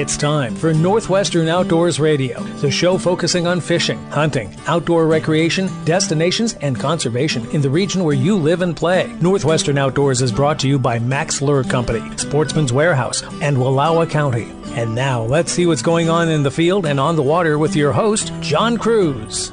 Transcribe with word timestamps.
It's 0.00 0.16
time 0.16 0.56
for 0.56 0.72
Northwestern 0.72 1.48
Outdoors 1.48 2.00
Radio, 2.00 2.42
the 2.62 2.70
show 2.70 2.96
focusing 2.96 3.46
on 3.46 3.60
fishing, 3.60 4.02
hunting, 4.06 4.56
outdoor 4.66 5.06
recreation, 5.06 5.68
destinations, 5.84 6.54
and 6.62 6.80
conservation 6.80 7.44
in 7.50 7.60
the 7.60 7.68
region 7.68 8.02
where 8.02 8.14
you 8.14 8.34
live 8.34 8.62
and 8.62 8.74
play. 8.74 9.14
Northwestern 9.20 9.76
Outdoors 9.76 10.22
is 10.22 10.32
brought 10.32 10.58
to 10.60 10.68
you 10.68 10.78
by 10.78 10.98
Max 10.98 11.42
Lure 11.42 11.64
Company, 11.64 12.00
Sportsman's 12.16 12.72
Warehouse, 12.72 13.22
and 13.42 13.58
Wallowa 13.58 14.08
County. 14.08 14.50
And 14.68 14.94
now 14.94 15.20
let's 15.24 15.52
see 15.52 15.66
what's 15.66 15.82
going 15.82 16.08
on 16.08 16.30
in 16.30 16.44
the 16.44 16.50
field 16.50 16.86
and 16.86 16.98
on 16.98 17.14
the 17.14 17.22
water 17.22 17.58
with 17.58 17.76
your 17.76 17.92
host, 17.92 18.32
John 18.40 18.78
Cruz. 18.78 19.52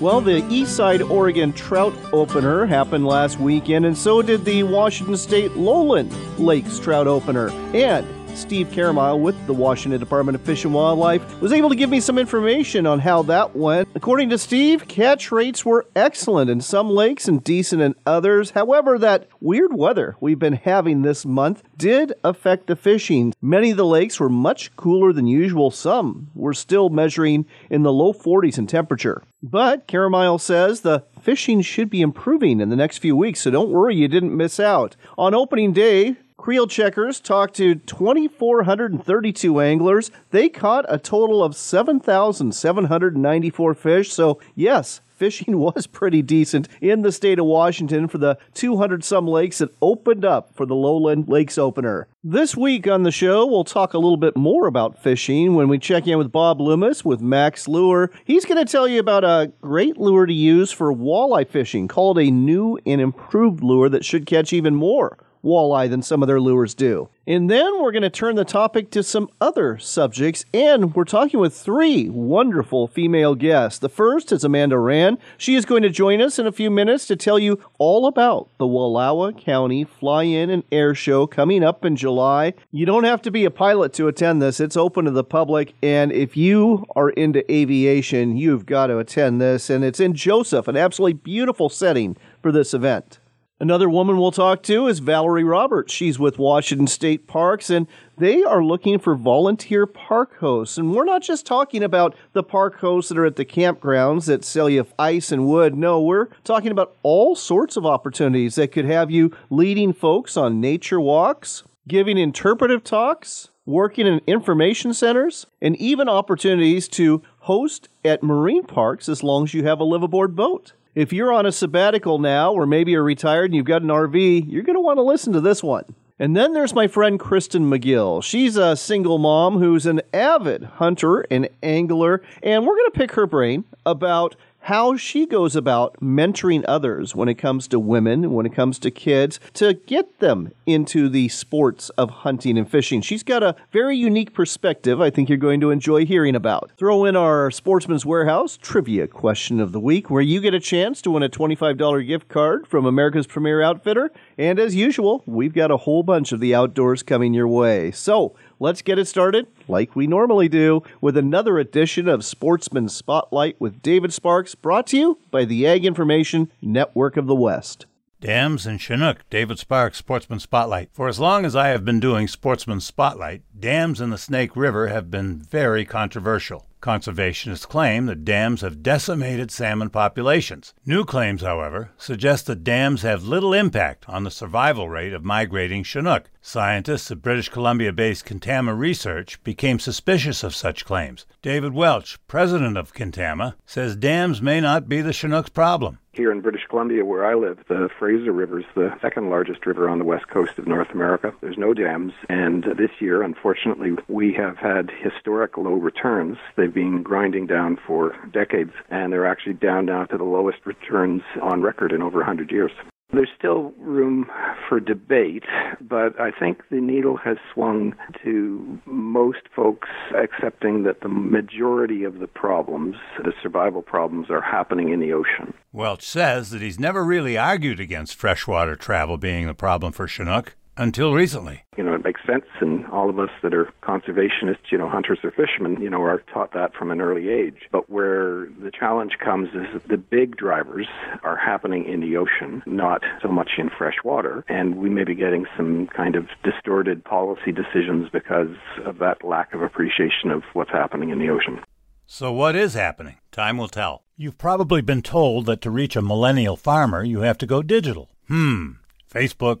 Well, 0.00 0.20
the 0.20 0.42
Eastside 0.50 1.08
Oregon 1.08 1.50
Trout 1.54 1.94
Opener 2.12 2.66
happened 2.66 3.06
last 3.06 3.40
weekend, 3.40 3.86
and 3.86 3.96
so 3.96 4.20
did 4.20 4.44
the 4.44 4.64
Washington 4.64 5.16
State 5.16 5.56
Lowland 5.56 6.12
Lakes 6.38 6.78
Trout 6.78 7.06
Opener. 7.06 7.48
And 7.72 8.06
Steve 8.34 8.68
Caromile 8.68 9.20
with 9.20 9.46
the 9.46 9.52
Washington 9.52 10.00
Department 10.00 10.34
of 10.36 10.42
Fish 10.42 10.64
and 10.64 10.74
Wildlife 10.74 11.40
was 11.40 11.52
able 11.52 11.68
to 11.68 11.76
give 11.76 11.90
me 11.90 12.00
some 12.00 12.18
information 12.18 12.86
on 12.86 12.98
how 12.98 13.22
that 13.22 13.54
went. 13.54 13.88
According 13.94 14.30
to 14.30 14.38
Steve, 14.38 14.88
catch 14.88 15.30
rates 15.30 15.64
were 15.64 15.86
excellent 15.94 16.50
in 16.50 16.60
some 16.60 16.90
lakes 16.90 17.28
and 17.28 17.44
decent 17.44 17.82
in 17.82 17.94
others. 18.06 18.50
However, 18.50 18.98
that 18.98 19.28
weird 19.40 19.72
weather 19.74 20.16
we've 20.20 20.38
been 20.38 20.54
having 20.54 21.02
this 21.02 21.24
month 21.24 21.62
did 21.76 22.12
affect 22.24 22.66
the 22.66 22.76
fishing. 22.76 23.34
Many 23.40 23.70
of 23.72 23.76
the 23.76 23.86
lakes 23.86 24.18
were 24.18 24.28
much 24.28 24.74
cooler 24.76 25.12
than 25.12 25.26
usual. 25.26 25.70
Some 25.70 26.30
were 26.34 26.54
still 26.54 26.88
measuring 26.88 27.46
in 27.70 27.82
the 27.82 27.92
low 27.92 28.12
40s 28.12 28.58
in 28.58 28.66
temperature. 28.66 29.22
But 29.42 29.88
Caromile 29.88 30.40
says 30.40 30.80
the 30.80 31.04
fishing 31.20 31.62
should 31.62 31.90
be 31.90 32.00
improving 32.00 32.60
in 32.60 32.68
the 32.68 32.76
next 32.76 32.98
few 32.98 33.16
weeks, 33.16 33.40
so 33.40 33.50
don't 33.50 33.70
worry 33.70 33.96
you 33.96 34.08
didn't 34.08 34.36
miss 34.36 34.60
out. 34.60 34.96
On 35.18 35.34
opening 35.34 35.72
day, 35.72 36.16
Creel 36.42 36.66
Checkers 36.66 37.20
talked 37.20 37.54
to 37.54 37.76
2,432 37.76 39.60
anglers. 39.60 40.10
They 40.32 40.48
caught 40.48 40.84
a 40.88 40.98
total 40.98 41.40
of 41.40 41.54
7,794 41.54 43.74
fish. 43.74 44.12
So, 44.12 44.40
yes, 44.56 45.00
fishing 45.14 45.58
was 45.60 45.86
pretty 45.86 46.20
decent 46.20 46.66
in 46.80 47.02
the 47.02 47.12
state 47.12 47.38
of 47.38 47.46
Washington 47.46 48.08
for 48.08 48.18
the 48.18 48.38
200 48.54 49.04
some 49.04 49.28
lakes 49.28 49.58
that 49.58 49.72
opened 49.80 50.24
up 50.24 50.52
for 50.56 50.66
the 50.66 50.74
Lowland 50.74 51.28
Lakes 51.28 51.58
opener. 51.58 52.08
This 52.24 52.56
week 52.56 52.88
on 52.88 53.04
the 53.04 53.12
show, 53.12 53.46
we'll 53.46 53.62
talk 53.62 53.94
a 53.94 53.98
little 53.98 54.16
bit 54.16 54.36
more 54.36 54.66
about 54.66 55.00
fishing 55.00 55.54
when 55.54 55.68
we 55.68 55.78
check 55.78 56.08
in 56.08 56.18
with 56.18 56.32
Bob 56.32 56.60
Loomis 56.60 57.04
with 57.04 57.20
Max 57.20 57.68
Lure. 57.68 58.10
He's 58.24 58.46
going 58.46 58.58
to 58.58 58.64
tell 58.64 58.88
you 58.88 58.98
about 58.98 59.22
a 59.22 59.52
great 59.60 59.96
lure 59.96 60.26
to 60.26 60.34
use 60.34 60.72
for 60.72 60.92
walleye 60.92 61.46
fishing 61.46 61.86
called 61.86 62.18
a 62.18 62.32
new 62.32 62.80
and 62.84 63.00
improved 63.00 63.62
lure 63.62 63.88
that 63.90 64.04
should 64.04 64.26
catch 64.26 64.52
even 64.52 64.74
more 64.74 65.18
walleye 65.44 65.88
than 65.88 66.02
some 66.02 66.22
of 66.22 66.26
their 66.26 66.40
lures 66.40 66.74
do. 66.74 67.08
And 67.26 67.48
then 67.48 67.80
we're 67.80 67.92
going 67.92 68.02
to 68.02 68.10
turn 68.10 68.34
the 68.34 68.44
topic 68.44 68.90
to 68.90 69.02
some 69.02 69.30
other 69.40 69.78
subjects, 69.78 70.44
and 70.52 70.92
we're 70.94 71.04
talking 71.04 71.38
with 71.38 71.54
three 71.54 72.08
wonderful 72.08 72.88
female 72.88 73.36
guests. 73.36 73.78
The 73.78 73.88
first 73.88 74.32
is 74.32 74.42
Amanda 74.42 74.76
Rand. 74.76 75.18
She 75.38 75.54
is 75.54 75.64
going 75.64 75.82
to 75.82 75.88
join 75.90 76.20
us 76.20 76.40
in 76.40 76.48
a 76.48 76.52
few 76.52 76.68
minutes 76.68 77.06
to 77.06 77.16
tell 77.16 77.38
you 77.38 77.60
all 77.78 78.06
about 78.06 78.48
the 78.58 78.66
Wallowa 78.66 79.38
County 79.38 79.84
Fly 79.84 80.24
In 80.24 80.50
and 80.50 80.64
Air 80.72 80.96
Show 80.96 81.28
coming 81.28 81.62
up 81.62 81.84
in 81.84 81.94
July. 81.94 82.54
You 82.72 82.86
don't 82.86 83.04
have 83.04 83.22
to 83.22 83.30
be 83.30 83.44
a 83.44 83.52
pilot 83.52 83.92
to 83.94 84.08
attend 84.08 84.42
this, 84.42 84.58
it's 84.58 84.76
open 84.76 85.04
to 85.04 85.12
the 85.12 85.22
public, 85.22 85.74
and 85.80 86.10
if 86.10 86.36
you 86.36 86.84
are 86.96 87.10
into 87.10 87.50
aviation, 87.52 88.36
you've 88.36 88.66
got 88.66 88.88
to 88.88 88.98
attend 88.98 89.40
this. 89.40 89.70
And 89.70 89.84
it's 89.84 90.00
in 90.00 90.14
Joseph, 90.14 90.66
an 90.66 90.76
absolutely 90.76 91.14
beautiful 91.14 91.68
setting 91.68 92.16
for 92.40 92.50
this 92.50 92.74
event. 92.74 93.20
Another 93.62 93.88
woman 93.88 94.18
we'll 94.18 94.32
talk 94.32 94.64
to 94.64 94.88
is 94.88 94.98
Valerie 94.98 95.44
Roberts. 95.44 95.92
She's 95.92 96.18
with 96.18 96.36
Washington 96.36 96.88
State 96.88 97.28
Parks, 97.28 97.70
and 97.70 97.86
they 98.18 98.42
are 98.42 98.64
looking 98.64 98.98
for 98.98 99.14
volunteer 99.14 99.86
park 99.86 100.36
hosts. 100.38 100.78
And 100.78 100.92
we're 100.92 101.04
not 101.04 101.22
just 101.22 101.46
talking 101.46 101.84
about 101.84 102.16
the 102.32 102.42
park 102.42 102.80
hosts 102.80 103.08
that 103.08 103.18
are 103.18 103.24
at 103.24 103.36
the 103.36 103.44
campgrounds 103.44 104.26
that 104.26 104.44
sell 104.44 104.68
you 104.68 104.84
ice 104.98 105.30
and 105.30 105.46
wood. 105.46 105.76
No, 105.76 106.02
we're 106.02 106.26
talking 106.42 106.72
about 106.72 106.96
all 107.04 107.36
sorts 107.36 107.76
of 107.76 107.86
opportunities 107.86 108.56
that 108.56 108.72
could 108.72 108.86
have 108.86 109.12
you 109.12 109.32
leading 109.48 109.92
folks 109.92 110.36
on 110.36 110.60
nature 110.60 111.00
walks, 111.00 111.62
giving 111.86 112.18
interpretive 112.18 112.82
talks, 112.82 113.50
working 113.64 114.08
in 114.08 114.20
information 114.26 114.92
centers, 114.92 115.46
and 115.60 115.76
even 115.76 116.08
opportunities 116.08 116.88
to 116.88 117.22
host 117.42 117.88
at 118.04 118.24
marine 118.24 118.64
parks 118.64 119.08
as 119.08 119.22
long 119.22 119.44
as 119.44 119.54
you 119.54 119.62
have 119.62 119.78
a 119.78 119.84
live 119.84 120.02
aboard 120.02 120.34
boat. 120.34 120.72
If 120.94 121.10
you're 121.10 121.32
on 121.32 121.46
a 121.46 121.52
sabbatical 121.52 122.18
now, 122.18 122.52
or 122.52 122.66
maybe 122.66 122.92
you're 122.92 123.02
retired 123.02 123.46
and 123.46 123.54
you've 123.54 123.64
got 123.64 123.80
an 123.80 123.88
RV, 123.88 124.44
you're 124.46 124.62
going 124.62 124.76
to 124.76 124.80
want 124.80 124.98
to 124.98 125.02
listen 125.02 125.32
to 125.32 125.40
this 125.40 125.62
one. 125.62 125.84
And 126.18 126.36
then 126.36 126.52
there's 126.52 126.74
my 126.74 126.86
friend 126.86 127.18
Kristen 127.18 127.70
McGill. 127.70 128.22
She's 128.22 128.58
a 128.58 128.76
single 128.76 129.16
mom 129.16 129.58
who's 129.58 129.86
an 129.86 130.02
avid 130.12 130.64
hunter 130.64 131.22
and 131.30 131.48
angler, 131.62 132.20
and 132.42 132.66
we're 132.66 132.76
going 132.76 132.90
to 132.92 132.98
pick 132.98 133.12
her 133.12 133.26
brain 133.26 133.64
about 133.86 134.36
how 134.62 134.96
she 134.96 135.26
goes 135.26 135.56
about 135.56 135.98
mentoring 136.00 136.64
others 136.68 137.16
when 137.16 137.28
it 137.28 137.34
comes 137.34 137.66
to 137.66 137.80
women, 137.80 138.32
when 138.32 138.46
it 138.46 138.54
comes 138.54 138.78
to 138.78 138.90
kids, 138.90 139.40
to 139.54 139.74
get 139.74 140.20
them 140.20 140.52
into 140.66 141.08
the 141.08 141.28
sports 141.28 141.90
of 141.90 142.10
hunting 142.10 142.56
and 142.56 142.70
fishing. 142.70 143.00
She's 143.00 143.24
got 143.24 143.42
a 143.42 143.56
very 143.72 143.96
unique 143.96 144.32
perspective 144.32 145.00
I 145.00 145.10
think 145.10 145.28
you're 145.28 145.38
going 145.38 145.60
to 145.62 145.70
enjoy 145.70 146.06
hearing 146.06 146.36
about. 146.36 146.70
Throw 146.76 147.04
in 147.04 147.16
our 147.16 147.50
Sportsman's 147.50 148.06
Warehouse 148.06 148.56
trivia 148.56 149.08
question 149.08 149.58
of 149.58 149.72
the 149.72 149.80
week, 149.80 150.10
where 150.10 150.22
you 150.22 150.40
get 150.40 150.54
a 150.54 150.60
chance 150.60 151.02
to 151.02 151.10
win 151.10 151.24
a 151.24 151.28
$25 151.28 152.06
gift 152.06 152.28
card 152.28 152.66
from 152.68 152.86
America's 152.86 153.26
Premier 153.26 153.62
Outfitter. 153.62 154.12
And 154.38 154.60
as 154.60 154.76
usual, 154.76 155.24
we've 155.26 155.54
got 155.54 155.72
a 155.72 155.78
whole 155.78 156.04
bunch 156.04 156.30
of 156.30 156.38
the 156.38 156.54
outdoors 156.54 157.02
coming 157.02 157.34
your 157.34 157.48
way. 157.48 157.90
So, 157.90 158.36
let's 158.62 158.80
get 158.80 158.96
it 158.96 159.08
started, 159.08 159.48
like 159.66 159.96
we 159.96 160.06
normally 160.06 160.48
do, 160.48 160.84
with 161.00 161.16
another 161.16 161.58
edition 161.58 162.06
of 162.06 162.24
Sportsman 162.24 162.88
Spotlight 162.88 163.60
with 163.60 163.82
David 163.82 164.12
Sparks, 164.12 164.54
brought 164.54 164.86
to 164.88 164.96
you 164.96 165.18
by 165.32 165.44
the 165.44 165.66
Ag 165.66 165.84
Information 165.84 166.50
Network 166.62 167.16
of 167.16 167.26
the 167.26 167.34
West. 167.34 167.86
Dams 168.20 168.64
and 168.64 168.80
Chinook, 168.80 169.28
David 169.30 169.58
Sparks, 169.58 169.98
Sportsman 169.98 170.38
Spotlight. 170.38 170.90
For 170.92 171.08
as 171.08 171.18
long 171.18 171.44
as 171.44 171.56
I 171.56 171.68
have 171.68 171.84
been 171.84 171.98
doing 171.98 172.28
Sportsman 172.28 172.78
Spotlight, 172.78 173.42
dams 173.58 174.00
in 174.00 174.10
the 174.10 174.16
Snake 174.16 174.54
River 174.54 174.86
have 174.86 175.10
been 175.10 175.42
very 175.42 175.84
controversial. 175.84 176.68
Conservationists 176.82 177.66
claim 177.66 178.06
that 178.06 178.24
dams 178.24 178.60
have 178.60 178.82
decimated 178.82 179.52
salmon 179.52 179.88
populations. 179.88 180.74
New 180.84 181.04
claims, 181.04 181.42
however, 181.42 181.92
suggest 181.96 182.46
that 182.46 182.64
dams 182.64 183.02
have 183.02 183.22
little 183.22 183.54
impact 183.54 184.08
on 184.08 184.24
the 184.24 184.32
survival 184.32 184.88
rate 184.88 185.12
of 185.12 185.22
migrating 185.22 185.84
Chinook. 185.84 186.28
Scientists 186.40 187.08
at 187.12 187.22
British 187.22 187.48
Columbia 187.48 187.92
based 187.92 188.26
Kintama 188.26 188.76
Research 188.76 189.40
became 189.44 189.78
suspicious 189.78 190.42
of 190.42 190.56
such 190.56 190.84
claims. 190.84 191.24
David 191.40 191.72
Welch, 191.72 192.18
president 192.26 192.76
of 192.76 192.92
Kintama, 192.92 193.54
says 193.64 193.94
dams 193.94 194.42
may 194.42 194.60
not 194.60 194.88
be 194.88 195.00
the 195.00 195.12
Chinook's 195.12 195.50
problem. 195.50 196.00
Here 196.14 196.30
in 196.30 196.42
British 196.42 196.66
Columbia, 196.68 197.06
where 197.06 197.24
I 197.24 197.32
live, 197.32 197.64
the 197.68 197.88
Fraser 197.98 198.32
River 198.32 198.58
is 198.58 198.66
the 198.74 198.94
second 199.00 199.30
largest 199.30 199.64
river 199.64 199.88
on 199.88 199.98
the 199.98 200.04
west 200.04 200.28
coast 200.28 200.58
of 200.58 200.66
North 200.66 200.90
America. 200.90 201.32
There's 201.40 201.56
no 201.56 201.72
dams, 201.72 202.12
and 202.28 202.64
this 202.76 202.90
year, 203.00 203.22
unfortunately, 203.22 203.92
we 204.08 204.34
have 204.34 204.58
had 204.58 204.90
historic 204.90 205.56
low 205.56 205.72
returns. 205.72 206.36
They've 206.54 206.72
been 206.72 207.02
grinding 207.02 207.46
down 207.46 207.78
for 207.86 208.14
decades, 208.30 208.72
and 208.90 209.10
they're 209.10 209.26
actually 209.26 209.54
down 209.54 209.86
now 209.86 210.04
to 210.04 210.18
the 210.18 210.24
lowest 210.24 210.58
returns 210.66 211.22
on 211.40 211.62
record 211.62 211.92
in 211.92 212.02
over 212.02 212.18
100 212.18 212.52
years. 212.52 212.72
There's 213.12 213.28
still 213.38 213.72
room 213.78 214.30
for 214.68 214.80
debate, 214.80 215.44
but 215.82 216.18
I 216.18 216.30
think 216.30 216.62
the 216.70 216.80
needle 216.80 217.18
has 217.18 217.36
swung 217.52 217.94
to 218.24 218.80
most 218.86 219.42
folks 219.54 219.88
accepting 220.16 220.84
that 220.84 221.02
the 221.02 221.08
majority 221.08 222.04
of 222.04 222.20
the 222.20 222.26
problems, 222.26 222.96
the 223.22 223.34
survival 223.42 223.82
problems, 223.82 224.30
are 224.30 224.40
happening 224.40 224.88
in 224.88 225.00
the 225.00 225.12
ocean. 225.12 225.52
Welch 225.72 226.06
says 226.06 226.50
that 226.50 226.62
he's 226.62 226.80
never 226.80 227.04
really 227.04 227.36
argued 227.36 227.80
against 227.80 228.16
freshwater 228.16 228.76
travel 228.76 229.18
being 229.18 229.46
the 229.46 229.54
problem 229.54 229.92
for 229.92 230.08
Chinook 230.08 230.56
until 230.76 231.12
recently. 231.12 231.64
You 231.76 231.84
know, 231.84 231.94
it 231.94 232.04
makes 232.04 232.20
sense, 232.26 232.44
and 232.60 232.86
all 232.86 233.10
of 233.10 233.18
us 233.18 233.30
that 233.42 233.54
are 233.54 233.70
conservationists, 233.82 234.70
you 234.70 234.78
know, 234.78 234.88
hunters 234.88 235.18
or 235.22 235.30
fishermen, 235.30 235.80
you 235.80 235.90
know, 235.90 236.02
are 236.02 236.22
taught 236.32 236.52
that 236.54 236.74
from 236.74 236.90
an 236.90 237.00
early 237.00 237.28
age. 237.28 237.68
But 237.70 237.90
where 237.90 238.46
the 238.62 238.70
challenge 238.70 239.18
comes 239.22 239.48
is 239.50 239.66
that 239.72 239.88
the 239.88 239.96
big 239.96 240.36
drivers 240.36 240.86
are 241.22 241.36
happening 241.36 241.84
in 241.84 242.00
the 242.00 242.16
ocean, 242.16 242.62
not 242.66 243.02
so 243.20 243.28
much 243.28 243.52
in 243.58 243.70
fresh 243.70 243.96
water, 244.04 244.44
and 244.48 244.76
we 244.76 244.90
may 244.90 245.04
be 245.04 245.14
getting 245.14 245.46
some 245.56 245.88
kind 245.88 246.16
of 246.16 246.28
distorted 246.42 247.04
policy 247.04 247.52
decisions 247.52 248.08
because 248.10 248.56
of 248.84 248.98
that 248.98 249.24
lack 249.24 249.54
of 249.54 249.62
appreciation 249.62 250.30
of 250.30 250.42
what's 250.52 250.70
happening 250.70 251.10
in 251.10 251.18
the 251.18 251.28
ocean. 251.28 251.60
So, 252.06 252.32
what 252.32 252.54
is 252.54 252.74
happening? 252.74 253.16
Time 253.30 253.56
will 253.56 253.68
tell. 253.68 254.02
You've 254.16 254.36
probably 254.36 254.82
been 254.82 255.02
told 255.02 255.46
that 255.46 255.62
to 255.62 255.70
reach 255.70 255.96
a 255.96 256.02
millennial 256.02 256.56
farmer, 256.56 257.02
you 257.02 257.20
have 257.20 257.38
to 257.38 257.46
go 257.46 257.62
digital. 257.62 258.10
Hmm. 258.28 258.72
Facebook, 259.12 259.60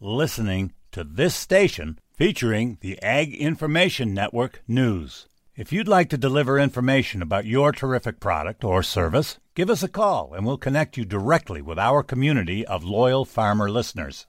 listening 0.00 0.72
to 0.92 1.04
this 1.04 1.34
station 1.34 1.98
featuring 2.16 2.78
the 2.80 3.00
Ag 3.02 3.34
Information 3.34 4.14
Network 4.14 4.62
News. 4.66 5.26
If 5.54 5.72
you'd 5.72 5.88
like 5.88 6.08
to 6.10 6.16
deliver 6.16 6.58
information 6.58 7.20
about 7.20 7.44
your 7.44 7.70
terrific 7.70 8.18
product 8.18 8.64
or 8.64 8.82
service, 8.82 9.38
give 9.54 9.68
us 9.68 9.82
a 9.82 9.88
call 9.88 10.32
and 10.32 10.46
we'll 10.46 10.56
connect 10.56 10.96
you 10.96 11.04
directly 11.04 11.60
with 11.60 11.78
our 11.78 12.02
community 12.02 12.66
of 12.66 12.82
loyal 12.82 13.26
farmer 13.26 13.70
listeners. 13.70 14.26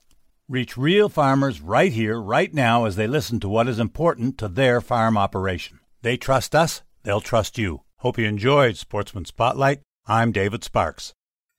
Reach 0.50 0.76
real 0.76 1.08
farmers 1.08 1.62
right 1.62 1.94
here, 1.94 2.20
right 2.20 2.54
now, 2.54 2.84
as 2.84 2.98
they 2.98 3.08
listen 3.08 3.40
to 3.40 3.48
what 3.48 3.70
is 3.70 3.80
important 3.80 4.38
to 4.38 4.50
their 4.50 4.82
farm 4.82 5.18
operation. 5.18 5.80
They 6.02 6.18
trust 6.18 6.54
us, 6.54 6.82
they'll 7.04 7.22
trust 7.22 7.58
you. 7.58 7.84
Hope 8.00 8.18
you 8.18 8.26
enjoyed 8.26 8.76
Sportsman 8.76 9.24
Spotlight. 9.24 9.80
I'm 10.06 10.34
David 10.34 10.66
Sparks. 10.66 11.14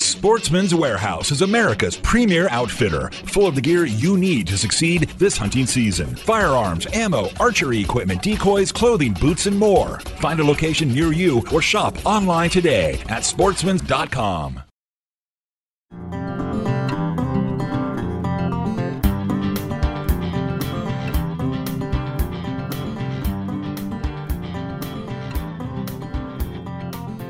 Sportsman's 0.00 0.74
Warehouse 0.74 1.30
is 1.30 1.42
America's 1.42 1.96
premier 1.96 2.48
outfitter, 2.50 3.10
full 3.10 3.46
of 3.46 3.54
the 3.54 3.60
gear 3.60 3.84
you 3.84 4.16
need 4.16 4.46
to 4.46 4.56
succeed 4.58 5.08
this 5.18 5.36
hunting 5.36 5.66
season. 5.66 6.14
Firearms, 6.14 6.86
ammo, 6.92 7.28
archery 7.40 7.80
equipment, 7.80 8.22
decoys, 8.22 8.72
clothing, 8.72 9.12
boots, 9.14 9.46
and 9.46 9.58
more. 9.58 10.00
Find 10.20 10.40
a 10.40 10.44
location 10.44 10.92
near 10.92 11.12
you 11.12 11.42
or 11.52 11.60
shop 11.62 11.94
online 12.06 12.50
today 12.50 12.94
at 13.08 13.22
sportsmans.com. 13.22 14.62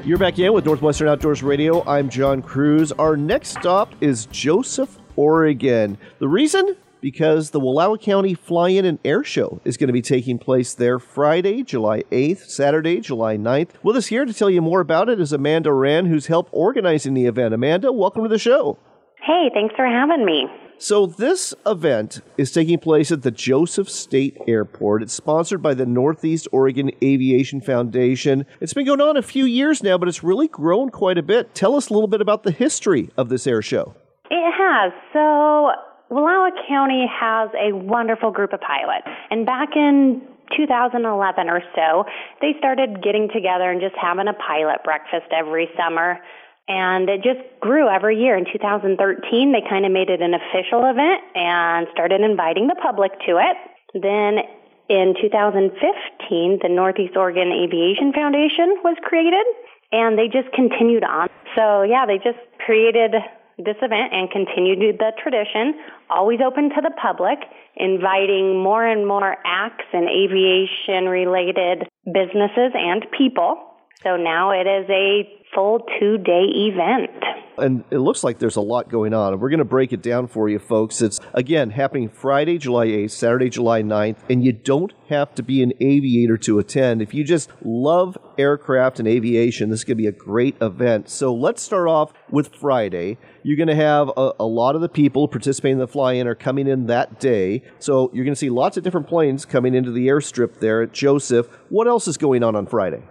You're 0.08 0.16
back 0.16 0.38
in 0.38 0.54
with 0.54 0.64
Northwestern 0.64 1.06
Outdoors 1.06 1.42
Radio. 1.42 1.86
I'm 1.86 2.08
John 2.08 2.40
Cruz. 2.40 2.92
Our 2.92 3.14
next 3.14 3.50
stop 3.50 3.92
is 4.00 4.24
Joseph, 4.24 4.98
Oregon. 5.16 5.98
The 6.18 6.28
reason? 6.28 6.78
Because 7.02 7.50
the 7.50 7.60
Wallowa 7.60 8.00
County 8.00 8.32
Fly 8.32 8.70
In 8.70 8.86
and 8.86 8.98
Air 9.04 9.22
Show 9.22 9.60
is 9.66 9.76
going 9.76 9.88
to 9.88 9.92
be 9.92 10.00
taking 10.00 10.38
place 10.38 10.72
there 10.72 10.98
Friday, 10.98 11.62
July 11.62 12.04
8th, 12.10 12.48
Saturday, 12.48 13.00
July 13.00 13.36
9th. 13.36 13.72
With 13.82 13.96
us 13.96 14.06
here 14.06 14.24
to 14.24 14.32
tell 14.32 14.48
you 14.48 14.62
more 14.62 14.80
about 14.80 15.10
it 15.10 15.20
is 15.20 15.34
Amanda 15.34 15.68
Wran, 15.68 16.08
who's 16.08 16.28
helped 16.28 16.48
organizing 16.54 17.12
the 17.12 17.26
event. 17.26 17.52
Amanda, 17.52 17.92
welcome 17.92 18.22
to 18.22 18.30
the 18.30 18.38
show. 18.38 18.78
Hey, 19.20 19.50
thanks 19.52 19.74
for 19.76 19.84
having 19.84 20.24
me. 20.24 20.46
So, 20.80 21.06
this 21.06 21.54
event 21.66 22.20
is 22.36 22.52
taking 22.52 22.78
place 22.78 23.10
at 23.10 23.22
the 23.22 23.32
Joseph 23.32 23.90
State 23.90 24.36
Airport. 24.46 25.02
It's 25.02 25.12
sponsored 25.12 25.60
by 25.60 25.74
the 25.74 25.84
Northeast 25.84 26.46
Oregon 26.52 26.92
Aviation 27.02 27.60
Foundation. 27.60 28.46
It's 28.60 28.74
been 28.74 28.86
going 28.86 29.00
on 29.00 29.16
a 29.16 29.22
few 29.22 29.44
years 29.44 29.82
now, 29.82 29.98
but 29.98 30.06
it's 30.06 30.22
really 30.22 30.46
grown 30.46 30.90
quite 30.90 31.18
a 31.18 31.22
bit. 31.22 31.52
Tell 31.52 31.74
us 31.74 31.88
a 31.88 31.94
little 31.94 32.06
bit 32.06 32.20
about 32.20 32.44
the 32.44 32.52
history 32.52 33.10
of 33.16 33.28
this 33.28 33.48
air 33.48 33.60
show. 33.60 33.96
It 34.30 34.54
has. 34.56 34.92
So, 35.12 35.72
Wallowa 36.14 36.50
County 36.68 37.06
has 37.10 37.50
a 37.58 37.74
wonderful 37.74 38.30
group 38.30 38.52
of 38.52 38.60
pilots. 38.60 39.08
And 39.30 39.44
back 39.44 39.70
in 39.74 40.22
2011 40.56 41.48
or 41.48 41.60
so, 41.74 42.04
they 42.40 42.52
started 42.60 43.02
getting 43.02 43.28
together 43.34 43.68
and 43.68 43.80
just 43.80 43.96
having 44.00 44.28
a 44.28 44.34
pilot 44.34 44.84
breakfast 44.84 45.26
every 45.36 45.68
summer 45.76 46.20
and 46.68 47.08
it 47.08 47.22
just 47.22 47.40
grew 47.60 47.88
every 47.88 48.20
year. 48.20 48.36
In 48.36 48.44
2013, 48.44 49.52
they 49.52 49.62
kind 49.68 49.86
of 49.86 49.92
made 49.92 50.10
it 50.10 50.20
an 50.20 50.34
official 50.34 50.84
event 50.84 51.24
and 51.34 51.88
started 51.92 52.20
inviting 52.20 52.68
the 52.68 52.76
public 52.76 53.12
to 53.26 53.40
it. 53.40 53.56
Then 53.94 54.44
in 54.88 55.14
2015, 55.20 56.58
the 56.62 56.68
Northeast 56.68 57.16
Oregon 57.16 57.52
Aviation 57.52 58.12
Foundation 58.12 58.76
was 58.84 58.96
created, 59.02 59.44
and 59.92 60.18
they 60.18 60.28
just 60.28 60.52
continued 60.52 61.04
on. 61.04 61.28
So, 61.56 61.82
yeah, 61.82 62.04
they 62.06 62.18
just 62.18 62.38
created 62.64 63.16
this 63.58 63.76
event 63.82 64.12
and 64.12 64.30
continued 64.30 64.98
the 64.98 65.12
tradition, 65.20 65.74
always 66.10 66.38
open 66.44 66.70
to 66.70 66.80
the 66.80 66.92
public, 67.00 67.38
inviting 67.76 68.62
more 68.62 68.86
and 68.86 69.06
more 69.06 69.36
acts 69.44 69.86
and 69.92 70.08
aviation 70.08 71.08
related 71.08 71.88
businesses 72.06 72.72
and 72.74 73.04
people. 73.16 73.67
So 74.04 74.16
now 74.16 74.52
it 74.52 74.68
is 74.68 74.88
a 74.88 75.28
full 75.52 75.80
two 75.98 76.18
day 76.18 76.44
event. 76.54 77.10
And 77.56 77.82
it 77.90 77.98
looks 77.98 78.22
like 78.22 78.38
there's 78.38 78.54
a 78.54 78.60
lot 78.60 78.88
going 78.88 79.12
on. 79.12 79.32
And 79.32 79.42
we're 79.42 79.50
going 79.50 79.58
to 79.58 79.64
break 79.64 79.92
it 79.92 80.00
down 80.00 80.28
for 80.28 80.48
you, 80.48 80.60
folks. 80.60 81.02
It's, 81.02 81.18
again, 81.34 81.70
happening 81.70 82.08
Friday, 82.08 82.56
July 82.58 82.86
8th, 82.86 83.10
Saturday, 83.10 83.50
July 83.50 83.82
9th. 83.82 84.18
And 84.30 84.44
you 84.44 84.52
don't 84.52 84.92
have 85.08 85.34
to 85.34 85.42
be 85.42 85.64
an 85.64 85.72
aviator 85.80 86.36
to 86.38 86.60
attend. 86.60 87.02
If 87.02 87.12
you 87.12 87.24
just 87.24 87.50
love 87.64 88.16
aircraft 88.38 89.00
and 89.00 89.08
aviation, 89.08 89.70
this 89.70 89.80
is 89.80 89.84
going 89.84 89.96
to 89.96 90.02
be 90.02 90.06
a 90.06 90.12
great 90.12 90.54
event. 90.62 91.08
So 91.08 91.34
let's 91.34 91.60
start 91.60 91.88
off 91.88 92.12
with 92.30 92.54
Friday. 92.54 93.18
You're 93.42 93.56
going 93.56 93.66
to 93.66 93.74
have 93.74 94.12
a, 94.16 94.34
a 94.38 94.46
lot 94.46 94.76
of 94.76 94.80
the 94.80 94.88
people 94.88 95.26
participating 95.26 95.72
in 95.72 95.78
the 95.80 95.88
fly 95.88 96.12
in 96.12 96.28
are 96.28 96.36
coming 96.36 96.68
in 96.68 96.86
that 96.86 97.18
day. 97.18 97.64
So 97.80 98.08
you're 98.14 98.24
going 98.24 98.36
to 98.36 98.38
see 98.38 98.50
lots 98.50 98.76
of 98.76 98.84
different 98.84 99.08
planes 99.08 99.44
coming 99.44 99.74
into 99.74 99.90
the 99.90 100.06
airstrip 100.06 100.60
there 100.60 100.82
at 100.82 100.92
Joseph. 100.92 101.48
What 101.70 101.88
else 101.88 102.06
is 102.06 102.16
going 102.16 102.44
on 102.44 102.54
on 102.54 102.66
Friday? 102.66 103.02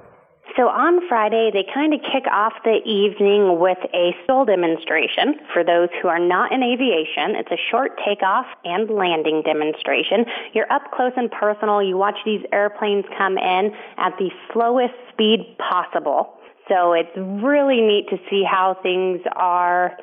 So 0.57 0.69
on 0.69 1.07
Friday, 1.07 1.51
they 1.53 1.63
kind 1.71 1.93
of 1.93 2.01
kick 2.01 2.25
off 2.25 2.53
the 2.65 2.81
evening 2.81 3.59
with 3.59 3.77
a 3.93 4.17
STOL 4.23 4.45
demonstration 4.45 5.37
for 5.53 5.63
those 5.63 5.89
who 6.01 6.07
are 6.07 6.17
not 6.17 6.51
in 6.51 6.63
aviation. 6.63 7.37
It's 7.37 7.51
a 7.51 7.61
short 7.69 7.91
takeoff 8.03 8.47
and 8.65 8.89
landing 8.89 9.43
demonstration. 9.45 10.25
You're 10.53 10.71
up 10.73 10.89
close 10.91 11.13
and 11.15 11.29
personal. 11.29 11.83
You 11.83 11.95
watch 11.95 12.17
these 12.25 12.41
airplanes 12.51 13.05
come 13.15 13.37
in 13.37 13.69
at 13.97 14.17
the 14.17 14.31
slowest 14.51 14.97
speed 15.13 15.45
possible. 15.61 16.33
So 16.67 16.93
it's 16.93 17.13
really 17.15 17.79
neat 17.79 18.09
to 18.09 18.17
see 18.27 18.41
how 18.43 18.77
things 18.81 19.21
are 19.35 19.95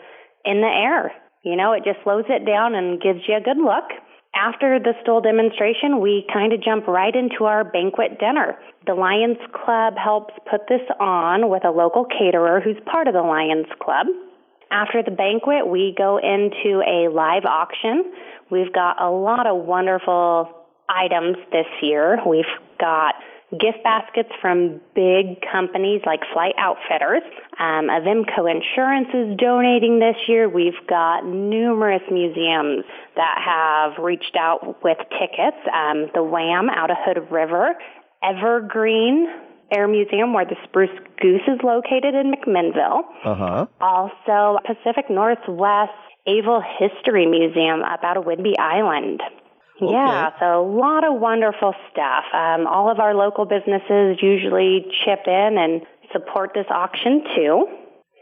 in 0.44 0.60
the 0.60 0.70
air. 0.70 1.10
You 1.42 1.56
know, 1.56 1.72
it 1.72 1.82
just 1.84 1.98
slows 2.04 2.24
it 2.28 2.46
down 2.46 2.76
and 2.76 3.02
gives 3.02 3.26
you 3.26 3.36
a 3.36 3.40
good 3.40 3.58
look. 3.58 3.90
After 4.34 4.80
the 4.80 4.94
STOL 5.02 5.20
demonstration, 5.20 6.00
we 6.00 6.26
kind 6.32 6.52
of 6.52 6.60
jump 6.60 6.88
right 6.88 7.14
into 7.14 7.44
our 7.44 7.62
banquet 7.62 8.18
dinner. 8.18 8.58
The 8.86 8.94
Lions 8.94 9.38
Club 9.52 9.94
helps 9.96 10.34
put 10.50 10.62
this 10.68 10.82
on 10.98 11.48
with 11.48 11.64
a 11.64 11.70
local 11.70 12.04
caterer 12.04 12.60
who's 12.60 12.76
part 12.84 13.06
of 13.06 13.14
the 13.14 13.22
Lions 13.22 13.66
Club. 13.80 14.06
After 14.70 15.02
the 15.02 15.12
banquet, 15.12 15.68
we 15.68 15.94
go 15.96 16.18
into 16.18 16.82
a 16.82 17.08
live 17.08 17.44
auction. 17.44 18.12
We've 18.50 18.72
got 18.72 19.00
a 19.00 19.08
lot 19.08 19.46
of 19.46 19.64
wonderful 19.64 20.50
items 20.88 21.36
this 21.52 21.66
year. 21.80 22.18
We've 22.26 22.44
got 22.80 23.13
gift 23.58 23.82
baskets 23.82 24.30
from 24.40 24.80
big 24.94 25.40
companies 25.50 26.02
like 26.06 26.20
Flight 26.32 26.54
Outfitters. 26.58 27.22
Um, 27.58 27.88
Avemco 27.88 28.50
Insurance 28.50 29.08
is 29.14 29.36
donating 29.38 29.98
this 29.98 30.16
year. 30.28 30.48
We've 30.48 30.78
got 30.88 31.24
numerous 31.24 32.02
museums 32.10 32.84
that 33.16 33.38
have 33.44 34.02
reached 34.02 34.36
out 34.38 34.82
with 34.82 34.98
tickets. 35.18 35.58
Um, 35.72 36.10
the 36.14 36.20
WAAAM 36.20 36.68
out 36.74 36.90
of 36.90 36.96
Hood 37.00 37.30
River, 37.30 37.74
Evergreen 38.22 39.28
Air 39.70 39.88
Museum, 39.88 40.32
where 40.32 40.44
the 40.44 40.56
Spruce 40.64 40.90
Goose 41.20 41.46
is 41.48 41.60
located 41.62 42.14
in 42.14 42.32
McMinnville. 42.32 43.02
Uh-huh. 43.24 43.66
Also, 43.80 44.58
Pacific 44.66 45.10
Northwest 45.10 45.92
Able 46.26 46.62
History 46.78 47.26
Museum 47.26 47.82
up 47.82 48.02
out 48.02 48.16
of 48.16 48.24
Whidbey 48.24 48.54
Island. 48.58 49.20
Okay. 49.82 49.92
Yeah, 49.92 50.30
so 50.38 50.62
a 50.62 50.66
lot 50.66 51.04
of 51.04 51.20
wonderful 51.20 51.74
stuff. 51.90 52.24
Um, 52.32 52.66
all 52.66 52.90
of 52.90 53.00
our 53.00 53.14
local 53.14 53.44
businesses 53.44 54.18
usually 54.22 54.86
chip 55.04 55.26
in 55.26 55.58
and 55.58 55.82
support 56.12 56.50
this 56.54 56.66
auction 56.70 57.24
too. 57.34 57.66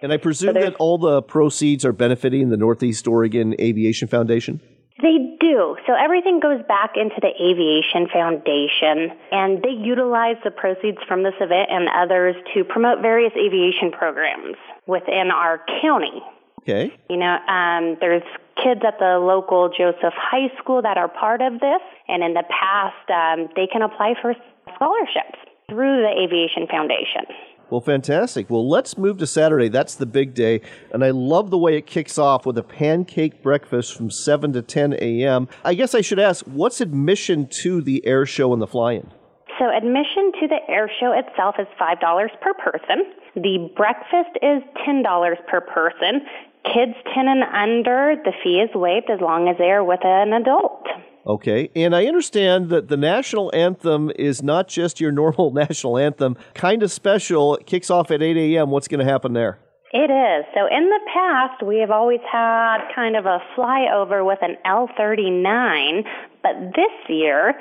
And 0.02 0.12
I 0.12 0.16
presume 0.16 0.54
that 0.54 0.74
all 0.76 0.98
the 0.98 1.22
proceeds 1.22 1.84
are 1.84 1.92
benefiting 1.92 2.48
the 2.48 2.56
Northeast 2.56 3.06
Oregon 3.06 3.54
Aviation 3.60 4.08
Foundation? 4.08 4.60
They 5.00 5.36
do. 5.40 5.76
So 5.86 5.94
everything 5.94 6.40
goes 6.40 6.60
back 6.66 6.92
into 6.96 7.16
the 7.20 7.30
Aviation 7.38 8.08
Foundation, 8.12 9.16
and 9.30 9.62
they 9.62 9.70
utilize 9.70 10.36
the 10.44 10.50
proceeds 10.50 10.98
from 11.06 11.22
this 11.22 11.34
event 11.40 11.68
and 11.70 11.88
others 11.88 12.34
to 12.54 12.64
promote 12.64 13.00
various 13.00 13.32
aviation 13.38 13.90
programs 13.90 14.56
within 14.86 15.30
our 15.32 15.60
county. 15.80 16.22
Okay. 16.62 16.94
You 17.10 17.16
know, 17.16 17.36
um, 17.48 17.96
there's 18.00 18.22
kids 18.62 18.82
at 18.86 18.98
the 18.98 19.18
local 19.18 19.68
Joseph 19.68 20.14
High 20.14 20.52
School 20.58 20.82
that 20.82 20.96
are 20.96 21.08
part 21.08 21.42
of 21.42 21.54
this, 21.54 21.82
and 22.08 22.22
in 22.22 22.34
the 22.34 22.44
past, 22.48 23.10
um, 23.10 23.48
they 23.56 23.66
can 23.66 23.82
apply 23.82 24.14
for 24.20 24.34
scholarships 24.74 25.38
through 25.68 26.02
the 26.02 26.12
Aviation 26.22 26.66
Foundation. 26.70 27.26
Well, 27.70 27.80
fantastic. 27.80 28.50
Well, 28.50 28.68
let's 28.68 28.98
move 28.98 29.16
to 29.18 29.26
Saturday. 29.26 29.68
That's 29.68 29.94
the 29.94 30.04
big 30.04 30.34
day. 30.34 30.60
And 30.92 31.02
I 31.02 31.10
love 31.10 31.50
the 31.50 31.56
way 31.56 31.78
it 31.78 31.86
kicks 31.86 32.18
off 32.18 32.44
with 32.44 32.58
a 32.58 32.62
pancake 32.62 33.42
breakfast 33.42 33.96
from 33.96 34.10
7 34.10 34.52
to 34.52 34.60
10 34.60 34.92
a.m. 35.00 35.48
I 35.64 35.72
guess 35.72 35.94
I 35.94 36.02
should 36.02 36.18
ask 36.18 36.44
what's 36.44 36.82
admission 36.82 37.48
to 37.62 37.80
the 37.80 38.04
air 38.06 38.26
show 38.26 38.52
and 38.52 38.60
the 38.60 38.66
fly 38.66 38.92
in? 38.92 39.10
So, 39.58 39.70
admission 39.74 40.32
to 40.40 40.48
the 40.48 40.58
air 40.68 40.90
show 41.00 41.12
itself 41.12 41.54
is 41.58 41.66
$5 41.80 42.40
per 42.42 42.54
person. 42.54 43.06
The 43.36 43.70
breakfast 43.74 44.36
is 44.42 44.62
$10 44.86 45.46
per 45.46 45.60
person. 45.62 46.26
Kids 46.64 46.94
10 47.14 47.26
and 47.28 47.42
under, 47.42 48.14
the 48.24 48.32
fee 48.42 48.60
is 48.60 48.70
waived 48.74 49.10
as 49.10 49.20
long 49.20 49.48
as 49.48 49.56
they 49.58 49.70
are 49.70 49.84
with 49.84 50.00
an 50.04 50.32
adult. 50.32 50.86
Okay, 51.26 51.70
and 51.76 51.94
I 51.94 52.06
understand 52.06 52.68
that 52.70 52.88
the 52.88 52.96
national 52.96 53.54
anthem 53.54 54.10
is 54.16 54.42
not 54.42 54.68
just 54.68 55.00
your 55.00 55.12
normal 55.22 55.52
national 55.52 55.98
anthem, 55.98 56.36
kind 56.54 56.82
of 56.82 56.90
special. 56.90 57.56
It 57.56 57.66
kicks 57.66 57.90
off 57.90 58.10
at 58.10 58.22
8 58.22 58.36
a.m. 58.36 58.70
What's 58.70 58.88
going 58.88 59.04
to 59.04 59.10
happen 59.10 59.32
there? 59.32 59.58
It 59.92 60.10
is. 60.10 60.46
So 60.54 60.66
in 60.66 60.88
the 60.88 61.00
past, 61.12 61.62
we 61.62 61.78
have 61.80 61.90
always 61.90 62.20
had 62.30 62.78
kind 62.94 63.14
of 63.14 63.26
a 63.26 63.38
flyover 63.54 64.26
with 64.26 64.38
an 64.40 64.56
L 64.64 64.88
39, 64.96 66.04
but 66.42 66.54
this 66.74 66.92
year, 67.08 67.54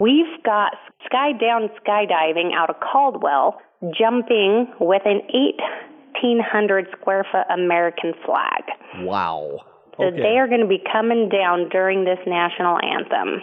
we've 0.00 0.42
got 0.44 0.72
sky 1.04 1.30
down 1.32 1.70
skydiving 1.78 2.52
out 2.54 2.70
of 2.70 2.76
Caldwell, 2.80 3.60
jumping 3.96 4.66
with 4.80 5.02
an 5.04 5.20
1,800 6.22 6.86
square 7.00 7.24
foot 7.30 7.44
American 7.52 8.12
flag. 8.24 8.62
Wow. 9.06 9.58
So 9.98 10.04
Okay. 10.04 10.20
they 10.20 10.36
are 10.38 10.46
going 10.48 10.60
to 10.60 10.66
be 10.66 10.82
coming 10.92 11.28
down 11.28 11.68
during 11.70 12.04
this 12.04 12.18
national 12.26 12.78
anthem. 12.82 13.42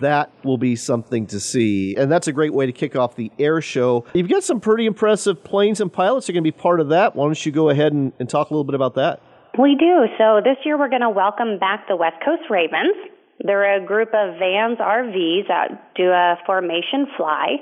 That 0.00 0.30
will 0.44 0.56
be 0.58 0.76
something 0.76 1.26
to 1.28 1.38
see. 1.40 1.94
And 1.96 2.10
that's 2.10 2.26
a 2.26 2.32
great 2.32 2.54
way 2.54 2.66
to 2.66 2.72
kick 2.72 2.96
off 2.96 3.16
the 3.16 3.30
air 3.38 3.60
show. 3.60 4.04
You've 4.14 4.28
got 4.30 4.42
some 4.42 4.60
pretty 4.60 4.86
impressive 4.86 5.44
planes 5.44 5.80
and 5.80 5.92
pilots 5.92 6.28
are 6.28 6.32
going 6.32 6.42
to 6.42 6.50
be 6.50 6.56
part 6.56 6.80
of 6.80 6.88
that. 6.88 7.14
Why 7.14 7.26
don't 7.26 7.46
you 7.46 7.52
go 7.52 7.68
ahead 7.70 7.92
and, 7.92 8.12
and 8.18 8.28
talk 8.28 8.50
a 8.50 8.54
little 8.54 8.64
bit 8.64 8.74
about 8.74 8.94
that? 8.94 9.20
We 9.58 9.76
do. 9.78 10.06
So 10.18 10.40
this 10.42 10.56
year 10.64 10.78
we're 10.78 10.88
going 10.88 11.02
to 11.02 11.10
welcome 11.10 11.58
back 11.58 11.86
the 11.88 11.96
West 11.96 12.16
Coast 12.24 12.42
Ravens. 12.50 12.94
They're 13.40 13.76
a 13.82 13.84
group 13.84 14.08
of 14.14 14.38
Van's 14.38 14.78
RVs 14.78 15.48
that 15.48 15.94
do 15.96 16.04
a 16.10 16.36
formation 16.46 17.06
fly. 17.16 17.56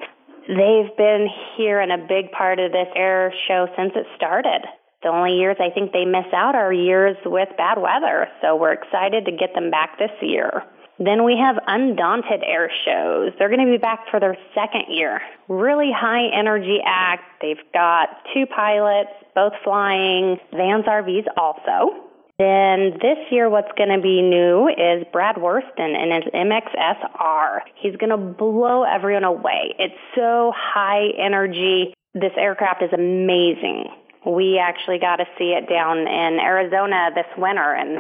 They've 0.49 0.97
been 0.97 1.29
here 1.57 1.81
and 1.81 1.93
a 1.93 1.99
big 1.99 2.33
part 2.33 2.59
of 2.59 2.73
this 2.73 2.89
air 2.97 3.33
show 3.47 3.69
since 3.77 3.93
it 3.95 4.07
started. 4.17 4.63
The 5.03 5.09
only 5.09 5.39
years 5.39 5.57
I 5.61 5.71
think 5.71 5.93
they 5.93 6.05
miss 6.05 6.27
out 6.33 6.55
are 6.55 6.73
years 6.73 7.17
with 7.25 7.49
bad 7.57 7.79
weather, 7.79 8.29
so 8.41 8.57
we're 8.57 8.73
excited 8.73 9.25
to 9.27 9.33
get 9.33 9.55
them 9.55 9.71
back 9.71 9.99
this 9.99 10.11
year. 10.21 10.63
Then 10.99 11.25
we 11.25 11.37
have 11.37 11.59
Undaunted 11.67 12.43
Air 12.45 12.71
Shows. 12.85 13.33
They're 13.39 13.49
going 13.49 13.65
to 13.67 13.71
be 13.71 13.79
back 13.79 14.07
for 14.11 14.21
their 14.21 14.37
second 14.55 14.85
year. 14.89 15.21
Really 15.49 15.91
high 15.91 16.29
energy 16.33 16.79
act. 16.85 17.25
They've 17.41 17.57
got 17.73 18.09
two 18.35 18.47
pilots, 18.47 19.11
both 19.35 19.55
flying, 19.65 20.39
Van's 20.53 20.85
RVs 20.85 21.27
also. 21.37 22.12
Then 22.43 22.99
this 23.01 23.19
year, 23.31 23.49
what's 23.49 23.71
going 23.79 23.95
to 23.95 24.03
be 24.03 24.21
new 24.21 24.67
is 24.67 25.07
Brad 25.13 25.37
Wursten 25.37 25.95
and 25.95 26.11
his 26.11 26.33
MXSR. 26.35 27.61
He's 27.77 27.95
going 27.95 28.11
to 28.11 28.17
blow 28.17 28.83
everyone 28.83 29.23
away. 29.23 29.77
It's 29.79 29.95
so 30.17 30.53
high 30.57 31.11
energy. 31.17 31.95
This 32.15 32.33
aircraft 32.37 32.83
is 32.83 32.91
amazing. 32.93 33.85
We 34.27 34.59
actually 34.59 34.99
got 34.99 35.17
to 35.17 35.25
see 35.39 35.55
it 35.55 35.69
down 35.69 35.99
in 35.99 36.41
Arizona 36.41 37.11
this 37.15 37.31
winter, 37.39 37.75
and 37.75 37.99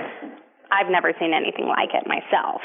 I've 0.72 0.90
never 0.90 1.12
seen 1.20 1.32
anything 1.32 1.66
like 1.66 1.90
it 1.94 2.04
myself. 2.08 2.62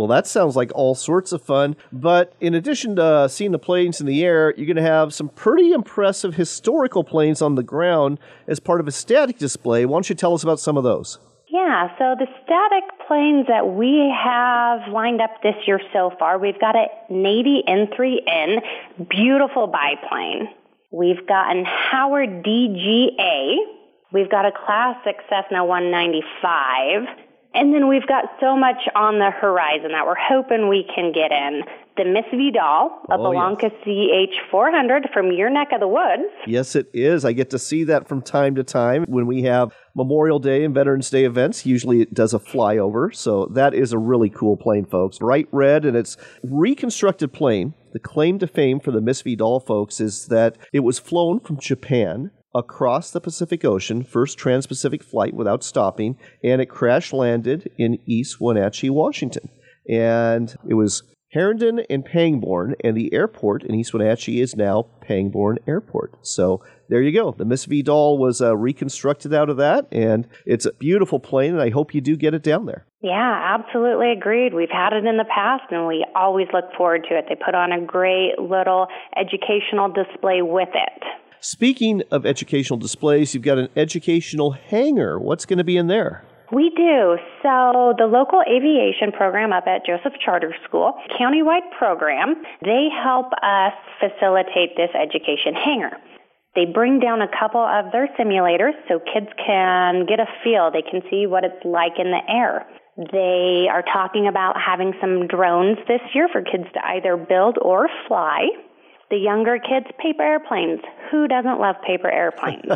Well, 0.00 0.08
that 0.08 0.26
sounds 0.26 0.56
like 0.56 0.72
all 0.74 0.94
sorts 0.94 1.30
of 1.30 1.42
fun. 1.42 1.76
But 1.92 2.32
in 2.40 2.54
addition 2.54 2.96
to 2.96 3.04
uh, 3.04 3.28
seeing 3.28 3.52
the 3.52 3.58
planes 3.58 4.00
in 4.00 4.06
the 4.06 4.24
air, 4.24 4.54
you're 4.56 4.64
going 4.64 4.82
to 4.82 4.82
have 4.82 5.12
some 5.12 5.28
pretty 5.28 5.72
impressive 5.72 6.36
historical 6.36 7.04
planes 7.04 7.42
on 7.42 7.54
the 7.54 7.62
ground 7.62 8.18
as 8.48 8.60
part 8.60 8.80
of 8.80 8.88
a 8.88 8.92
static 8.92 9.36
display. 9.36 9.84
Why 9.84 9.96
don't 9.96 10.08
you 10.08 10.14
tell 10.14 10.32
us 10.32 10.42
about 10.42 10.58
some 10.58 10.78
of 10.78 10.84
those? 10.84 11.18
Yeah, 11.50 11.90
so 11.98 12.14
the 12.18 12.26
static 12.42 12.84
planes 13.06 13.46
that 13.48 13.74
we 13.74 14.10
have 14.16 14.90
lined 14.90 15.20
up 15.20 15.32
this 15.42 15.56
year 15.66 15.82
so 15.92 16.14
far, 16.18 16.38
we've 16.38 16.58
got 16.58 16.76
a 16.76 16.86
Navy 17.10 17.62
N3N, 17.68 19.06
beautiful 19.10 19.66
biplane. 19.66 20.48
We've 20.90 21.26
got 21.26 21.54
an 21.54 21.66
Howard 21.66 22.42
DGA. 22.42 23.56
We've 24.14 24.30
got 24.30 24.46
a 24.46 24.52
classic 24.64 25.16
Cessna 25.28 25.62
195. 25.62 27.29
And 27.52 27.74
then 27.74 27.88
we've 27.88 28.06
got 28.06 28.24
so 28.40 28.56
much 28.56 28.76
on 28.94 29.18
the 29.18 29.30
horizon 29.30 29.90
that 29.92 30.06
we're 30.06 30.14
hoping 30.16 30.68
we 30.68 30.86
can 30.94 31.12
get 31.12 31.32
in. 31.32 31.62
The 31.96 32.04
Miss 32.04 32.24
Veedol, 32.32 32.90
a 33.10 33.14
Oh, 33.14 33.18
Bellanca 33.18 33.70
CH400 33.84 35.12
from 35.12 35.32
your 35.32 35.50
neck 35.50 35.68
of 35.72 35.80
the 35.80 35.88
woods. 35.88 36.30
Yes, 36.46 36.76
it 36.76 36.86
is. 36.94 37.24
I 37.24 37.32
get 37.32 37.50
to 37.50 37.58
see 37.58 37.84
that 37.84 38.08
from 38.08 38.22
time 38.22 38.54
to 38.54 38.62
time 38.64 39.04
when 39.08 39.26
we 39.26 39.42
have 39.42 39.72
Memorial 39.94 40.38
Day 40.38 40.64
and 40.64 40.72
Veterans 40.74 41.10
Day 41.10 41.24
events. 41.24 41.66
Usually 41.66 42.00
it 42.00 42.14
does 42.14 42.32
a 42.32 42.38
flyover. 42.38 43.14
So 43.14 43.46
that 43.46 43.74
is 43.74 43.92
a 43.92 43.98
really 43.98 44.30
cool 44.30 44.56
plane, 44.56 44.86
folks. 44.86 45.18
Bright 45.18 45.48
red, 45.50 45.84
and 45.84 45.96
it's 45.96 46.16
reconstructed 46.44 47.32
plane. 47.32 47.74
The 47.92 47.98
claim 47.98 48.38
to 48.38 48.46
fame 48.46 48.78
for 48.78 48.92
the 48.92 49.00
Miss 49.00 49.22
Veedol 49.22 49.66
folks 49.66 50.00
is 50.00 50.26
that 50.26 50.56
it 50.72 50.80
was 50.80 51.00
flown 51.00 51.40
from 51.40 51.58
Japan 51.58 52.30
across 52.54 53.10
the 53.10 53.20
Pacific 53.20 53.64
Ocean, 53.64 54.02
first 54.02 54.38
trans 54.38 54.66
Pacific 54.66 55.02
flight 55.02 55.34
without 55.34 55.62
stopping, 55.62 56.18
and 56.42 56.60
it 56.60 56.66
crash 56.66 57.12
landed 57.12 57.70
in 57.78 57.98
East 58.06 58.40
Wenatchee, 58.40 58.90
Washington. 58.90 59.48
And 59.88 60.54
it 60.68 60.74
was 60.74 61.02
Herndon 61.32 61.80
and 61.88 62.04
Pangborn, 62.04 62.74
and 62.82 62.96
the 62.96 63.12
airport 63.14 63.62
in 63.62 63.74
East 63.74 63.94
Wenatchee 63.94 64.40
is 64.40 64.56
now 64.56 64.86
Pangborn 65.00 65.58
Airport. 65.66 66.26
So 66.26 66.60
there 66.88 67.02
you 67.02 67.12
go. 67.12 67.32
The 67.32 67.44
Miss 67.44 67.66
Veedol 67.66 68.18
was 68.18 68.40
uh, 68.40 68.56
reconstructed 68.56 69.32
out 69.32 69.48
of 69.48 69.56
that, 69.58 69.86
and 69.92 70.26
it's 70.44 70.66
a 70.66 70.72
beautiful 70.72 71.20
plane, 71.20 71.52
and 71.52 71.62
I 71.62 71.70
hope 71.70 71.94
you 71.94 72.00
do 72.00 72.16
get 72.16 72.34
it 72.34 72.42
down 72.42 72.66
there. 72.66 72.84
Yeah, 73.00 73.56
absolutely 73.58 74.12
agreed. 74.12 74.52
We've 74.52 74.68
had 74.70 74.92
it 74.92 75.06
in 75.06 75.16
the 75.16 75.24
past 75.24 75.64
and 75.70 75.86
we 75.86 76.04
always 76.14 76.48
look 76.52 76.66
forward 76.76 77.06
to 77.08 77.16
it. 77.16 77.24
They 77.28 77.34
put 77.34 77.54
on 77.54 77.72
a 77.72 77.80
great 77.80 78.32
little 78.38 78.88
educational 79.16 79.88
display 79.88 80.42
with 80.42 80.68
it. 80.74 81.02
Speaking 81.40 82.02
of 82.10 82.26
educational 82.26 82.78
displays, 82.78 83.34
you've 83.34 83.42
got 83.42 83.56
an 83.56 83.70
educational 83.74 84.50
hangar. 84.50 85.18
What's 85.18 85.46
going 85.46 85.56
to 85.56 85.64
be 85.64 85.78
in 85.78 85.86
there? 85.86 86.22
We 86.52 86.68
do. 86.76 87.16
So 87.42 87.94
the 87.96 88.04
local 88.04 88.42
aviation 88.42 89.10
program 89.10 89.50
up 89.50 89.64
at 89.66 89.86
Joseph 89.86 90.12
Charter 90.22 90.54
School, 90.68 90.92
countywide 91.18 91.70
program, 91.78 92.34
they 92.60 92.88
help 92.92 93.32
us 93.42 93.72
facilitate 94.00 94.76
this 94.76 94.90
education 94.92 95.54
hangar. 95.54 95.96
They 96.54 96.66
bring 96.66 97.00
down 97.00 97.22
a 97.22 97.28
couple 97.28 97.62
of 97.62 97.90
their 97.92 98.08
simulators 98.18 98.74
so 98.88 98.98
kids 98.98 99.28
can 99.46 100.04
get 100.04 100.20
a 100.20 100.26
feel. 100.44 100.70
They 100.70 100.82
can 100.82 101.00
see 101.08 101.26
what 101.26 101.44
it's 101.44 101.64
like 101.64 101.96
in 101.98 102.10
the 102.10 102.20
air. 102.28 102.66
They 102.98 103.68
are 103.72 103.82
talking 103.82 104.26
about 104.26 104.60
having 104.60 104.92
some 105.00 105.26
drones 105.26 105.78
this 105.88 106.02
year 106.12 106.28
for 106.30 106.42
kids 106.42 106.64
to 106.74 106.80
either 106.84 107.16
build 107.16 107.56
or 107.62 107.88
fly. 108.08 108.48
The 109.10 109.16
younger 109.16 109.58
kids, 109.58 109.86
paper 109.98 110.22
airplanes. 110.22 110.80
Who 111.10 111.26
doesn't 111.26 111.58
love 111.58 111.76
paper 111.84 112.08
airplanes? 112.08 112.70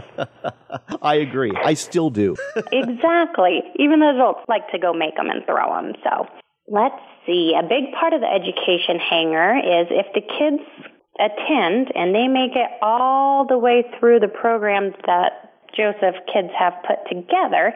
I 1.03 1.15
agree. 1.17 1.53
I 1.57 1.75
still 1.75 2.11
do. 2.11 2.35
exactly. 2.73 3.63
Even 3.79 4.01
the 4.01 4.11
adults 4.15 4.41
like 4.49 4.69
to 4.73 4.79
go 4.79 4.93
make 4.93 5.17
them 5.17 5.31
and 5.31 5.47
throw 5.47 5.75
them. 5.77 5.93
So 6.03 6.27
let's 6.67 7.01
see. 7.27 7.55
A 7.57 7.63
big 7.63 7.93
part 7.99 8.13
of 8.13 8.21
the 8.21 8.27
education 8.27 8.99
hangar 8.99 9.57
is 9.59 9.87
if 9.91 10.07
the 10.15 10.23
kids 10.23 10.63
attend 11.21 11.93
and 11.95 12.15
they 12.15 12.27
make 12.27 12.57
it 12.57 12.71
all 12.83 13.47
the 13.47 13.59
way 13.59 13.85
through 13.99 14.19
the 14.19 14.29
programs 14.29 14.95
that 15.07 15.55
Joseph 15.77 16.17
kids 16.33 16.51
have 16.59 16.75
put 16.87 16.99
together, 17.09 17.75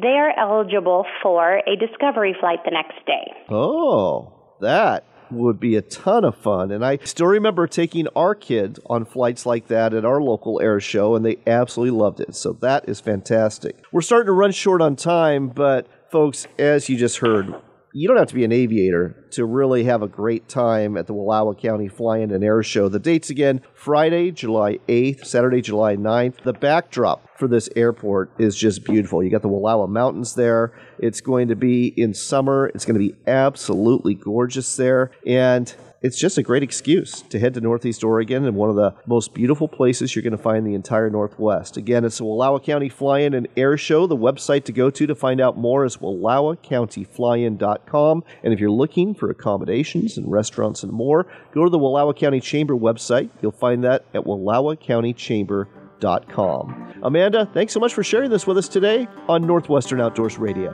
they 0.00 0.08
are 0.18 0.32
eligible 0.38 1.06
for 1.22 1.62
a 1.66 1.76
discovery 1.76 2.36
flight 2.38 2.58
the 2.64 2.70
next 2.70 3.04
day. 3.06 3.32
Oh, 3.48 4.32
that 4.60 5.04
would 5.30 5.60
be 5.60 5.76
a 5.76 5.82
ton 5.82 6.24
of 6.24 6.36
fun. 6.36 6.70
And 6.70 6.84
I 6.84 6.98
still 7.04 7.26
remember 7.26 7.66
taking 7.66 8.08
our 8.16 8.34
kids 8.34 8.80
on 8.86 9.04
flights 9.04 9.46
like 9.46 9.68
that 9.68 9.94
at 9.94 10.04
our 10.04 10.20
local 10.20 10.60
air 10.60 10.80
show, 10.80 11.14
and 11.14 11.24
they 11.24 11.38
absolutely 11.46 11.98
loved 11.98 12.20
it. 12.20 12.34
So 12.34 12.52
that 12.54 12.88
is 12.88 13.00
fantastic. 13.00 13.84
We're 13.92 14.02
starting 14.02 14.26
to 14.26 14.32
run 14.32 14.52
short 14.52 14.80
on 14.80 14.96
time, 14.96 15.48
but 15.48 15.86
folks, 16.10 16.46
as 16.58 16.88
you 16.88 16.96
just 16.96 17.18
heard, 17.18 17.54
you 17.96 18.08
don't 18.08 18.16
have 18.16 18.26
to 18.26 18.34
be 18.34 18.44
an 18.44 18.50
aviator 18.50 19.14
to 19.30 19.44
really 19.44 19.84
have 19.84 20.02
a 20.02 20.08
great 20.08 20.48
time 20.48 20.96
at 20.96 21.06
the 21.06 21.14
Wallowa 21.14 21.56
County 21.56 21.86
Fly-In 21.86 22.32
and 22.32 22.42
Air 22.42 22.60
Show. 22.64 22.88
The 22.88 22.98
dates 22.98 23.30
again, 23.30 23.60
Friday, 23.72 24.32
July 24.32 24.80
8th, 24.88 25.24
Saturday, 25.24 25.62
July 25.62 25.94
9th. 25.94 26.42
The 26.42 26.54
backdrop 26.54 27.38
for 27.38 27.46
this 27.46 27.68
airport 27.76 28.32
is 28.36 28.56
just 28.56 28.84
beautiful. 28.84 29.22
You 29.22 29.30
got 29.30 29.42
the 29.42 29.48
Wallowa 29.48 29.88
Mountains 29.88 30.34
there. 30.34 30.72
It's 30.98 31.20
going 31.20 31.46
to 31.48 31.56
be 31.56 31.86
in 31.86 32.14
summer. 32.14 32.66
It's 32.74 32.84
going 32.84 32.94
to 32.94 32.98
be 32.98 33.14
absolutely 33.28 34.14
gorgeous 34.14 34.74
there. 34.74 35.12
And 35.24 35.72
it's 36.04 36.16
just 36.18 36.36
a 36.36 36.42
great 36.42 36.62
excuse 36.62 37.22
to 37.22 37.40
head 37.40 37.54
to 37.54 37.62
Northeast 37.62 38.04
Oregon 38.04 38.44
and 38.44 38.54
one 38.54 38.68
of 38.68 38.76
the 38.76 38.94
most 39.06 39.32
beautiful 39.32 39.66
places 39.66 40.14
you're 40.14 40.22
going 40.22 40.32
to 40.32 40.38
find 40.38 40.58
in 40.58 40.64
the 40.64 40.74
entire 40.74 41.08
Northwest. 41.08 41.78
Again, 41.78 42.04
it's 42.04 42.18
the 42.18 42.24
Wallowa 42.24 42.62
County 42.62 42.90
Fly-In 42.90 43.32
and 43.32 43.48
Air 43.56 43.78
Show. 43.78 44.06
The 44.06 44.14
website 44.14 44.64
to 44.64 44.72
go 44.72 44.90
to 44.90 45.06
to 45.06 45.14
find 45.14 45.40
out 45.40 45.56
more 45.56 45.86
is 45.86 45.96
wallowacountyflyin.com. 45.96 48.24
And 48.42 48.52
if 48.52 48.60
you're 48.60 48.70
looking 48.70 49.14
for 49.14 49.30
accommodations 49.30 50.18
and 50.18 50.30
restaurants 50.30 50.82
and 50.82 50.92
more, 50.92 51.26
go 51.54 51.64
to 51.64 51.70
the 51.70 51.78
Wallowa 51.78 52.14
County 52.14 52.40
Chamber 52.40 52.74
website. 52.74 53.30
You'll 53.40 53.52
find 53.52 53.82
that 53.84 54.04
at 54.12 54.24
wallowacountychamber.com. 54.24 57.00
Amanda, 57.02 57.48
thanks 57.54 57.72
so 57.72 57.80
much 57.80 57.94
for 57.94 58.04
sharing 58.04 58.28
this 58.28 58.46
with 58.46 58.58
us 58.58 58.68
today 58.68 59.08
on 59.26 59.46
Northwestern 59.46 60.02
Outdoors 60.02 60.36
Radio. 60.36 60.70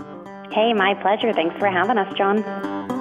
Hey, 0.50 0.72
my 0.72 0.94
pleasure. 1.00 1.32
Thanks 1.32 1.56
for 1.60 1.68
having 1.68 1.98
us, 1.98 2.12
John. 2.18 2.99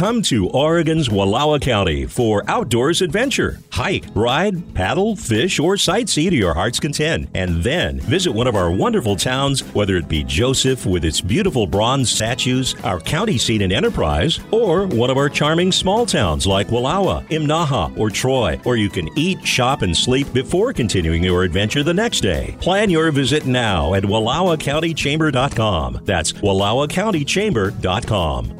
Come 0.00 0.22
to 0.22 0.48
Oregon's 0.48 1.10
Wallowa 1.10 1.60
County 1.60 2.06
for 2.06 2.42
outdoors 2.48 3.02
adventure. 3.02 3.58
Hike, 3.70 4.06
ride, 4.14 4.74
paddle, 4.74 5.14
fish, 5.14 5.60
or 5.60 5.74
sightsee 5.74 6.30
to 6.30 6.36
your 6.36 6.54
heart's 6.54 6.80
content. 6.80 7.28
And 7.34 7.62
then 7.62 8.00
visit 8.00 8.32
one 8.32 8.46
of 8.46 8.56
our 8.56 8.70
wonderful 8.70 9.14
towns, 9.14 9.60
whether 9.74 9.96
it 9.96 10.08
be 10.08 10.24
Joseph 10.24 10.86
with 10.86 11.04
its 11.04 11.20
beautiful 11.20 11.66
bronze 11.66 12.10
statues, 12.10 12.74
our 12.82 12.98
county 12.98 13.36
seat 13.36 13.60
in 13.60 13.72
Enterprise, 13.72 14.40
or 14.52 14.86
one 14.86 15.10
of 15.10 15.18
our 15.18 15.28
charming 15.28 15.70
small 15.70 16.06
towns 16.06 16.46
like 16.46 16.68
Wallowa, 16.68 17.28
Imnaha, 17.28 17.94
or 17.98 18.08
Troy, 18.08 18.58
where 18.62 18.76
you 18.76 18.88
can 18.88 19.10
eat, 19.18 19.46
shop, 19.46 19.82
and 19.82 19.94
sleep 19.94 20.32
before 20.32 20.72
continuing 20.72 21.22
your 21.22 21.42
adventure 21.42 21.82
the 21.82 21.92
next 21.92 22.22
day. 22.22 22.56
Plan 22.62 22.88
your 22.88 23.12
visit 23.12 23.44
now 23.44 23.92
at 23.92 24.04
WallowaCountyChamber.com. 24.04 26.00
That's 26.04 26.32
WallowaCountyChamber.com. 26.32 28.59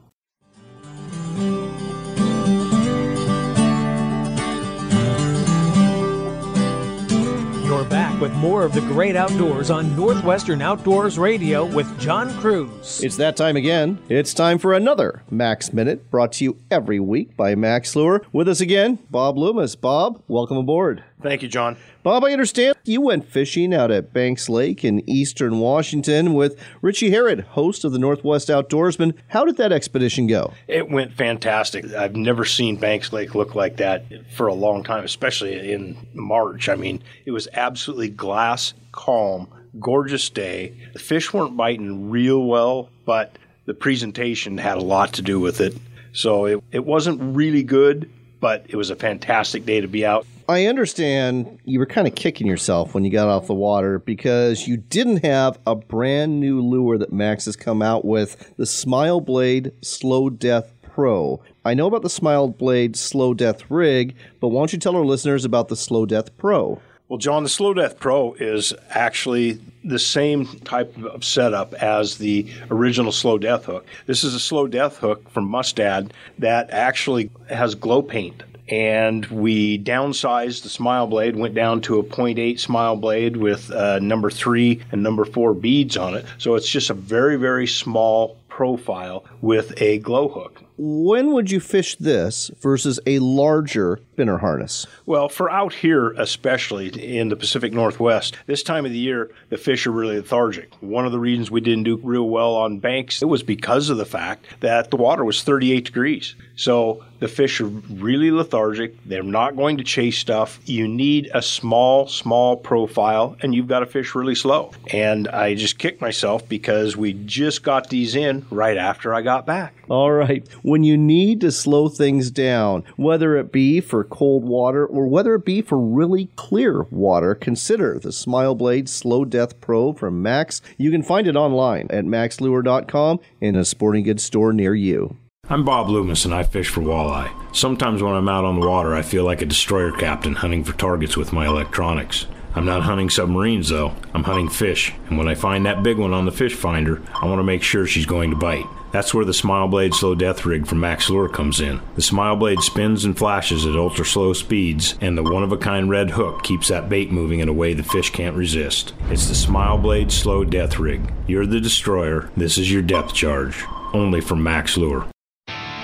with 8.21 8.31
more 8.33 8.63
of 8.63 8.73
the 8.73 8.81
great 8.81 9.15
outdoors 9.15 9.71
on 9.71 9.95
Northwestern 9.95 10.61
Outdoors 10.61 11.17
Radio 11.17 11.65
with 11.65 11.99
John 11.99 12.31
Cruz. 12.39 13.01
It's 13.03 13.17
that 13.17 13.35
time 13.35 13.55
again. 13.55 13.97
It's 14.09 14.35
time 14.35 14.59
for 14.59 14.73
another 14.73 15.23
Max 15.31 15.73
Minute 15.73 16.11
brought 16.11 16.33
to 16.33 16.43
you 16.43 16.57
every 16.69 16.99
week 16.99 17.35
by 17.35 17.55
Max 17.55 17.95
Lure. 17.95 18.21
With 18.31 18.47
us 18.47 18.61
again, 18.61 18.99
Bob 19.09 19.39
Loomis. 19.39 19.75
Bob, 19.75 20.21
welcome 20.27 20.57
aboard. 20.57 21.03
Thank 21.21 21.41
you, 21.41 21.47
John. 21.47 21.77
Bob, 22.03 22.23
I 22.23 22.31
understand 22.33 22.75
you 22.83 22.99
went 22.99 23.27
fishing 23.27 23.75
out 23.75 23.91
at 23.91 24.11
Banks 24.11 24.49
Lake 24.49 24.83
in 24.83 25.07
eastern 25.07 25.59
Washington 25.59 26.33
with 26.33 26.59
Richie 26.81 27.11
Herod, 27.11 27.41
host 27.41 27.85
of 27.85 27.91
the 27.91 27.99
Northwest 27.99 28.49
Outdoorsman. 28.49 29.13
How 29.27 29.45
did 29.45 29.57
that 29.57 29.71
expedition 29.71 30.25
go? 30.25 30.53
It 30.67 30.89
went 30.89 31.13
fantastic. 31.13 31.85
I've 31.93 32.15
never 32.15 32.43
seen 32.43 32.77
Banks 32.77 33.13
Lake 33.13 33.35
look 33.35 33.53
like 33.53 33.77
that 33.77 34.05
for 34.31 34.47
a 34.47 34.53
long 34.53 34.83
time, 34.83 35.03
especially 35.03 35.71
in 35.71 35.95
March. 36.13 36.69
I 36.69 36.75
mean, 36.75 37.03
it 37.25 37.31
was 37.31 37.47
absolutely 37.53 38.09
glass 38.11 38.73
calm, 38.91 39.47
gorgeous 39.79 40.29
day. 40.29 40.73
The 40.93 40.99
fish 40.99 41.33
weren't 41.33 41.57
biting 41.57 42.09
real 42.09 42.43
well, 42.43 42.89
but 43.05 43.37
the 43.65 43.73
presentation 43.73 44.57
had 44.57 44.77
a 44.77 44.81
lot 44.81 45.13
to 45.13 45.21
do 45.21 45.39
with 45.39 45.61
it. 45.61 45.75
So 46.13 46.45
it, 46.45 46.63
it 46.71 46.85
wasn't 46.85 47.35
really 47.35 47.63
good, 47.63 48.11
but 48.39 48.65
it 48.69 48.75
was 48.75 48.89
a 48.89 48.95
fantastic 48.95 49.65
day 49.65 49.81
to 49.81 49.87
be 49.87 50.05
out. 50.05 50.25
I 50.49 50.65
understand 50.65 51.59
you 51.63 51.79
were 51.79 51.85
kind 51.85 52.07
of 52.07 52.15
kicking 52.15 52.47
yourself 52.47 52.93
when 52.93 53.05
you 53.05 53.11
got 53.11 53.29
off 53.29 53.47
the 53.47 53.53
water 53.53 53.99
because 53.99 54.67
you 54.67 54.75
didn't 54.75 55.23
have 55.23 55.57
a 55.65 55.75
brand 55.75 56.41
new 56.41 56.61
lure 56.61 56.97
that 56.97 57.13
Max 57.13 57.45
has 57.45 57.55
come 57.55 57.81
out 57.81 58.03
with, 58.03 58.53
the 58.57 58.65
Smile 58.65 59.21
Blade 59.21 59.71
Slow 59.81 60.29
Death 60.29 60.73
Pro. 60.81 61.41
I 61.63 61.73
know 61.73 61.87
about 61.87 62.01
the 62.01 62.09
Smile 62.09 62.49
Blade 62.49 62.97
Slow 62.97 63.33
Death 63.33 63.71
rig, 63.71 64.15
but 64.41 64.49
why 64.49 64.59
don't 64.59 64.73
you 64.73 64.79
tell 64.79 64.97
our 64.97 65.05
listeners 65.05 65.45
about 65.45 65.69
the 65.69 65.77
Slow 65.77 66.05
Death 66.05 66.35
Pro? 66.37 66.81
Well, 67.11 67.17
John, 67.17 67.43
the 67.43 67.49
Slow 67.49 67.73
Death 67.73 67.99
Pro 67.99 68.35
is 68.35 68.73
actually 68.89 69.59
the 69.83 69.99
same 69.99 70.45
type 70.59 70.97
of 70.97 71.25
setup 71.25 71.73
as 71.73 72.19
the 72.19 72.47
original 72.69 73.11
Slow 73.11 73.37
Death 73.37 73.65
hook. 73.65 73.85
This 74.05 74.23
is 74.23 74.33
a 74.33 74.39
Slow 74.39 74.65
Death 74.65 74.95
hook 74.99 75.29
from 75.29 75.49
Mustad 75.49 76.13
that 76.39 76.69
actually 76.69 77.29
has 77.49 77.75
glow 77.75 78.01
paint 78.01 78.43
and 78.69 79.25
we 79.25 79.77
downsized 79.77 80.63
the 80.63 80.69
smile 80.69 81.05
blade, 81.05 81.35
went 81.35 81.53
down 81.53 81.81
to 81.81 81.99
a 81.99 82.03
0.8 82.03 82.57
smile 82.57 82.95
blade 82.95 83.35
with 83.35 83.69
uh, 83.71 83.99
number 83.99 84.29
three 84.29 84.81
and 84.93 85.03
number 85.03 85.25
four 85.25 85.53
beads 85.53 85.97
on 85.97 86.15
it. 86.15 86.25
So 86.37 86.55
it's 86.55 86.69
just 86.69 86.89
a 86.89 86.93
very, 86.93 87.35
very 87.35 87.67
small 87.67 88.37
profile 88.47 89.25
with 89.41 89.73
a 89.81 89.97
glow 89.97 90.29
hook. 90.29 90.63
When 90.77 91.33
would 91.33 91.51
you 91.51 91.59
fish 91.59 91.95
this 91.97 92.49
versus 92.59 92.99
a 93.05 93.19
larger 93.19 93.99
spinner 94.21 94.37
harness? 94.37 94.85
Well, 95.07 95.29
for 95.29 95.49
out 95.49 95.73
here, 95.73 96.11
especially 96.11 96.89
in 96.89 97.29
the 97.29 97.35
Pacific 97.35 97.73
Northwest, 97.73 98.37
this 98.45 98.61
time 98.61 98.85
of 98.85 98.91
the 98.91 98.97
year, 98.99 99.31
the 99.49 99.57
fish 99.57 99.87
are 99.87 99.91
really 99.91 100.17
lethargic. 100.17 100.71
One 100.75 101.07
of 101.07 101.11
the 101.11 101.19
reasons 101.19 101.49
we 101.49 101.59
didn't 101.59 101.85
do 101.85 101.99
real 102.03 102.29
well 102.29 102.55
on 102.55 102.77
banks, 102.77 103.23
it 103.23 103.25
was 103.25 103.41
because 103.41 103.89
of 103.89 103.97
the 103.97 104.05
fact 104.05 104.45
that 104.59 104.91
the 104.91 104.97
water 104.97 105.25
was 105.25 105.41
38 105.41 105.85
degrees. 105.85 106.35
So 106.55 107.03
the 107.19 107.27
fish 107.27 107.59
are 107.61 107.65
really 107.65 108.29
lethargic. 108.29 108.95
They're 109.05 109.23
not 109.23 109.55
going 109.55 109.77
to 109.77 109.83
chase 109.83 110.19
stuff. 110.19 110.59
You 110.65 110.87
need 110.87 111.31
a 111.33 111.41
small, 111.41 112.07
small 112.07 112.57
profile, 112.57 113.35
and 113.41 113.55
you've 113.55 113.67
got 113.67 113.79
to 113.79 113.87
fish 113.87 114.13
really 114.13 114.35
slow. 114.35 114.71
And 114.93 115.27
I 115.27 115.55
just 115.55 115.79
kicked 115.79 116.01
myself 116.01 116.47
because 116.47 116.95
we 116.95 117.13
just 117.13 117.63
got 117.63 117.89
these 117.89 118.15
in 118.15 118.45
right 118.51 118.77
after 118.77 119.15
I 119.15 119.23
got 119.23 119.47
back. 119.47 119.73
All 119.91 120.13
right. 120.13 120.47
When 120.61 120.85
you 120.85 120.97
need 120.97 121.41
to 121.41 121.51
slow 121.51 121.89
things 121.89 122.31
down, 122.31 122.85
whether 122.95 123.35
it 123.35 123.51
be 123.51 123.81
for 123.81 124.05
cold 124.05 124.45
water 124.45 124.85
or 124.85 125.05
whether 125.05 125.35
it 125.35 125.43
be 125.43 125.61
for 125.61 125.77
really 125.77 126.27
clear 126.37 126.83
water, 126.83 127.35
consider 127.35 127.99
the 127.99 128.13
Smile 128.13 128.55
Blade 128.55 128.87
Slow 128.87 129.25
Death 129.25 129.59
Pro 129.59 129.91
from 129.91 130.21
Max. 130.21 130.61
You 130.77 130.91
can 130.91 131.03
find 131.03 131.27
it 131.27 131.35
online 131.35 131.87
at 131.89 132.05
maxlure.com 132.05 133.19
in 133.41 133.57
a 133.57 133.65
sporting 133.65 134.05
goods 134.05 134.23
store 134.23 134.53
near 134.53 134.73
you. 134.73 135.17
I'm 135.49 135.65
Bob 135.65 135.89
Loomis 135.89 136.23
and 136.23 136.33
I 136.33 136.43
fish 136.43 136.69
for 136.69 136.79
walleye. 136.79 137.29
Sometimes 137.53 138.01
when 138.01 138.13
I'm 138.13 138.29
out 138.29 138.45
on 138.45 138.61
the 138.61 138.65
water, 138.65 138.95
I 138.95 139.01
feel 139.01 139.25
like 139.25 139.41
a 139.41 139.45
destroyer 139.45 139.91
captain 139.91 140.35
hunting 140.35 140.63
for 140.63 140.71
targets 140.71 141.17
with 141.17 141.33
my 141.33 141.47
electronics. 141.47 142.27
I'm 142.55 142.63
not 142.63 142.83
hunting 142.83 143.09
submarines 143.09 143.67
though, 143.67 143.93
I'm 144.13 144.23
hunting 144.23 144.47
fish, 144.47 144.93
and 145.09 145.17
when 145.17 145.27
I 145.27 145.35
find 145.35 145.65
that 145.65 145.83
big 145.83 145.97
one 145.97 146.13
on 146.13 146.25
the 146.25 146.31
fish 146.31 146.55
finder, 146.55 147.01
I 147.13 147.25
want 147.25 147.39
to 147.39 147.43
make 147.43 147.61
sure 147.61 147.85
she's 147.85 148.05
going 148.05 148.29
to 148.29 148.37
bite. 148.37 148.65
That's 148.91 149.13
where 149.13 149.25
the 149.25 149.33
Smile 149.33 149.67
Blade 149.67 149.93
Slow 149.93 150.15
Death 150.15 150.45
Rig 150.45 150.67
from 150.67 150.79
Max 150.79 151.09
Lure 151.09 151.29
comes 151.29 151.61
in. 151.61 151.81
The 151.95 152.01
Smile 152.01 152.35
Blade 152.35 152.59
spins 152.59 153.05
and 153.05 153.17
flashes 153.17 153.65
at 153.65 153.75
ultra 153.75 154.05
slow 154.05 154.33
speeds, 154.33 154.95
and 155.01 155.17
the 155.17 155.23
one 155.23 155.43
of 155.43 155.51
a 155.51 155.57
kind 155.57 155.89
red 155.89 156.11
hook 156.11 156.43
keeps 156.43 156.67
that 156.67 156.89
bait 156.89 157.11
moving 157.11 157.39
in 157.39 157.49
a 157.49 157.53
way 157.53 157.73
the 157.73 157.83
fish 157.83 158.09
can't 158.09 158.35
resist. 158.35 158.93
It's 159.09 159.27
the 159.27 159.35
Smile 159.35 159.77
Blade 159.77 160.11
Slow 160.11 160.43
Death 160.43 160.79
Rig. 160.79 161.13
You're 161.27 161.45
the 161.45 161.61
destroyer, 161.61 162.29
this 162.35 162.57
is 162.57 162.71
your 162.71 162.81
depth 162.81 163.13
charge. 163.13 163.63
Only 163.93 164.21
from 164.21 164.43
Max 164.43 164.77
Lure. 164.77 165.07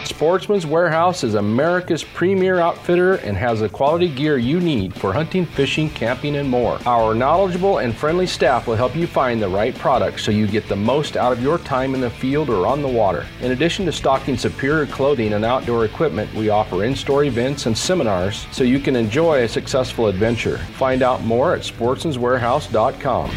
Sportsman's 0.07 0.65
Warehouse 0.65 1.23
is 1.23 1.35
America's 1.35 2.03
premier 2.03 2.59
outfitter 2.59 3.15
and 3.15 3.35
has 3.35 3.59
the 3.59 3.67
quality 3.67 4.07
gear 4.07 4.37
you 4.37 4.59
need 4.59 4.93
for 4.93 5.11
hunting, 5.11 5.45
fishing, 5.45 5.89
camping, 5.89 6.37
and 6.37 6.49
more. 6.49 6.79
Our 6.85 7.13
knowledgeable 7.13 7.79
and 7.79 7.95
friendly 7.95 8.25
staff 8.25 8.67
will 8.67 8.77
help 8.77 8.95
you 8.95 9.05
find 9.05 9.41
the 9.41 9.49
right 9.49 9.75
product 9.75 10.21
so 10.21 10.31
you 10.31 10.47
get 10.47 10.69
the 10.69 10.75
most 10.75 11.17
out 11.17 11.33
of 11.33 11.43
your 11.43 11.57
time 11.57 11.93
in 11.93 12.01
the 12.01 12.09
field 12.09 12.49
or 12.49 12.65
on 12.65 12.81
the 12.81 12.87
water. 12.87 13.25
In 13.41 13.51
addition 13.51 13.85
to 13.85 13.91
stocking 13.91 14.37
superior 14.37 14.85
clothing 14.85 15.33
and 15.33 15.43
outdoor 15.43 15.83
equipment, 15.83 16.33
we 16.33 16.49
offer 16.49 16.85
in 16.85 16.95
store 16.95 17.25
events 17.25 17.65
and 17.65 17.77
seminars 17.77 18.47
so 18.51 18.63
you 18.63 18.79
can 18.79 18.95
enjoy 18.95 19.43
a 19.43 19.47
successful 19.47 20.07
adventure. 20.07 20.57
Find 20.57 21.03
out 21.03 21.23
more 21.23 21.53
at 21.53 21.61
sportsmanswarehouse.com. 21.61 23.31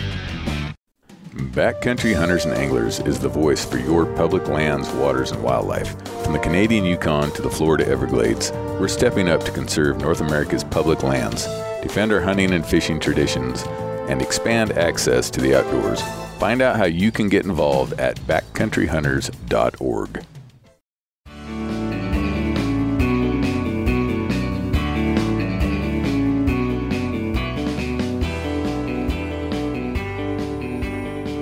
Backcountry 1.30 2.12
Hunters 2.12 2.44
and 2.44 2.54
Anglers 2.54 2.98
is 3.00 3.20
the 3.20 3.28
voice 3.28 3.64
for 3.64 3.78
your 3.78 4.04
public 4.04 4.48
lands, 4.48 4.90
waters, 4.90 5.30
and 5.30 5.40
wildlife. 5.40 5.96
From 6.24 6.32
the 6.32 6.40
Canadian 6.40 6.84
Yukon 6.84 7.30
to 7.32 7.42
the 7.42 7.50
Florida 7.50 7.86
Everglades, 7.86 8.50
we're 8.80 8.88
stepping 8.88 9.28
up 9.28 9.44
to 9.44 9.52
conserve 9.52 10.00
North 10.00 10.20
America's 10.20 10.64
public 10.64 11.04
lands. 11.04 11.46
defend 11.82 12.12
our 12.12 12.20
hunting 12.20 12.52
and 12.52 12.66
fishing 12.66 12.98
traditions, 12.98 13.62
and 14.08 14.20
expand 14.20 14.72
access 14.72 15.30
to 15.30 15.40
the 15.40 15.54
outdoors. 15.54 16.02
Find 16.38 16.60
out 16.60 16.76
how 16.76 16.86
you 16.86 17.12
can 17.12 17.28
get 17.28 17.46
involved 17.46 17.92
at 17.94 18.18
backcountryhunters.org. 18.22 20.24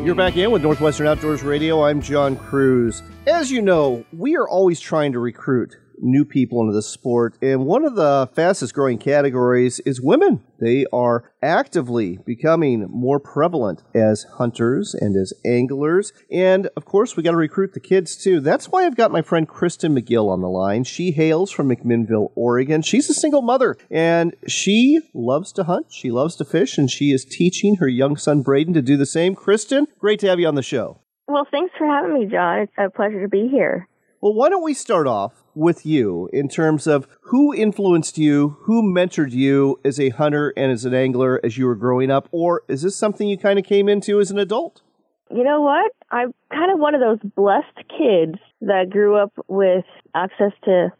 You're 0.08 0.14
back 0.14 0.38
in 0.38 0.50
with 0.50 0.62
Northwestern 0.62 1.06
Outdoors 1.06 1.42
Radio. 1.42 1.84
I'm 1.84 2.00
John 2.00 2.34
Cruz. 2.34 3.02
As 3.26 3.50
you 3.50 3.60
know, 3.60 4.06
we 4.14 4.36
are 4.36 4.48
always 4.48 4.80
trying 4.80 5.12
to 5.12 5.18
recruit 5.18 5.76
new 6.00 6.24
people 6.24 6.60
into 6.60 6.72
the 6.72 6.82
sport. 6.82 7.36
And 7.42 7.66
one 7.66 7.84
of 7.84 7.94
the 7.94 8.28
fastest 8.34 8.74
growing 8.74 8.98
categories 8.98 9.80
is 9.80 10.00
women. 10.00 10.42
They 10.60 10.86
are 10.92 11.32
actively 11.42 12.18
becoming 12.26 12.86
more 12.90 13.20
prevalent 13.20 13.82
as 13.94 14.24
hunters 14.38 14.94
and 14.94 15.16
as 15.16 15.32
anglers. 15.44 16.12
And 16.30 16.68
of 16.76 16.84
course, 16.84 17.16
we 17.16 17.22
got 17.22 17.30
to 17.30 17.36
recruit 17.36 17.74
the 17.74 17.80
kids 17.80 18.16
too. 18.16 18.40
That's 18.40 18.68
why 18.68 18.84
I've 18.84 18.96
got 18.96 19.12
my 19.12 19.22
friend 19.22 19.46
Kristen 19.46 19.94
McGill 19.94 20.28
on 20.28 20.40
the 20.40 20.48
line. 20.48 20.84
She 20.84 21.12
hails 21.12 21.50
from 21.50 21.68
McMinnville, 21.68 22.32
Oregon. 22.34 22.82
She's 22.82 23.08
a 23.08 23.14
single 23.14 23.42
mother 23.42 23.76
and 23.90 24.34
she 24.46 25.00
loves 25.14 25.52
to 25.52 25.64
hunt. 25.64 25.86
She 25.90 26.10
loves 26.10 26.36
to 26.36 26.44
fish 26.44 26.78
and 26.78 26.90
she 26.90 27.12
is 27.12 27.24
teaching 27.24 27.76
her 27.76 27.88
young 27.88 28.16
son 28.16 28.42
Braden 28.42 28.74
to 28.74 28.82
do 28.82 28.96
the 28.96 29.06
same. 29.06 29.34
Kristen, 29.34 29.86
great 29.98 30.18
to 30.20 30.28
have 30.28 30.40
you 30.40 30.48
on 30.48 30.54
the 30.54 30.62
show. 30.62 31.00
Well, 31.28 31.46
thanks 31.50 31.74
for 31.76 31.86
having 31.86 32.14
me, 32.14 32.26
John. 32.26 32.60
It's 32.60 32.72
a 32.78 32.90
pleasure 32.90 33.20
to 33.20 33.28
be 33.28 33.48
here. 33.48 33.86
Well, 34.20 34.34
why 34.34 34.48
don't 34.48 34.64
we 34.64 34.74
start 34.74 35.06
off 35.06 35.44
with 35.54 35.86
you 35.86 36.28
in 36.32 36.48
terms 36.48 36.88
of 36.88 37.06
who 37.20 37.54
influenced 37.54 38.18
you, 38.18 38.56
who 38.62 38.82
mentored 38.82 39.30
you 39.30 39.78
as 39.84 40.00
a 40.00 40.08
hunter 40.08 40.52
and 40.56 40.72
as 40.72 40.84
an 40.84 40.92
angler 40.92 41.40
as 41.44 41.56
you 41.56 41.66
were 41.66 41.76
growing 41.76 42.10
up, 42.10 42.28
or 42.32 42.62
is 42.66 42.82
this 42.82 42.96
something 42.96 43.28
you 43.28 43.38
kind 43.38 43.60
of 43.60 43.64
came 43.64 43.88
into 43.88 44.18
as 44.18 44.32
an 44.32 44.38
adult? 44.38 44.82
You 45.30 45.44
know 45.44 45.60
what? 45.60 45.92
I'm 46.10 46.34
kind 46.50 46.72
of 46.72 46.80
one 46.80 46.96
of 46.96 47.00
those 47.00 47.18
blessed 47.36 47.76
kids 47.96 48.40
that 48.62 48.90
grew 48.90 49.16
up 49.16 49.32
with 49.46 49.84
access 50.16 50.52
to 50.64 50.92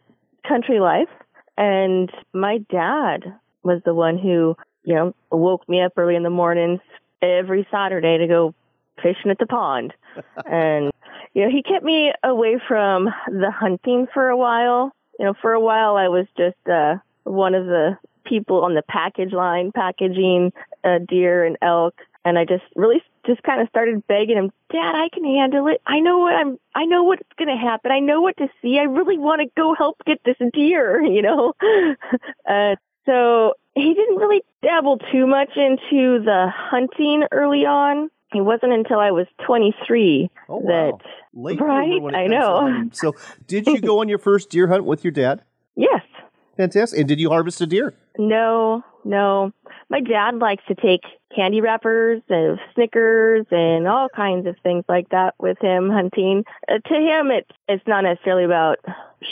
country 0.47 0.79
life. 0.79 1.09
And 1.57 2.09
my 2.33 2.59
dad 2.71 3.25
was 3.63 3.81
the 3.83 3.93
one 3.93 4.17
who, 4.17 4.55
you 4.83 4.95
know, 4.95 5.13
woke 5.29 5.67
me 5.67 5.81
up 5.81 5.91
early 5.97 6.15
in 6.15 6.23
the 6.23 6.29
mornings 6.29 6.79
every 7.21 7.67
Saturday 7.69 8.17
to 8.17 8.27
go 8.27 8.55
fishing 9.01 9.29
at 9.29 9.39
the 9.39 9.45
pond. 9.45 9.93
and 10.45 10.91
you 11.33 11.43
know, 11.43 11.51
he 11.51 11.63
kept 11.63 11.83
me 11.83 12.11
away 12.23 12.59
from 12.67 13.05
the 13.27 13.51
hunting 13.51 14.07
for 14.13 14.29
a 14.29 14.37
while. 14.37 14.91
You 15.19 15.25
know, 15.25 15.33
for 15.41 15.53
a 15.53 15.59
while 15.59 15.95
I 15.95 16.07
was 16.07 16.25
just 16.37 16.57
uh 16.67 16.95
one 17.23 17.53
of 17.55 17.65
the 17.65 17.97
people 18.25 18.63
on 18.63 18.75
the 18.75 18.81
package 18.81 19.33
line 19.33 19.71
packaging 19.71 20.53
uh, 20.83 20.99
deer 21.07 21.43
and 21.43 21.57
elk 21.61 21.95
and 22.25 22.37
I 22.37 22.45
just 22.45 22.63
really 22.75 23.01
just 23.25 23.41
kind 23.43 23.61
of 23.61 23.69
started 23.69 24.05
begging 24.07 24.37
him, 24.37 24.51
"Dad, 24.71 24.95
I 24.95 25.09
can 25.09 25.23
handle 25.23 25.67
it. 25.67 25.81
I 25.85 25.99
know 25.99 26.19
what 26.19 26.35
I'm 26.35 26.59
I 26.75 26.85
know 26.85 27.03
what's 27.03 27.27
going 27.37 27.49
to 27.49 27.57
happen. 27.57 27.91
I 27.91 27.99
know 27.99 28.21
what 28.21 28.37
to 28.37 28.49
see. 28.61 28.79
I 28.79 28.83
really 28.83 29.17
want 29.17 29.41
to 29.41 29.47
go 29.55 29.73
help 29.73 29.97
get 30.05 30.23
this 30.23 30.37
deer, 30.53 31.01
you 31.03 31.21
know." 31.21 31.53
uh 32.49 32.75
so 33.05 33.53
he 33.75 33.93
didn't 33.93 34.17
really 34.17 34.43
dabble 34.61 34.97
too 35.11 35.25
much 35.25 35.49
into 35.55 36.19
the 36.23 36.51
hunting 36.53 37.23
early 37.31 37.65
on 37.65 38.09
it 38.33 38.41
wasn't 38.41 38.73
until 38.73 38.99
I 38.99 39.11
was 39.11 39.27
23 39.45 40.29
oh, 40.49 40.61
that 40.61 40.93
wow. 40.93 40.99
Late 41.33 41.61
right. 41.61 42.15
I 42.15 42.27
know. 42.27 42.89
So, 42.91 43.15
did 43.47 43.67
you 43.67 43.79
go 43.79 43.99
on 44.01 44.09
your 44.09 44.17
first 44.17 44.49
deer 44.49 44.67
hunt 44.67 44.85
with 44.85 45.03
your 45.03 45.11
dad? 45.11 45.43
Yes. 45.75 46.01
Fantastic. 46.57 46.99
And 46.99 47.07
did 47.07 47.19
you 47.19 47.29
harvest 47.29 47.61
a 47.61 47.67
deer? 47.67 47.93
No, 48.17 48.83
no. 49.05 49.51
My 49.89 50.01
dad 50.01 50.35
likes 50.35 50.63
to 50.67 50.75
take 50.75 51.01
candy 51.33 51.61
wrappers 51.61 52.21
and 52.29 52.59
Snickers 52.73 53.45
and 53.51 53.87
all 53.87 54.09
kinds 54.13 54.47
of 54.47 54.55
things 54.63 54.83
like 54.89 55.09
that 55.09 55.35
with 55.39 55.57
him 55.61 55.89
hunting. 55.89 56.43
Uh, 56.67 56.79
to 56.85 56.95
him, 56.95 57.31
it's 57.31 57.49
it's 57.67 57.87
not 57.87 58.01
necessarily 58.01 58.43
about 58.43 58.77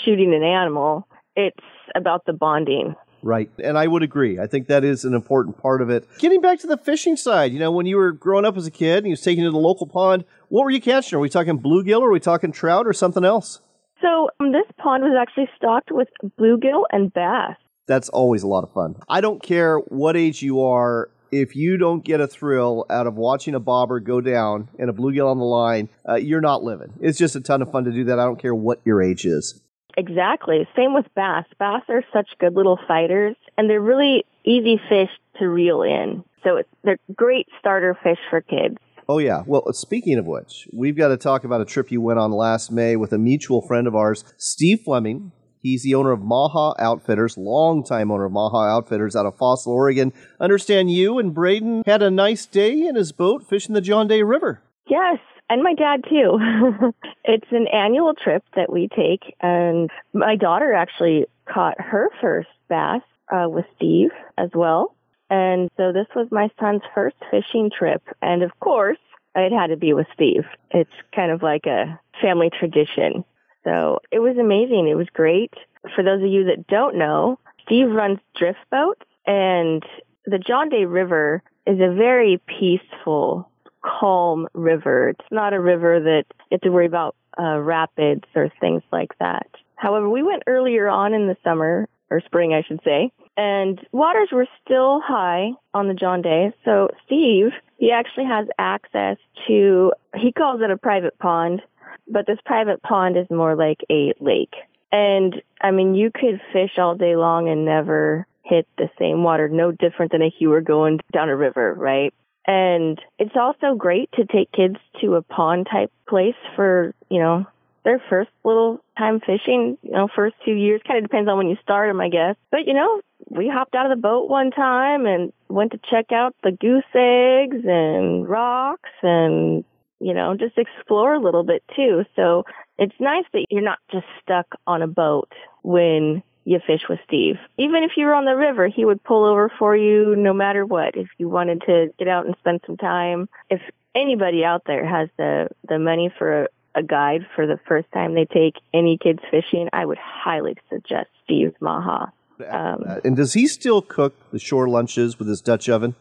shooting 0.05 0.33
an 0.33 0.43
animal. 0.43 1.07
It's 1.35 1.57
about 1.95 2.25
the 2.25 2.33
bonding 2.33 2.95
Right. 3.21 3.49
And 3.63 3.77
I 3.77 3.87
would 3.87 4.03
agree. 4.03 4.39
I 4.39 4.47
think 4.47 4.67
that 4.67 4.83
is 4.83 5.05
an 5.05 5.13
important 5.13 5.61
part 5.61 5.81
of 5.81 5.89
it. 5.89 6.07
Getting 6.19 6.41
back 6.41 6.59
to 6.59 6.67
the 6.67 6.77
fishing 6.77 7.15
side, 7.15 7.51
you 7.51 7.59
know, 7.59 7.71
when 7.71 7.85
you 7.85 7.97
were 7.97 8.11
growing 8.11 8.45
up 8.45 8.57
as 8.57 8.67
a 8.67 8.71
kid 8.71 8.99
and 8.99 9.07
you 9.07 9.11
was 9.11 9.21
taken 9.21 9.43
to 9.43 9.51
the 9.51 9.57
local 9.57 9.87
pond, 9.87 10.25
what 10.49 10.63
were 10.63 10.71
you 10.71 10.81
catching? 10.81 11.17
Are 11.17 11.19
we 11.19 11.29
talking 11.29 11.59
bluegill 11.59 12.01
or 12.01 12.09
are 12.09 12.11
we 12.11 12.19
talking 12.19 12.51
trout 12.51 12.87
or 12.87 12.93
something 12.93 13.25
else? 13.25 13.61
So 14.01 14.29
um, 14.39 14.51
this 14.51 14.65
pond 14.77 15.03
was 15.03 15.17
actually 15.19 15.49
stocked 15.57 15.91
with 15.91 16.07
bluegill 16.39 16.83
and 16.91 17.11
bass. 17.11 17.57
That's 17.87 18.09
always 18.09 18.43
a 18.43 18.47
lot 18.47 18.63
of 18.63 18.71
fun. 18.73 18.95
I 19.09 19.21
don't 19.21 19.41
care 19.41 19.77
what 19.77 20.15
age 20.17 20.41
you 20.41 20.61
are. 20.61 21.09
If 21.31 21.55
you 21.55 21.77
don't 21.77 22.05
get 22.05 22.21
a 22.21 22.27
thrill 22.27 22.85
out 22.89 23.07
of 23.07 23.15
watching 23.15 23.55
a 23.55 23.59
bobber 23.59 23.99
go 23.99 24.21
down 24.21 24.69
and 24.79 24.89
a 24.89 24.93
bluegill 24.93 25.29
on 25.29 25.39
the 25.39 25.45
line, 25.45 25.89
uh, 26.07 26.15
you're 26.15 26.41
not 26.41 26.63
living. 26.63 26.93
It's 27.01 27.17
just 27.17 27.35
a 27.35 27.41
ton 27.41 27.61
of 27.61 27.71
fun 27.71 27.83
to 27.85 27.91
do 27.91 28.05
that. 28.05 28.19
I 28.19 28.23
don't 28.23 28.39
care 28.39 28.55
what 28.55 28.79
your 28.85 29.01
age 29.01 29.25
is. 29.25 29.61
Exactly. 29.97 30.67
Same 30.75 30.93
with 30.93 31.05
bass. 31.15 31.45
Bass 31.59 31.81
are 31.89 32.03
such 32.13 32.29
good 32.39 32.53
little 32.53 32.79
fighters, 32.87 33.35
and 33.57 33.67
they're 33.67 33.81
really 33.81 34.23
easy 34.45 34.79
fish 34.87 35.09
to 35.39 35.49
reel 35.49 35.81
in. 35.81 36.23
So 36.43 36.57
it's, 36.57 36.69
they're 36.83 36.99
great 37.15 37.47
starter 37.59 37.97
fish 38.03 38.19
for 38.29 38.41
kids. 38.41 38.77
Oh, 39.09 39.17
yeah. 39.17 39.41
Well, 39.47 39.63
speaking 39.73 40.19
of 40.19 40.27
which, 40.27 40.67
we've 40.71 40.95
got 40.95 41.07
to 41.07 41.17
talk 41.17 41.43
about 41.43 41.61
a 41.61 41.65
trip 41.65 41.91
you 41.91 41.99
went 41.99 42.19
on 42.19 42.31
last 42.31 42.71
May 42.71 42.95
with 42.95 43.11
a 43.11 43.17
mutual 43.17 43.61
friend 43.65 43.87
of 43.87 43.95
ours, 43.95 44.23
Steve 44.37 44.81
Fleming. 44.85 45.31
He's 45.61 45.83
the 45.83 45.95
owner 45.95 46.11
of 46.11 46.21
Maha 46.21 46.75
Outfitters, 46.79 47.35
longtime 47.37 48.11
owner 48.11 48.25
of 48.25 48.31
Maha 48.31 48.69
Outfitters 48.69 49.15
out 49.15 49.25
of 49.25 49.35
Fossil, 49.37 49.73
Oregon. 49.73 50.13
Understand 50.39 50.91
you 50.91 51.17
and 51.17 51.33
Braden 51.33 51.83
had 51.85 52.03
a 52.03 52.11
nice 52.11 52.45
day 52.45 52.81
in 52.81 52.95
his 52.95 53.11
boat 53.11 53.47
fishing 53.49 53.73
the 53.73 53.81
John 53.81 54.07
Day 54.07 54.21
River. 54.21 54.61
Yes, 54.87 55.17
and 55.49 55.63
my 55.63 55.73
dad 55.73 56.03
too. 56.09 56.93
it's 57.23 57.51
an 57.51 57.67
annual 57.67 58.13
trip 58.13 58.43
that 58.55 58.71
we 58.71 58.87
take, 58.87 59.35
and 59.41 59.89
my 60.13 60.35
daughter 60.35 60.73
actually 60.73 61.25
caught 61.51 61.79
her 61.79 62.09
first 62.21 62.49
bass 62.69 63.01
uh, 63.31 63.47
with 63.49 63.65
Steve 63.75 64.11
as 64.37 64.49
well. 64.53 64.95
And 65.29 65.69
so 65.77 65.91
this 65.91 66.07
was 66.15 66.27
my 66.31 66.49
son's 66.59 66.83
first 66.95 67.17
fishing 67.31 67.69
trip, 67.75 68.01
and 68.21 68.43
of 68.43 68.57
course, 68.59 68.97
it 69.35 69.51
had 69.51 69.67
to 69.67 69.77
be 69.77 69.93
with 69.93 70.07
Steve. 70.13 70.45
It's 70.71 70.89
kind 71.13 71.31
of 71.31 71.43
like 71.43 71.65
a 71.65 71.99
family 72.21 72.49
tradition. 72.49 73.23
So 73.63 73.99
it 74.11 74.19
was 74.19 74.37
amazing. 74.37 74.87
It 74.87 74.95
was 74.95 75.07
great. 75.13 75.53
For 75.95 76.03
those 76.03 76.23
of 76.23 76.29
you 76.29 76.45
that 76.45 76.67
don't 76.67 76.97
know, 76.97 77.37
Steve 77.65 77.89
runs 77.91 78.19
drift 78.35 78.59
boats, 78.71 79.03
and 79.25 79.83
the 80.25 80.39
John 80.39 80.69
Day 80.69 80.85
River 80.85 81.43
is 81.65 81.79
a 81.81 81.93
very 81.93 82.41
peaceful 82.47 83.49
calm 83.81 84.47
river. 84.53 85.09
It's 85.09 85.31
not 85.31 85.53
a 85.53 85.59
river 85.59 85.99
that 85.99 86.23
you 86.49 86.55
have 86.55 86.61
to 86.61 86.69
worry 86.69 86.85
about 86.85 87.15
uh, 87.39 87.59
rapids 87.59 88.23
or 88.35 88.51
things 88.59 88.83
like 88.91 89.11
that. 89.19 89.47
However, 89.75 90.09
we 90.09 90.23
went 90.23 90.43
earlier 90.47 90.87
on 90.87 91.13
in 91.13 91.27
the 91.27 91.37
summer, 91.43 91.87
or 92.09 92.21
spring, 92.21 92.53
I 92.53 92.63
should 92.67 92.79
say, 92.83 93.11
and 93.35 93.79
waters 93.91 94.29
were 94.31 94.47
still 94.63 95.01
high 95.01 95.51
on 95.73 95.87
the 95.87 95.93
John 95.93 96.21
Day. 96.21 96.53
So 96.65 96.89
Steve, 97.05 97.51
he 97.77 97.91
actually 97.91 98.25
has 98.25 98.47
access 98.57 99.17
to, 99.47 99.91
he 100.15 100.31
calls 100.31 100.61
it 100.61 100.71
a 100.71 100.77
private 100.77 101.17
pond, 101.19 101.61
but 102.07 102.25
this 102.25 102.39
private 102.45 102.81
pond 102.81 103.17
is 103.17 103.29
more 103.29 103.55
like 103.55 103.81
a 103.91 104.13
lake. 104.19 104.53
And 104.91 105.41
I 105.61 105.71
mean, 105.71 105.95
you 105.95 106.11
could 106.11 106.41
fish 106.53 106.77
all 106.77 106.95
day 106.95 107.15
long 107.15 107.49
and 107.49 107.65
never 107.65 108.25
hit 108.43 108.67
the 108.77 108.89
same 108.97 109.23
water, 109.23 109.49
no 109.49 109.71
different 109.71 110.13
than 110.13 110.21
if 110.21 110.35
you 110.39 110.49
were 110.49 110.61
going 110.61 111.01
down 111.11 111.29
a 111.29 111.35
river, 111.35 111.73
right? 111.73 112.13
And 112.47 112.99
it's 113.19 113.35
also 113.35 113.75
great 113.75 114.09
to 114.13 114.25
take 114.25 114.51
kids 114.53 114.77
to 115.01 115.15
a 115.15 115.21
pond 115.21 115.67
type 115.69 115.91
place 116.07 116.35
for, 116.55 116.95
you 117.09 117.19
know, 117.19 117.45
their 117.83 118.01
first 118.09 118.29
little 118.43 118.81
time 118.97 119.19
fishing, 119.19 119.77
you 119.81 119.91
know, 119.91 120.07
first 120.13 120.35
two 120.45 120.53
years. 120.53 120.81
Kind 120.87 120.97
of 120.97 121.09
depends 121.09 121.29
on 121.29 121.37
when 121.37 121.49
you 121.49 121.57
start 121.61 121.89
them, 121.89 121.99
I 121.99 122.09
guess. 122.09 122.35
But, 122.51 122.65
you 122.65 122.73
know, 122.73 123.01
we 123.29 123.49
hopped 123.49 123.75
out 123.75 123.89
of 123.89 123.95
the 123.95 124.01
boat 124.01 124.29
one 124.29 124.51
time 124.51 125.05
and 125.05 125.33
went 125.49 125.73
to 125.73 125.79
check 125.89 126.11
out 126.11 126.35
the 126.43 126.51
goose 126.51 126.83
eggs 126.95 127.65
and 127.65 128.27
rocks 128.27 128.89
and, 129.03 129.65
you 129.99 130.13
know, 130.13 130.35
just 130.37 130.57
explore 130.57 131.13
a 131.13 131.19
little 131.21 131.43
bit 131.43 131.63
too. 131.75 132.05
So 132.15 132.45
it's 132.77 132.95
nice 132.99 133.25
that 133.33 133.45
you're 133.49 133.61
not 133.61 133.79
just 133.91 134.05
stuck 134.21 134.47
on 134.65 134.81
a 134.81 134.87
boat 134.87 135.31
when 135.63 136.23
you 136.47 136.59
fish 136.65 136.83
with 136.87 136.99
Steve. 137.05 137.35
Even 137.57 137.83
if 137.83 137.91
you 137.97 138.05
were 138.05 138.13
on 138.13 138.23
the 138.23 138.35
river, 138.35 138.69
he 138.69 138.85
would 138.85 139.03
pull 139.03 139.25
over 139.25 139.51
for 139.59 139.75
you 139.75 140.15
no 140.15 140.33
matter 140.33 140.65
what. 140.65 140.95
If 140.95 141.09
you 141.17 141.27
wanted 141.27 141.61
to 141.65 141.87
get 141.99 142.07
out 142.07 142.25
and 142.25 142.35
spend 142.39 142.61
some 142.65 142.77
time, 142.77 143.27
if 143.49 143.59
anybody 143.93 144.45
out 144.45 144.63
there 144.65 144.87
has 144.87 145.09
the 145.17 145.49
the 145.67 145.77
money 145.77 146.09
for 146.17 146.43
a, 146.43 146.47
a 146.75 146.83
guide 146.83 147.27
for 147.35 147.45
the 147.45 147.59
first 147.67 147.91
time 147.93 148.15
they 148.15 148.23
take 148.23 148.55
any 148.73 148.97
kids 148.97 149.19
fishing, 149.29 149.67
I 149.73 149.85
would 149.85 149.97
highly 149.97 150.55
suggest 150.69 151.09
Steve's 151.25 151.55
Maha. 151.59 152.13
Um, 152.49 152.83
and 153.03 153.17
does 153.17 153.33
he 153.33 153.47
still 153.47 153.81
cook 153.81 154.15
the 154.31 154.39
shore 154.39 154.69
lunches 154.69 155.19
with 155.19 155.27
his 155.27 155.41
Dutch 155.41 155.67
oven? 155.67 155.95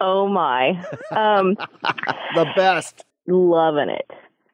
Oh 0.00 0.28
my, 0.28 0.84
um, 1.12 1.54
the 2.34 2.46
best! 2.54 3.06
Loving 3.26 3.88
it, 3.88 4.10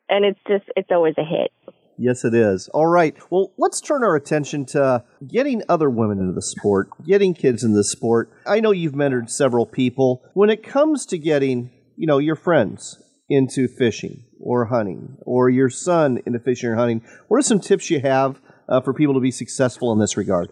and 0.09 0.25
it's 0.25 0.41
just 0.47 0.65
it's 0.77 0.93
always 0.93 1.15
a 1.19 1.25
hit. 1.25 1.51
Yes, 1.97 2.25
it 2.25 2.35
is. 2.35 2.69
All 2.69 2.87
right. 2.87 3.17
Well, 3.31 3.53
let's 3.57 3.81
turn 3.81 4.03
our 4.03 4.17
attention 4.17 4.65
to 4.67 5.05
getting 5.27 5.63
other 5.69 5.89
women 5.89 6.19
into 6.19 6.33
the 6.33 6.43
sport, 6.43 6.89
getting 7.07 7.35
kids 7.35 7.63
in 7.63 7.73
the 7.75 7.85
sport. 7.85 8.31
I 8.47 8.61
know 8.61 8.73
you've 8.73 8.95
mentored 8.95 9.31
several 9.31 9.67
people. 9.67 10.23
When 10.35 10.51
it 10.51 10.63
comes 10.63 11.07
to 11.07 11.19
getting, 11.19 11.71
you 11.97 12.07
know, 12.07 12.19
your 12.19 12.37
friends 12.37 13.01
into 13.29 13.69
fishing 13.69 14.25
or 14.41 14.67
hunting, 14.67 15.17
or 15.25 15.49
your 15.49 15.71
son 15.71 16.21
into 16.27 16.39
fishing 16.39 16.71
or 16.71 16.77
hunting, 16.77 17.03
what 17.29 17.39
are 17.39 17.43
some 17.43 17.61
tips 17.61 17.91
you 17.91 18.01
have 18.01 18.41
uh, 18.69 18.81
for 18.81 18.93
people 18.93 19.15
to 19.15 19.21
be 19.21 19.31
successful 19.31 19.93
in 19.93 19.99
this 19.99 20.17
regard? 20.17 20.51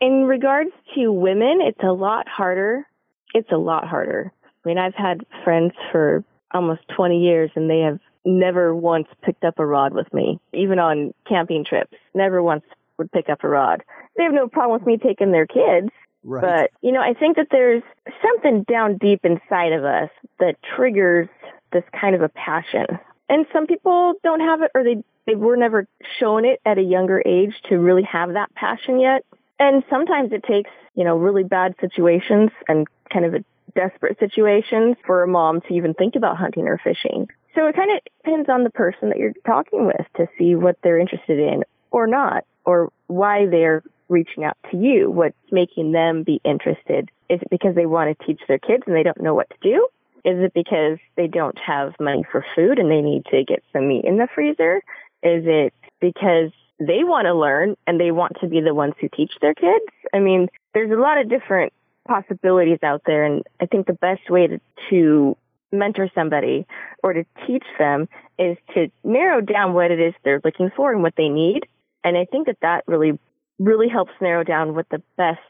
In 0.00 0.24
regards 0.24 0.70
to 0.94 1.12
women, 1.12 1.58
it's 1.60 1.82
a 1.82 1.92
lot 1.92 2.26
harder. 2.28 2.86
It's 3.34 3.50
a 3.52 3.56
lot 3.56 3.86
harder. 3.86 4.32
I 4.44 4.68
mean, 4.68 4.78
I've 4.78 4.94
had 4.94 5.24
friends 5.44 5.72
for 5.92 6.24
almost 6.52 6.80
20 6.96 7.18
years 7.18 7.50
and 7.54 7.68
they 7.68 7.80
have 7.80 8.00
never 8.28 8.74
once 8.74 9.08
picked 9.22 9.44
up 9.44 9.58
a 9.58 9.66
rod 9.66 9.94
with 9.94 10.12
me, 10.12 10.38
even 10.52 10.78
on 10.78 11.14
camping 11.26 11.64
trips. 11.64 11.96
Never 12.14 12.42
once 12.42 12.62
would 12.98 13.10
pick 13.10 13.28
up 13.28 13.42
a 13.42 13.48
rod. 13.48 13.82
They 14.16 14.24
have 14.24 14.32
no 14.32 14.48
problem 14.48 14.78
with 14.78 14.86
me 14.86 14.98
taking 14.98 15.32
their 15.32 15.46
kids. 15.46 15.88
Right. 16.24 16.42
But, 16.42 16.70
you 16.82 16.92
know, 16.92 17.00
I 17.00 17.14
think 17.14 17.36
that 17.36 17.48
there's 17.50 17.82
something 18.22 18.64
down 18.64 18.98
deep 18.98 19.24
inside 19.24 19.72
of 19.72 19.84
us 19.84 20.10
that 20.40 20.56
triggers 20.76 21.28
this 21.72 21.84
kind 21.98 22.14
of 22.14 22.22
a 22.22 22.28
passion. 22.28 22.86
And 23.28 23.46
some 23.52 23.66
people 23.66 24.14
don't 24.22 24.40
have 24.40 24.62
it 24.62 24.70
or 24.74 24.84
they, 24.84 25.02
they 25.26 25.34
were 25.34 25.56
never 25.56 25.86
shown 26.18 26.44
it 26.44 26.60
at 26.66 26.76
a 26.76 26.82
younger 26.82 27.22
age 27.24 27.54
to 27.68 27.78
really 27.78 28.02
have 28.02 28.32
that 28.34 28.54
passion 28.54 29.00
yet. 29.00 29.24
And 29.60 29.84
sometimes 29.88 30.32
it 30.32 30.42
takes, 30.42 30.70
you 30.94 31.04
know, 31.04 31.16
really 31.16 31.44
bad 31.44 31.74
situations 31.80 32.50
and 32.68 32.86
kind 33.12 33.24
of 33.24 33.34
a 33.34 33.44
desperate 33.74 34.18
situations 34.18 34.96
for 35.06 35.22
a 35.22 35.28
mom 35.28 35.60
to 35.62 35.74
even 35.74 35.94
think 35.94 36.16
about 36.16 36.36
hunting 36.36 36.66
or 36.66 36.78
fishing. 36.82 37.28
So 37.54 37.66
it 37.66 37.76
kind 37.76 37.90
of 37.90 38.02
depends 38.22 38.48
on 38.48 38.64
the 38.64 38.70
person 38.70 39.08
that 39.08 39.18
you're 39.18 39.32
talking 39.46 39.86
with 39.86 40.06
to 40.16 40.26
see 40.38 40.54
what 40.54 40.76
they're 40.82 40.98
interested 40.98 41.38
in 41.38 41.64
or 41.90 42.06
not, 42.06 42.44
or 42.64 42.92
why 43.06 43.46
they're 43.46 43.82
reaching 44.08 44.44
out 44.44 44.56
to 44.70 44.76
you, 44.76 45.10
what's 45.10 45.36
making 45.50 45.92
them 45.92 46.22
be 46.22 46.40
interested. 46.44 47.10
Is 47.28 47.40
it 47.42 47.50
because 47.50 47.74
they 47.74 47.86
want 47.86 48.16
to 48.16 48.26
teach 48.26 48.40
their 48.48 48.58
kids 48.58 48.84
and 48.86 48.94
they 48.94 49.02
don't 49.02 49.20
know 49.20 49.34
what 49.34 49.50
to 49.50 49.56
do? 49.62 49.88
Is 50.24 50.38
it 50.42 50.52
because 50.54 50.98
they 51.16 51.26
don't 51.26 51.58
have 51.58 51.94
money 52.00 52.24
for 52.30 52.44
food 52.54 52.78
and 52.78 52.90
they 52.90 53.00
need 53.00 53.24
to 53.26 53.44
get 53.44 53.62
some 53.72 53.88
meat 53.88 54.04
in 54.04 54.18
the 54.18 54.28
freezer? 54.34 54.82
Is 55.22 55.44
it 55.46 55.72
because 56.00 56.50
they 56.78 57.02
want 57.04 57.26
to 57.26 57.34
learn 57.34 57.76
and 57.86 58.00
they 58.00 58.10
want 58.10 58.36
to 58.40 58.46
be 58.46 58.60
the 58.60 58.74
ones 58.74 58.94
who 59.00 59.08
teach 59.08 59.32
their 59.40 59.54
kids? 59.54 59.84
I 60.12 60.18
mean, 60.18 60.48
there's 60.74 60.90
a 60.90 61.00
lot 61.00 61.18
of 61.18 61.28
different 61.28 61.72
possibilities 62.06 62.78
out 62.82 63.02
there. 63.06 63.24
And 63.24 63.42
I 63.60 63.66
think 63.66 63.86
the 63.86 63.92
best 63.92 64.30
way 64.30 64.46
to, 64.46 64.60
to 64.90 65.36
mentor 65.72 66.10
somebody 66.14 66.66
or 67.02 67.12
to 67.12 67.24
teach 67.46 67.64
them 67.78 68.08
is 68.38 68.56
to 68.74 68.90
narrow 69.04 69.40
down 69.40 69.74
what 69.74 69.90
it 69.90 70.00
is 70.00 70.14
they're 70.24 70.40
looking 70.44 70.70
for 70.74 70.92
and 70.92 71.02
what 71.02 71.14
they 71.16 71.28
need. 71.28 71.66
And 72.04 72.16
I 72.16 72.24
think 72.24 72.46
that 72.46 72.58
that 72.62 72.84
really, 72.86 73.18
really 73.58 73.88
helps 73.88 74.12
narrow 74.20 74.44
down 74.44 74.74
what 74.74 74.88
the 74.90 75.02
best 75.16 75.40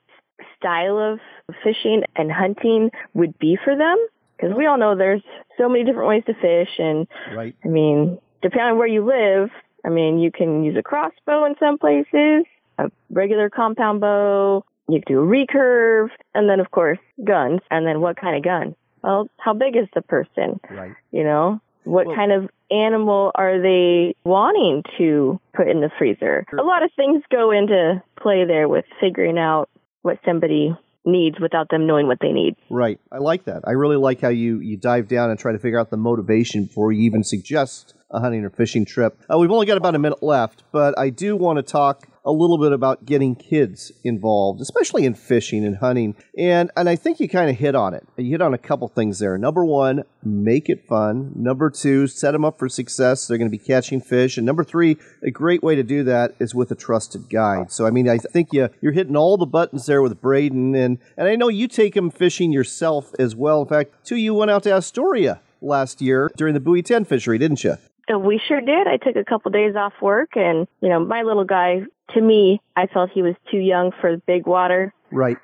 style 0.57 0.98
of 0.98 1.20
fishing 1.62 2.02
and 2.16 2.33
hunting 2.33 2.90
would 3.14 3.38
be 3.38 3.59
for 3.62 3.76
them. 3.76 3.96
Because 4.37 4.57
we 4.57 4.66
all 4.66 4.78
know 4.78 4.96
there's 4.96 5.22
so 5.57 5.68
many 5.68 5.85
different 5.85 6.09
ways 6.09 6.22
to 6.26 6.35
fish. 6.35 6.78
And 6.78 7.09
right. 7.35 7.54
I 7.64 7.68
mean, 7.68 8.18
depending 8.40 8.72
on 8.72 8.78
where 8.78 8.87
you 8.87 9.04
live, 9.04 9.50
I 9.85 9.88
mean, 9.88 10.18
you 10.18 10.31
can 10.31 10.64
use 10.64 10.76
a 10.76 10.83
crossbow 10.83 11.44
in 11.44 11.54
some 11.59 11.78
places, 11.78 12.44
a 12.78 12.90
regular 13.11 13.50
compound 13.50 14.00
bow, 14.00 14.64
you 14.88 15.00
can 15.02 15.14
do 15.14 15.20
a 15.20 15.26
recurve, 15.26 16.09
and 16.35 16.48
then 16.48 16.61
of 16.61 16.70
course 16.70 16.98
guns. 17.24 17.61
And 17.70 17.87
then 17.87 18.00
what 18.00 18.16
kind 18.16 18.37
of 18.37 18.42
gun? 18.42 18.74
Well, 19.02 19.28
how 19.38 19.54
big 19.54 19.76
is 19.76 19.88
the 19.94 20.02
person? 20.02 20.61
Right. 20.70 20.92
You 21.11 21.24
know, 21.24 21.61
what 21.84 22.06
Well- 22.06 22.16
kind 22.16 22.32
of 22.32 22.48
animal 22.70 23.32
are 23.34 23.61
they 23.61 24.14
wanting 24.24 24.82
to 24.98 25.40
put 25.54 25.68
in 25.68 25.80
the 25.80 25.90
freezer? 25.98 26.44
A 26.52 26.62
lot 26.62 26.82
of 26.82 26.90
things 26.96 27.22
go 27.30 27.50
into 27.50 28.02
play 28.20 28.44
there 28.44 28.68
with 28.68 28.84
figuring 29.00 29.38
out 29.38 29.68
what 30.02 30.18
somebody 30.24 30.76
needs 31.04 31.40
without 31.40 31.70
them 31.70 31.87
knowing 31.87 32.06
what 32.06 32.18
they 32.20 32.32
need. 32.32 32.54
Right. 32.68 33.00
I 33.11 33.18
like 33.18 33.44
that. 33.44 33.62
I 33.66 33.70
really 33.72 33.96
like 33.96 34.20
how 34.20 34.28
you, 34.28 34.61
you 34.61 34.76
dive 34.76 35.08
down 35.08 35.30
and 35.30 35.38
try 35.38 35.52
to 35.52 35.58
figure 35.58 35.78
out 35.78 35.88
the 35.90 35.96
motivation 35.96 36.66
before 36.66 36.92
you 36.92 37.02
even 37.04 37.24
suggest 37.24 37.94
a 38.11 38.20
hunting 38.20 38.44
or 38.44 38.50
fishing 38.50 38.84
trip. 38.84 39.18
Uh, 39.32 39.38
we've 39.38 39.50
only 39.50 39.64
got 39.66 39.78
about 39.78 39.94
a 39.94 39.98
minute 39.98 40.22
left, 40.22 40.64
but 40.72 40.98
I 40.98 41.08
do 41.11 41.37
want 41.37 41.56
to 41.58 41.62
talk 41.62 42.06
a 42.28 42.32
little 42.32 42.58
bit 42.58 42.72
about 42.72 43.06
getting 43.06 43.34
kids 43.34 43.90
involved, 44.04 44.60
especially 44.60 45.06
in 45.06 45.14
fishing 45.14 45.64
and 45.64 45.78
hunting. 45.78 46.14
And 46.36 46.70
and 46.76 46.88
I 46.88 46.94
think 46.94 47.20
you 47.20 47.28
kind 47.28 47.48
of 47.48 47.56
hit 47.56 47.74
on 47.74 47.94
it. 47.94 48.06
You 48.16 48.32
hit 48.32 48.42
on 48.42 48.52
a 48.52 48.58
couple 48.58 48.86
things 48.88 49.18
there. 49.18 49.38
Number 49.38 49.64
one, 49.64 50.04
make 50.22 50.68
it 50.68 50.86
fun. 50.86 51.32
Number 51.34 51.70
two, 51.70 52.06
set 52.06 52.32
them 52.32 52.44
up 52.44 52.58
for 52.58 52.68
success. 52.68 53.26
They're 53.26 53.38
going 53.38 53.50
to 53.50 53.56
be 53.56 53.64
catching 53.64 54.02
fish. 54.02 54.36
And 54.36 54.44
number 54.44 54.62
three, 54.62 54.98
a 55.22 55.30
great 55.30 55.62
way 55.62 55.74
to 55.74 55.82
do 55.82 56.04
that 56.04 56.34
is 56.38 56.54
with 56.54 56.70
a 56.70 56.74
trusted 56.74 57.30
guide. 57.30 57.72
So 57.72 57.86
I 57.86 57.90
mean, 57.90 58.08
I 58.08 58.18
think 58.18 58.52
you 58.52 58.68
you're 58.82 58.92
hitting 58.92 59.16
all 59.16 59.38
the 59.38 59.46
buttons 59.46 59.86
there 59.86 60.02
with 60.02 60.20
Braden, 60.20 60.74
and 60.74 60.98
and 61.16 61.28
I 61.28 61.36
know 61.36 61.48
you 61.48 61.66
take 61.66 61.96
him 61.96 62.10
fishing 62.10 62.52
yourself 62.52 63.12
as 63.18 63.34
well. 63.34 63.62
In 63.62 63.68
fact, 63.68 64.04
two 64.04 64.16
you 64.16 64.34
went 64.34 64.50
out 64.50 64.64
to 64.64 64.72
Astoria 64.72 65.40
last 65.60 66.00
year 66.00 66.30
during 66.36 66.54
the 66.54 66.60
Buoy 66.60 66.82
10 66.82 67.04
fishery, 67.04 67.38
didn't 67.38 67.64
you? 67.64 67.76
We 68.16 68.40
sure 68.48 68.60
did. 68.60 68.86
I 68.86 68.96
took 68.96 69.16
a 69.16 69.24
couple 69.24 69.50
days 69.50 69.76
off 69.76 69.92
work 70.00 70.30
and, 70.34 70.66
you 70.80 70.88
know, 70.88 70.98
my 70.98 71.22
little 71.22 71.44
guy, 71.44 71.82
to 72.14 72.20
me, 72.20 72.60
I 72.76 72.86
felt 72.86 73.10
he 73.10 73.22
was 73.22 73.34
too 73.50 73.58
young 73.58 73.92
for 74.00 74.12
the 74.12 74.22
big 74.26 74.46
water. 74.46 74.92
Right. 75.10 75.36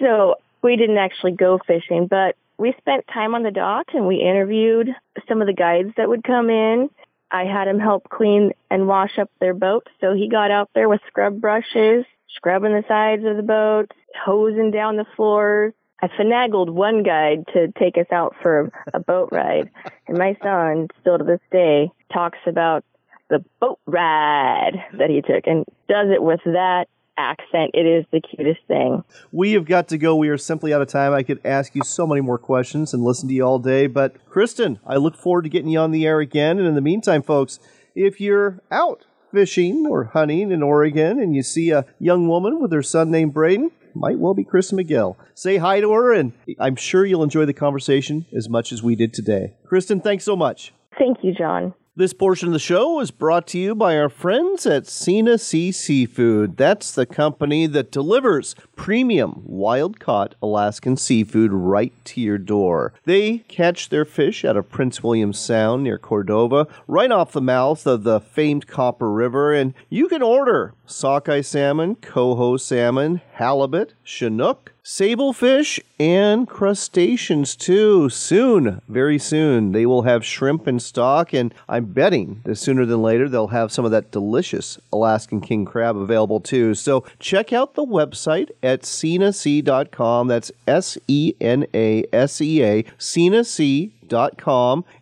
So 0.00 0.36
we 0.62 0.76
didn't 0.76 0.98
actually 0.98 1.32
go 1.32 1.58
fishing, 1.66 2.06
but 2.06 2.36
we 2.58 2.74
spent 2.78 3.04
time 3.12 3.34
on 3.34 3.42
the 3.42 3.50
dock 3.50 3.88
and 3.94 4.06
we 4.06 4.16
interviewed 4.16 4.88
some 5.28 5.40
of 5.40 5.46
the 5.46 5.52
guides 5.52 5.90
that 5.96 6.08
would 6.08 6.24
come 6.24 6.50
in. 6.50 6.90
I 7.30 7.44
had 7.44 7.66
him 7.66 7.80
help 7.80 8.08
clean 8.08 8.52
and 8.70 8.86
wash 8.86 9.18
up 9.18 9.30
their 9.40 9.54
boat. 9.54 9.88
So 10.00 10.14
he 10.14 10.28
got 10.28 10.50
out 10.50 10.70
there 10.74 10.88
with 10.88 11.00
scrub 11.08 11.40
brushes, 11.40 12.04
scrubbing 12.36 12.72
the 12.72 12.84
sides 12.86 13.24
of 13.24 13.36
the 13.36 13.42
boat, 13.42 13.90
hosing 14.24 14.70
down 14.70 14.96
the 14.96 15.06
floors. 15.16 15.72
I 16.00 16.08
finagled 16.08 16.70
one 16.70 17.02
guide 17.02 17.46
to 17.54 17.72
take 17.78 17.96
us 17.96 18.10
out 18.12 18.34
for 18.42 18.60
a, 18.60 18.98
a 18.98 19.00
boat 19.00 19.30
ride. 19.32 19.70
And 20.08 20.18
my 20.18 20.36
son, 20.42 20.88
still 21.00 21.18
to 21.18 21.24
this 21.24 21.40
day, 21.50 21.90
talks 22.12 22.38
about 22.46 22.84
the 23.32 23.42
boat 23.60 23.80
ride 23.86 24.74
that 24.98 25.08
he 25.08 25.22
took 25.22 25.46
and 25.46 25.64
does 25.88 26.08
it 26.14 26.22
with 26.22 26.40
that 26.44 26.84
accent. 27.16 27.70
It 27.72 27.86
is 27.86 28.04
the 28.12 28.20
cutest 28.20 28.60
thing. 28.68 29.02
We 29.32 29.52
have 29.52 29.64
got 29.64 29.88
to 29.88 29.98
go. 29.98 30.14
We 30.16 30.28
are 30.28 30.36
simply 30.36 30.74
out 30.74 30.82
of 30.82 30.88
time. 30.88 31.14
I 31.14 31.22
could 31.22 31.40
ask 31.44 31.74
you 31.74 31.82
so 31.82 32.06
many 32.06 32.20
more 32.20 32.38
questions 32.38 32.92
and 32.92 33.02
listen 33.02 33.28
to 33.28 33.34
you 33.34 33.42
all 33.42 33.58
day. 33.58 33.86
But, 33.86 34.24
Kristen, 34.28 34.78
I 34.86 34.96
look 34.96 35.16
forward 35.16 35.42
to 35.42 35.48
getting 35.48 35.70
you 35.70 35.78
on 35.78 35.92
the 35.92 36.06
air 36.06 36.20
again. 36.20 36.58
And 36.58 36.68
in 36.68 36.74
the 36.74 36.82
meantime, 36.82 37.22
folks, 37.22 37.58
if 37.94 38.20
you're 38.20 38.60
out 38.70 39.06
fishing 39.32 39.86
or 39.88 40.04
hunting 40.04 40.52
in 40.52 40.62
Oregon 40.62 41.18
and 41.18 41.34
you 41.34 41.42
see 41.42 41.70
a 41.70 41.86
young 41.98 42.28
woman 42.28 42.60
with 42.60 42.70
her 42.72 42.82
son 42.82 43.10
named 43.10 43.32
Braden, 43.32 43.70
might 43.94 44.18
well 44.18 44.34
be 44.34 44.44
Kristen 44.44 44.78
McGill. 44.78 45.16
Say 45.34 45.56
hi 45.56 45.80
to 45.80 45.92
her, 45.92 46.12
and 46.12 46.32
I'm 46.58 46.76
sure 46.76 47.04
you'll 47.04 47.22
enjoy 47.22 47.46
the 47.46 47.54
conversation 47.54 48.26
as 48.36 48.48
much 48.48 48.72
as 48.72 48.82
we 48.82 48.94
did 48.94 49.14
today. 49.14 49.54
Kristen, 49.64 50.00
thanks 50.00 50.24
so 50.24 50.36
much. 50.36 50.72
Thank 50.98 51.18
you, 51.22 51.34
John. 51.34 51.74
This 51.94 52.14
portion 52.14 52.48
of 52.48 52.54
the 52.54 52.58
show 52.58 53.00
is 53.00 53.10
brought 53.10 53.46
to 53.48 53.58
you 53.58 53.74
by 53.74 53.98
our 53.98 54.08
friends 54.08 54.64
at 54.64 54.86
Sena 54.86 55.36
Sea 55.36 55.70
Seafood. 55.70 56.56
That's 56.56 56.90
the 56.90 57.04
company 57.04 57.66
that 57.66 57.92
delivers 57.92 58.54
premium 58.74 59.42
wild 59.44 60.00
caught 60.00 60.34
Alaskan 60.40 60.96
seafood 60.96 61.52
right 61.52 61.92
to 62.06 62.22
your 62.22 62.38
door. 62.38 62.94
They 63.04 63.40
catch 63.40 63.90
their 63.90 64.06
fish 64.06 64.42
out 64.42 64.56
of 64.56 64.70
Prince 64.70 65.02
William 65.02 65.34
Sound 65.34 65.84
near 65.84 65.98
Cordova, 65.98 66.66
right 66.88 67.12
off 67.12 67.32
the 67.32 67.42
mouth 67.42 67.86
of 67.86 68.04
the 68.04 68.20
famed 68.20 68.66
Copper 68.66 69.12
River, 69.12 69.52
and 69.52 69.74
you 69.90 70.08
can 70.08 70.22
order 70.22 70.72
sockeye 70.86 71.40
salmon, 71.40 71.94
coho 71.96 72.56
salmon, 72.56 73.20
halibut, 73.34 73.94
chinook, 74.04 74.72
sablefish, 74.84 75.80
and 75.98 76.48
crustaceans 76.48 77.54
too. 77.54 78.08
Soon, 78.08 78.80
very 78.88 79.18
soon, 79.18 79.72
they 79.72 79.86
will 79.86 80.02
have 80.02 80.24
shrimp 80.24 80.66
in 80.66 80.80
stock, 80.80 81.32
and 81.32 81.54
I'm 81.68 81.86
betting 81.86 82.40
that 82.44 82.56
sooner 82.56 82.84
than 82.84 83.02
later 83.02 83.28
they'll 83.28 83.48
have 83.48 83.72
some 83.72 83.84
of 83.84 83.90
that 83.92 84.10
delicious 84.10 84.78
Alaskan 84.92 85.40
king 85.40 85.64
crab 85.64 85.96
available 85.96 86.40
too. 86.40 86.74
So 86.74 87.04
check 87.18 87.52
out 87.52 87.74
the 87.74 87.86
website 87.86 88.50
at 88.62 88.82
senasea.com. 88.82 90.28
That's 90.28 90.52
S 90.66 90.98
E 91.06 91.34
N 91.40 91.66
A 91.74 92.04
S 92.12 92.40
E 92.40 92.62
A, 92.62 92.82
senasea.com, 92.98 94.01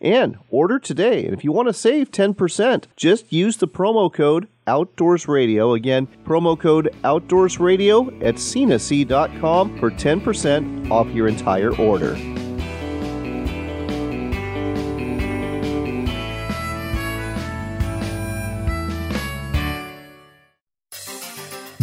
and 0.01 0.39
order 0.51 0.79
today. 0.79 1.25
And 1.25 1.35
if 1.35 1.45
you 1.45 1.53
want 1.53 1.69
to 1.69 1.73
save 1.73 2.11
10%, 2.11 2.85
just 2.97 3.33
use 3.33 3.57
the 3.57 3.69
promo 3.69 4.13
code 4.13 4.49
Outdoors 4.67 5.27
Radio. 5.27 5.75
Again, 5.75 6.07
promo 6.25 6.59
code 6.59 6.95
Outdoors 7.05 7.59
Radio 7.59 8.09
at 8.21 8.37
senasea.com 8.37 9.79
for 9.79 9.91
10% 9.91 10.91
off 10.91 11.09
your 11.09 11.29
entire 11.29 11.75
order. 11.77 12.17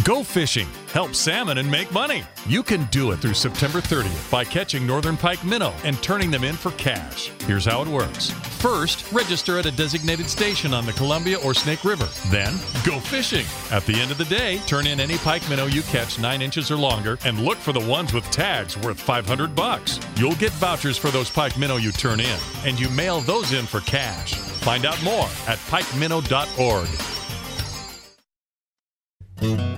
Go 0.08 0.22
fishing, 0.22 0.66
help 0.94 1.14
salmon, 1.14 1.58
and 1.58 1.70
make 1.70 1.92
money. 1.92 2.22
You 2.46 2.62
can 2.62 2.86
do 2.86 3.10
it 3.10 3.18
through 3.18 3.34
September 3.34 3.82
30th 3.82 4.30
by 4.30 4.42
catching 4.42 4.86
northern 4.86 5.18
pike 5.18 5.44
minnow 5.44 5.74
and 5.84 6.02
turning 6.02 6.30
them 6.30 6.44
in 6.44 6.54
for 6.54 6.70
cash. 6.78 7.28
Here's 7.42 7.66
how 7.66 7.82
it 7.82 7.88
works. 7.88 8.30
First, 8.30 9.12
register 9.12 9.58
at 9.58 9.66
a 9.66 9.70
designated 9.70 10.30
station 10.30 10.72
on 10.72 10.86
the 10.86 10.94
Columbia 10.94 11.36
or 11.44 11.52
Snake 11.52 11.84
River. 11.84 12.08
Then, 12.30 12.54
go 12.86 12.98
fishing. 13.00 13.44
At 13.70 13.84
the 13.84 14.00
end 14.00 14.10
of 14.10 14.16
the 14.16 14.24
day, 14.24 14.62
turn 14.66 14.86
in 14.86 14.98
any 14.98 15.18
pike 15.18 15.46
minnow 15.50 15.66
you 15.66 15.82
catch 15.82 16.18
9 16.18 16.40
inches 16.40 16.70
or 16.70 16.76
longer 16.76 17.18
and 17.26 17.40
look 17.40 17.58
for 17.58 17.74
the 17.74 17.86
ones 17.86 18.14
with 18.14 18.24
tags 18.30 18.78
worth 18.78 18.98
500 18.98 19.54
bucks. 19.54 20.00
You'll 20.16 20.36
get 20.36 20.52
vouchers 20.52 20.96
for 20.96 21.10
those 21.10 21.28
pike 21.28 21.58
minnow 21.58 21.76
you 21.76 21.92
turn 21.92 22.20
in, 22.20 22.38
and 22.64 22.80
you 22.80 22.88
mail 22.88 23.20
those 23.20 23.52
in 23.52 23.66
for 23.66 23.80
cash. 23.80 24.32
Find 24.32 24.86
out 24.86 25.04
more 25.04 25.28
at 25.46 25.58
pikeminnow.org. 25.68 27.17
Welcome 29.40 29.68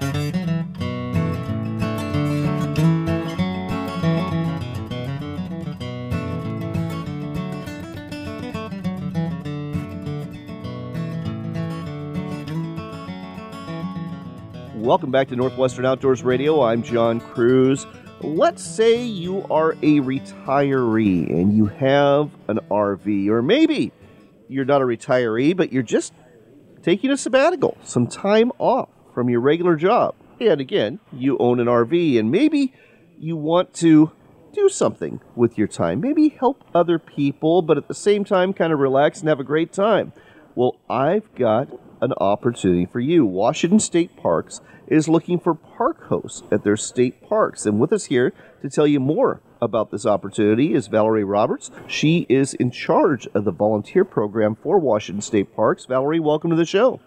back 15.11 15.29
to 15.29 15.37
Northwestern 15.37 15.85
Outdoors 15.85 16.23
Radio. 16.23 16.63
I'm 16.63 16.83
John 16.83 17.21
Kruse. 17.21 17.87
Let's 18.23 18.65
say 18.65 19.05
you 19.05 19.45
are 19.51 19.73
a 19.73 20.01
retiree 20.01 21.29
and 21.29 21.55
you 21.55 21.67
have 21.67 22.31
an 22.49 22.61
RV, 22.71 23.29
or 23.29 23.43
maybe 23.43 23.93
you're 24.49 24.65
not 24.65 24.81
a 24.81 24.87
retiree, 24.87 25.55
but 25.55 25.71
you're 25.71 25.83
just 25.83 26.15
taking 26.83 27.11
a 27.11 27.19
sabbatical, 27.19 27.77
some 27.85 28.07
time 28.07 28.53
off 28.59 28.89
from 29.15 29.29
your 29.29 29.41
regular 29.41 29.77
job. 29.77 30.15
And 30.41 30.61
again, 30.61 31.01
you 31.13 31.37
own 31.39 31.61
an 31.61 31.67
RV 31.67 32.19
and 32.19 32.31
maybe 32.31 32.73
you 33.19 33.37
want 33.37 33.75
to 33.75 34.13
do 34.53 34.69
something 34.69 35.21
with 35.37 35.59
your 35.59 35.69
time. 35.69 36.01
Maybe 36.01 36.31
help 36.31 36.65
other 36.75 36.99
people, 36.99 37.63
but 37.63 37.77
at 37.77 37.89
the 37.89 37.95
same 37.95 38.25
time, 38.25 38.53
kind 38.53 38.73
of 38.73 38.79
relax 38.79 39.21
and 39.21 39.29
have 39.29 39.41
a 39.41 39.45
great 39.45 39.73
time. 39.73 40.13
Well, 40.55 40.81
I've 40.89 41.33
got 41.35 41.69
an 42.01 42.13
opportunity 42.15 42.87
for 42.87 43.01
you. 43.01 43.25
Washington 43.25 43.79
State 43.79 44.17
Parks 44.17 44.61
is 44.89 45.09
looking 45.09 45.39
for 45.39 45.55
park 45.55 46.05
hosts 46.09 46.43
at 46.51 46.65
their 46.65 46.77
state 46.77 47.23
parks. 47.23 47.65
And 47.65 47.79
with 47.79 47.93
us 47.93 48.07
here 48.07 48.33
to 48.63 48.69
tell 48.69 48.87
you 48.87 48.99
more 48.99 49.41
about 49.63 49.91
this 49.91 50.07
opportunity 50.07 50.75
is 50.75 50.89
Valerie 50.89 51.25
Roberts. 51.25 51.71
She 51.87 52.27
is 52.29 52.55
in 52.55 52.71
charge 52.71 53.29
of 53.35 53.45
the 53.45 53.53
volunteer 53.53 54.05
program 54.05 54.57
for 54.57 54.79
Washington 54.79 55.23
State 55.23 55.55
Parks. 55.55 55.85
Valerie, 55.85 56.21
welcome 56.21 56.51
to 56.51 56.57
the 56.57 56.65
show. 56.65 57.01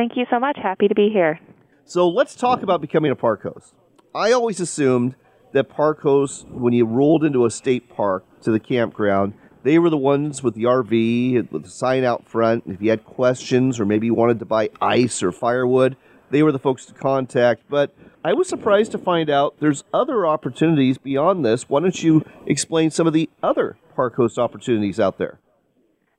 Thank 0.00 0.16
you 0.16 0.24
so 0.30 0.40
much. 0.40 0.56
Happy 0.56 0.88
to 0.88 0.94
be 0.94 1.10
here. 1.12 1.38
So 1.84 2.08
let's 2.08 2.34
talk 2.34 2.62
about 2.62 2.80
becoming 2.80 3.10
a 3.10 3.14
park 3.14 3.42
host. 3.42 3.74
I 4.14 4.32
always 4.32 4.58
assumed 4.58 5.14
that 5.52 5.68
park 5.68 6.00
hosts, 6.00 6.46
when 6.48 6.72
you 6.72 6.86
rolled 6.86 7.22
into 7.22 7.44
a 7.44 7.50
state 7.50 7.90
park 7.90 8.24
to 8.40 8.50
the 8.50 8.58
campground, 8.58 9.34
they 9.62 9.78
were 9.78 9.90
the 9.90 9.98
ones 9.98 10.42
with 10.42 10.54
the 10.54 10.62
RV, 10.62 11.52
with 11.52 11.64
the 11.64 11.68
sign 11.68 12.02
out 12.02 12.26
front. 12.26 12.64
If 12.66 12.80
you 12.80 12.88
had 12.88 13.04
questions 13.04 13.78
or 13.78 13.84
maybe 13.84 14.06
you 14.06 14.14
wanted 14.14 14.38
to 14.38 14.46
buy 14.46 14.70
ice 14.80 15.22
or 15.22 15.32
firewood, 15.32 15.98
they 16.30 16.42
were 16.42 16.50
the 16.50 16.58
folks 16.58 16.86
to 16.86 16.94
contact. 16.94 17.64
But 17.68 17.94
I 18.24 18.32
was 18.32 18.48
surprised 18.48 18.92
to 18.92 18.98
find 18.98 19.28
out 19.28 19.56
there's 19.60 19.84
other 19.92 20.26
opportunities 20.26 20.96
beyond 20.96 21.44
this. 21.44 21.68
Why 21.68 21.80
don't 21.80 22.02
you 22.02 22.24
explain 22.46 22.90
some 22.90 23.06
of 23.06 23.12
the 23.12 23.28
other 23.42 23.76
park 23.94 24.14
host 24.14 24.38
opportunities 24.38 24.98
out 24.98 25.18
there? 25.18 25.40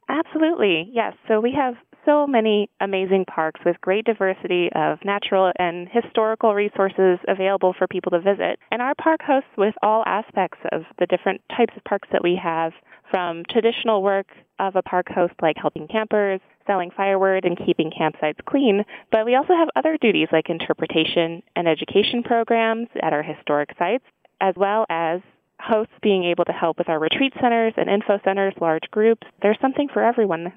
Absolutely, 0.07 0.87
yes. 0.93 1.15
So 1.27 1.39
we 1.39 1.53
have 1.57 1.73
so 2.05 2.25
many 2.25 2.69
amazing 2.79 3.25
parks 3.25 3.61
with 3.65 3.79
great 3.81 4.05
diversity 4.05 4.69
of 4.73 4.99
natural 5.03 5.51
and 5.57 5.87
historical 5.89 6.53
resources 6.53 7.19
available 7.27 7.73
for 7.77 7.87
people 7.87 8.11
to 8.11 8.19
visit. 8.19 8.59
And 8.71 8.81
our 8.81 8.95
park 8.95 9.21
hosts 9.21 9.49
with 9.57 9.75
all 9.81 10.03
aspects 10.05 10.59
of 10.71 10.83
the 10.99 11.05
different 11.05 11.41
types 11.55 11.73
of 11.75 11.83
parks 11.83 12.09
that 12.11 12.23
we 12.23 12.39
have 12.41 12.73
from 13.09 13.43
traditional 13.49 14.01
work 14.01 14.27
of 14.59 14.75
a 14.75 14.81
park 14.81 15.07
host 15.09 15.33
like 15.41 15.57
helping 15.57 15.87
campers, 15.87 16.39
selling 16.65 16.91
firewood, 16.95 17.45
and 17.45 17.57
keeping 17.57 17.91
campsites 17.91 18.43
clean, 18.45 18.85
but 19.11 19.25
we 19.25 19.35
also 19.35 19.53
have 19.53 19.69
other 19.75 19.97
duties 19.97 20.27
like 20.31 20.49
interpretation 20.49 21.41
and 21.55 21.67
education 21.67 22.23
programs 22.23 22.87
at 23.01 23.13
our 23.13 23.23
historic 23.23 23.69
sites, 23.77 24.05
as 24.39 24.55
well 24.55 24.85
as 24.89 25.19
hosts 25.59 25.93
being 26.01 26.23
able 26.23 26.45
to 26.45 26.51
help 26.51 26.77
with 26.77 26.89
our 26.89 26.99
retreat 26.99 27.33
centers 27.41 27.73
and 27.77 27.89
info 27.89 28.19
centers, 28.23 28.53
large 28.61 28.89
groups. 28.91 29.27
There's 29.41 29.59
something 29.61 29.89
for 29.91 30.03
everyone. 30.03 30.53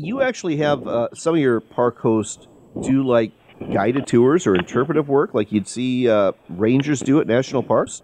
You 0.00 0.22
actually 0.22 0.56
have 0.58 0.86
uh, 0.86 1.08
some 1.14 1.34
of 1.34 1.40
your 1.40 1.60
park 1.60 1.98
hosts 1.98 2.46
do 2.82 3.02
like 3.06 3.32
guided 3.72 4.06
tours 4.06 4.46
or 4.46 4.54
interpretive 4.54 5.08
work 5.08 5.34
like 5.34 5.50
you'd 5.50 5.68
see 5.68 6.08
uh, 6.08 6.32
rangers 6.48 7.00
do 7.00 7.20
at 7.20 7.26
national 7.26 7.62
parks? 7.62 8.02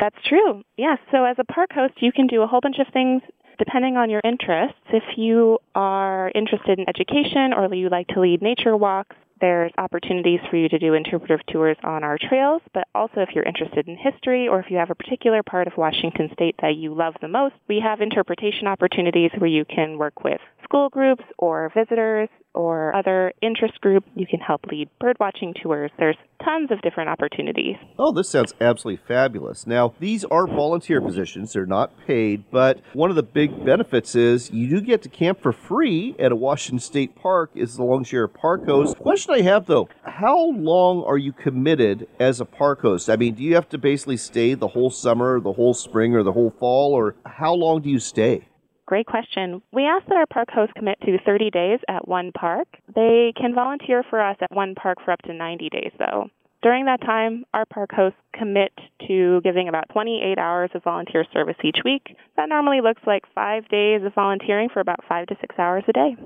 That's 0.00 0.16
true. 0.26 0.62
Yes. 0.76 0.98
So 1.10 1.24
as 1.24 1.36
a 1.38 1.44
park 1.44 1.70
host, 1.72 1.94
you 2.00 2.12
can 2.12 2.26
do 2.28 2.42
a 2.42 2.46
whole 2.46 2.60
bunch 2.60 2.78
of 2.78 2.86
things 2.92 3.22
depending 3.58 3.96
on 3.96 4.08
your 4.08 4.20
interests. 4.24 4.78
If 4.92 5.02
you 5.16 5.58
are 5.74 6.30
interested 6.34 6.78
in 6.78 6.88
education 6.88 7.52
or 7.52 7.72
you 7.74 7.88
like 7.90 8.06
to 8.08 8.20
lead 8.20 8.40
nature 8.40 8.76
walks, 8.76 9.16
there's 9.40 9.72
opportunities 9.78 10.40
for 10.50 10.56
you 10.56 10.68
to 10.68 10.78
do 10.78 10.94
interpretive 10.94 11.44
tours 11.46 11.76
on 11.84 12.02
our 12.02 12.18
trails, 12.18 12.62
but 12.74 12.88
also 12.94 13.20
if 13.20 13.30
you're 13.34 13.44
interested 13.44 13.86
in 13.86 13.96
history 13.96 14.48
or 14.48 14.60
if 14.60 14.66
you 14.70 14.76
have 14.78 14.90
a 14.90 14.94
particular 14.94 15.42
part 15.42 15.66
of 15.66 15.74
Washington 15.76 16.28
state 16.32 16.56
that 16.60 16.76
you 16.76 16.94
love 16.94 17.14
the 17.20 17.28
most, 17.28 17.54
we 17.68 17.80
have 17.80 18.00
interpretation 18.00 18.66
opportunities 18.66 19.30
where 19.38 19.50
you 19.50 19.64
can 19.64 19.98
work 19.98 20.24
with 20.24 20.40
school 20.68 20.88
groups 20.90 21.24
or 21.38 21.72
visitors 21.74 22.28
or 22.54 22.94
other 22.94 23.32
interest 23.40 23.80
group. 23.80 24.04
You 24.14 24.26
can 24.26 24.40
help 24.40 24.66
lead 24.66 24.90
birdwatching 25.02 25.54
tours. 25.62 25.90
There's 25.98 26.16
tons 26.44 26.70
of 26.70 26.80
different 26.82 27.08
opportunities. 27.08 27.76
Oh, 27.98 28.12
this 28.12 28.28
sounds 28.28 28.54
absolutely 28.60 29.02
fabulous. 29.06 29.66
Now, 29.66 29.94
these 29.98 30.24
are 30.24 30.46
volunteer 30.46 31.00
positions. 31.00 31.52
They're 31.52 31.66
not 31.66 31.92
paid, 32.06 32.44
but 32.50 32.80
one 32.92 33.10
of 33.10 33.16
the 33.16 33.22
big 33.22 33.64
benefits 33.64 34.14
is 34.14 34.50
you 34.50 34.68
do 34.68 34.80
get 34.80 35.02
to 35.02 35.08
camp 35.08 35.40
for 35.40 35.52
free 35.52 36.14
at 36.18 36.32
a 36.32 36.36
Washington 36.36 36.80
State 36.80 37.16
Park 37.16 37.50
long 37.78 38.00
as 38.00 38.12
you're 38.12 38.24
a 38.24 38.28
park 38.28 38.64
host. 38.66 38.98
Question 38.98 39.34
I 39.34 39.42
have 39.42 39.66
though, 39.66 39.88
how 40.02 40.50
long 40.50 41.04
are 41.04 41.18
you 41.18 41.32
committed 41.32 42.08
as 42.18 42.40
a 42.40 42.44
park 42.44 42.80
host? 42.82 43.08
I 43.08 43.16
mean, 43.16 43.34
do 43.34 43.42
you 43.42 43.54
have 43.54 43.68
to 43.70 43.78
basically 43.78 44.16
stay 44.16 44.54
the 44.54 44.68
whole 44.68 44.90
summer, 44.90 45.40
the 45.40 45.52
whole 45.52 45.74
spring, 45.74 46.14
or 46.14 46.22
the 46.22 46.32
whole 46.32 46.50
fall, 46.58 46.92
or 46.92 47.14
how 47.24 47.54
long 47.54 47.82
do 47.82 47.88
you 47.88 48.00
stay? 48.00 48.48
Great 48.88 49.04
question. 49.06 49.60
We 49.70 49.84
ask 49.84 50.06
that 50.06 50.16
our 50.16 50.24
park 50.24 50.48
hosts 50.50 50.72
commit 50.74 50.98
to 51.02 51.18
30 51.18 51.50
days 51.50 51.78
at 51.90 52.08
one 52.08 52.32
park. 52.32 52.66
They 52.94 53.34
can 53.36 53.54
volunteer 53.54 54.02
for 54.08 54.18
us 54.18 54.38
at 54.40 54.50
one 54.50 54.74
park 54.74 54.96
for 55.04 55.10
up 55.10 55.20
to 55.24 55.34
90 55.34 55.68
days, 55.68 55.92
though. 55.98 56.30
During 56.62 56.86
that 56.86 57.02
time, 57.02 57.44
our 57.52 57.66
park 57.66 57.90
hosts 57.92 58.18
commit 58.32 58.72
to 59.06 59.42
giving 59.42 59.68
about 59.68 59.90
28 59.90 60.38
hours 60.38 60.70
of 60.72 60.84
volunteer 60.84 61.26
service 61.34 61.58
each 61.62 61.80
week. 61.84 62.16
That 62.38 62.48
normally 62.48 62.80
looks 62.80 63.02
like 63.06 63.24
five 63.34 63.68
days 63.68 64.02
of 64.04 64.14
volunteering 64.14 64.70
for 64.70 64.80
about 64.80 65.04
five 65.06 65.26
to 65.26 65.36
six 65.38 65.54
hours 65.58 65.84
a 65.86 65.92
day. 65.92 66.16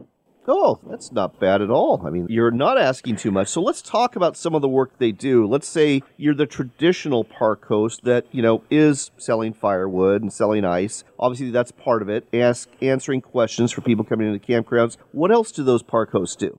Oh, 0.48 0.80
that's 0.88 1.12
not 1.12 1.38
bad 1.38 1.62
at 1.62 1.70
all. 1.70 2.02
I 2.04 2.10
mean, 2.10 2.26
you're 2.28 2.50
not 2.50 2.76
asking 2.76 3.16
too 3.16 3.30
much. 3.30 3.48
So 3.48 3.62
let's 3.62 3.80
talk 3.80 4.16
about 4.16 4.36
some 4.36 4.54
of 4.54 4.62
the 4.62 4.68
work 4.68 4.98
they 4.98 5.12
do. 5.12 5.46
Let's 5.46 5.68
say 5.68 6.02
you're 6.16 6.34
the 6.34 6.46
traditional 6.46 7.22
park 7.22 7.64
host 7.66 8.02
that, 8.04 8.26
you 8.32 8.42
know, 8.42 8.64
is 8.68 9.12
selling 9.16 9.52
firewood 9.52 10.20
and 10.20 10.32
selling 10.32 10.64
ice. 10.64 11.04
Obviously, 11.18 11.50
that's 11.50 11.70
part 11.70 12.02
of 12.02 12.08
it. 12.08 12.26
Ask 12.34 12.68
answering 12.80 13.20
questions 13.20 13.70
for 13.70 13.82
people 13.82 14.04
coming 14.04 14.32
into 14.32 14.44
campgrounds. 14.44 14.96
What 15.12 15.30
else 15.30 15.52
do 15.52 15.62
those 15.62 15.82
park 15.82 16.10
hosts 16.10 16.36
do? 16.36 16.58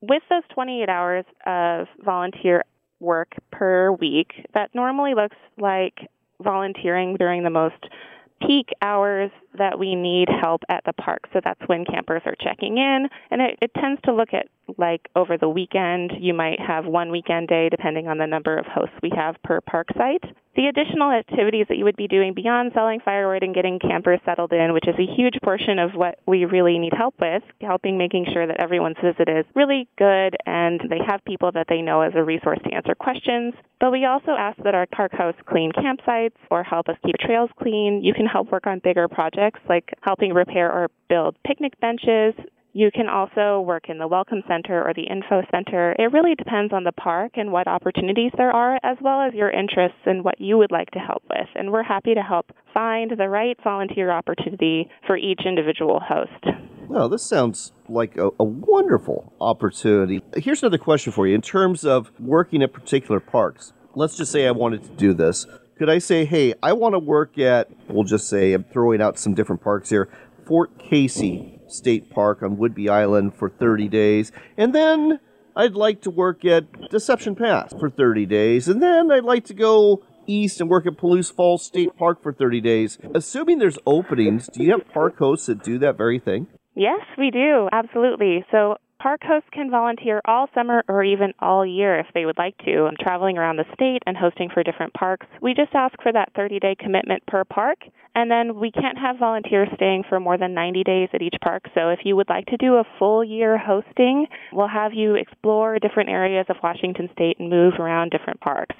With 0.00 0.22
those 0.30 0.42
28 0.54 0.88
hours 0.88 1.24
of 1.44 1.88
volunteer 2.04 2.62
work 3.00 3.32
per 3.50 3.90
week, 3.90 4.30
that 4.54 4.70
normally 4.72 5.14
looks 5.14 5.36
like 5.58 5.94
volunteering 6.42 7.16
during 7.18 7.42
the 7.42 7.50
most 7.50 7.82
peak 8.40 8.70
hours 8.82 9.30
that 9.56 9.78
we 9.78 9.94
need 9.94 10.28
help 10.28 10.62
at 10.68 10.84
the 10.84 10.92
park. 10.92 11.28
So 11.32 11.40
that's 11.42 11.60
when 11.66 11.84
campers 11.84 12.22
are 12.26 12.34
checking 12.40 12.78
in. 12.78 13.08
And 13.30 13.40
it, 13.42 13.58
it, 13.62 13.70
tends 13.74 14.00
to 14.04 14.14
look 14.14 14.32
at 14.32 14.48
like 14.78 15.08
over 15.14 15.38
the 15.38 15.48
weekend, 15.48 16.12
you 16.18 16.34
might 16.34 16.60
have 16.60 16.86
one 16.86 17.10
weekend 17.10 17.48
day 17.48 17.68
depending 17.68 18.08
on 18.08 18.18
the 18.18 18.26
number 18.26 18.56
of 18.56 18.66
hosts 18.66 18.94
we 19.02 19.10
have 19.14 19.36
per 19.42 19.60
park 19.60 19.88
site. 19.96 20.24
The 20.56 20.68
additional 20.68 21.10
activities 21.10 21.66
that 21.68 21.76
you 21.76 21.84
would 21.84 21.96
be 21.96 22.08
doing 22.08 22.32
beyond 22.32 22.72
selling 22.74 23.00
firewood 23.00 23.42
and 23.42 23.54
getting 23.54 23.78
campers 23.78 24.20
settled 24.24 24.54
in, 24.54 24.72
which 24.72 24.88
is 24.88 24.94
a 24.98 25.14
huge 25.14 25.38
portion 25.42 25.78
of 25.78 25.92
what 25.92 26.18
we 26.26 26.46
really 26.46 26.78
need 26.78 26.94
help 26.96 27.14
with, 27.20 27.42
helping 27.60 27.98
making 27.98 28.26
sure 28.32 28.46
that 28.46 28.58
everyone's 28.58 28.96
visit 29.02 29.28
is 29.28 29.44
really 29.54 29.86
good 29.98 30.34
and 30.46 30.80
they 30.88 31.00
have 31.06 31.22
people 31.26 31.52
that 31.52 31.66
they 31.68 31.82
know 31.82 32.00
as 32.00 32.12
a 32.14 32.24
resource 32.24 32.58
to 32.64 32.72
answer 32.72 32.94
questions. 32.94 33.52
But 33.80 33.92
we 33.92 34.06
also 34.06 34.30
ask 34.30 34.56
that 34.64 34.74
our 34.74 34.86
park 34.86 35.12
hosts 35.12 35.42
clean 35.46 35.72
campsites 35.72 36.36
or 36.50 36.62
help 36.62 36.88
us 36.88 36.96
keep 37.04 37.16
trails 37.18 37.50
clean. 37.58 38.02
You 38.02 38.14
can 38.14 38.24
help 38.24 38.50
work 38.50 38.66
on 38.66 38.78
bigger 38.78 39.08
projects 39.08 39.60
like 39.68 39.92
helping 40.00 40.32
repair 40.32 40.72
or 40.72 40.90
build 41.08 41.36
picnic 41.46 41.78
benches, 41.80 42.32
you 42.76 42.90
can 42.92 43.08
also 43.08 43.62
work 43.62 43.88
in 43.88 43.96
the 43.96 44.06
Welcome 44.06 44.42
Center 44.46 44.86
or 44.86 44.92
the 44.92 45.04
Info 45.04 45.40
Center. 45.50 45.96
It 45.98 46.12
really 46.12 46.34
depends 46.34 46.74
on 46.74 46.84
the 46.84 46.92
park 46.92 47.32
and 47.36 47.50
what 47.50 47.66
opportunities 47.66 48.32
there 48.36 48.50
are, 48.50 48.78
as 48.82 48.98
well 49.00 49.22
as 49.22 49.32
your 49.32 49.48
interests 49.48 49.96
and 50.04 50.22
what 50.22 50.38
you 50.38 50.58
would 50.58 50.70
like 50.70 50.90
to 50.90 50.98
help 50.98 51.22
with. 51.30 51.48
And 51.54 51.72
we're 51.72 51.82
happy 51.82 52.12
to 52.12 52.20
help 52.20 52.52
find 52.74 53.12
the 53.16 53.30
right 53.30 53.56
volunteer 53.64 54.10
opportunity 54.10 54.90
for 55.06 55.16
each 55.16 55.40
individual 55.46 56.00
host. 56.06 56.58
Well, 56.86 57.08
this 57.08 57.22
sounds 57.22 57.72
like 57.88 58.18
a, 58.18 58.28
a, 58.38 58.44
wonderful 58.44 59.32
opportunity. 59.40 60.22
Here's 60.36 60.62
another 60.62 60.76
question 60.76 61.14
for 61.14 61.26
you. 61.26 61.34
In 61.34 61.40
terms 61.40 61.82
of 61.82 62.12
working 62.20 62.62
at 62.62 62.74
particular 62.74 63.20
parks, 63.20 63.72
let's 63.94 64.18
just 64.18 64.30
say 64.30 64.46
I 64.46 64.50
wanted 64.50 64.82
to 64.82 64.90
do 64.90 65.14
this. 65.14 65.46
Could 65.78 65.88
I 65.88 65.96
say, 65.96 66.26
hey, 66.26 66.52
I 66.62 66.74
want 66.74 66.92
to 66.92 66.98
work 66.98 67.38
at, 67.38 67.70
we'll 67.88 68.04
just 68.04 68.28
say, 68.28 68.52
I'm 68.52 68.64
throwing 68.64 69.00
out 69.00 69.18
some 69.18 69.32
different 69.32 69.62
parks 69.62 69.88
here, 69.88 70.10
Fort 70.44 70.78
Casey 70.78 71.55
State 71.68 72.10
Park 72.10 72.42
on 72.42 72.56
Whidbey 72.56 72.88
Island 72.88 73.34
for 73.34 73.48
30 73.48 73.88
days, 73.88 74.32
and 74.56 74.74
then 74.74 75.20
I'd 75.54 75.74
like 75.74 76.02
to 76.02 76.10
work 76.10 76.44
at 76.44 76.90
Deception 76.90 77.34
Pass 77.34 77.72
for 77.78 77.88
30 77.88 78.26
days, 78.26 78.68
and 78.68 78.82
then 78.82 79.10
I'd 79.10 79.24
like 79.24 79.44
to 79.46 79.54
go 79.54 80.02
east 80.26 80.60
and 80.60 80.68
work 80.68 80.86
at 80.86 80.96
Palouse 80.96 81.32
Falls 81.32 81.64
State 81.64 81.96
Park 81.96 82.22
for 82.22 82.32
30 82.32 82.60
days. 82.60 82.98
Assuming 83.14 83.58
there's 83.58 83.78
openings, 83.86 84.48
do 84.52 84.62
you 84.62 84.72
have 84.72 84.88
park 84.92 85.18
hosts 85.18 85.46
that 85.46 85.62
do 85.62 85.78
that 85.78 85.96
very 85.96 86.18
thing? 86.18 86.46
Yes, 86.74 87.00
we 87.16 87.30
do. 87.30 87.68
Absolutely. 87.72 88.44
So 88.50 88.76
Park 88.98 89.20
hosts 89.24 89.48
can 89.52 89.70
volunteer 89.70 90.22
all 90.24 90.48
summer 90.54 90.82
or 90.88 91.04
even 91.04 91.34
all 91.38 91.66
year 91.66 91.98
if 91.98 92.06
they 92.14 92.24
would 92.24 92.38
like 92.38 92.56
to, 92.64 92.88
traveling 92.98 93.36
around 93.36 93.56
the 93.56 93.66
state 93.74 94.02
and 94.06 94.16
hosting 94.16 94.48
for 94.48 94.62
different 94.62 94.94
parks. 94.94 95.26
We 95.42 95.52
just 95.52 95.74
ask 95.74 95.94
for 96.02 96.12
that 96.12 96.32
30 96.34 96.58
day 96.60 96.74
commitment 96.78 97.24
per 97.26 97.44
park, 97.44 97.78
and 98.14 98.30
then 98.30 98.58
we 98.58 98.70
can't 98.70 98.98
have 98.98 99.18
volunteers 99.18 99.68
staying 99.74 100.04
for 100.08 100.18
more 100.18 100.38
than 100.38 100.54
90 100.54 100.82
days 100.84 101.08
at 101.12 101.20
each 101.20 101.36
park. 101.42 101.64
So 101.74 101.90
if 101.90 102.00
you 102.04 102.16
would 102.16 102.30
like 102.30 102.46
to 102.46 102.56
do 102.56 102.76
a 102.76 102.84
full 102.98 103.22
year 103.22 103.58
hosting, 103.58 104.26
we'll 104.50 104.68
have 104.68 104.94
you 104.94 105.14
explore 105.14 105.78
different 105.78 106.08
areas 106.08 106.46
of 106.48 106.56
Washington 106.62 107.10
state 107.12 107.38
and 107.38 107.50
move 107.50 107.74
around 107.78 108.10
different 108.10 108.40
parks. 108.40 108.76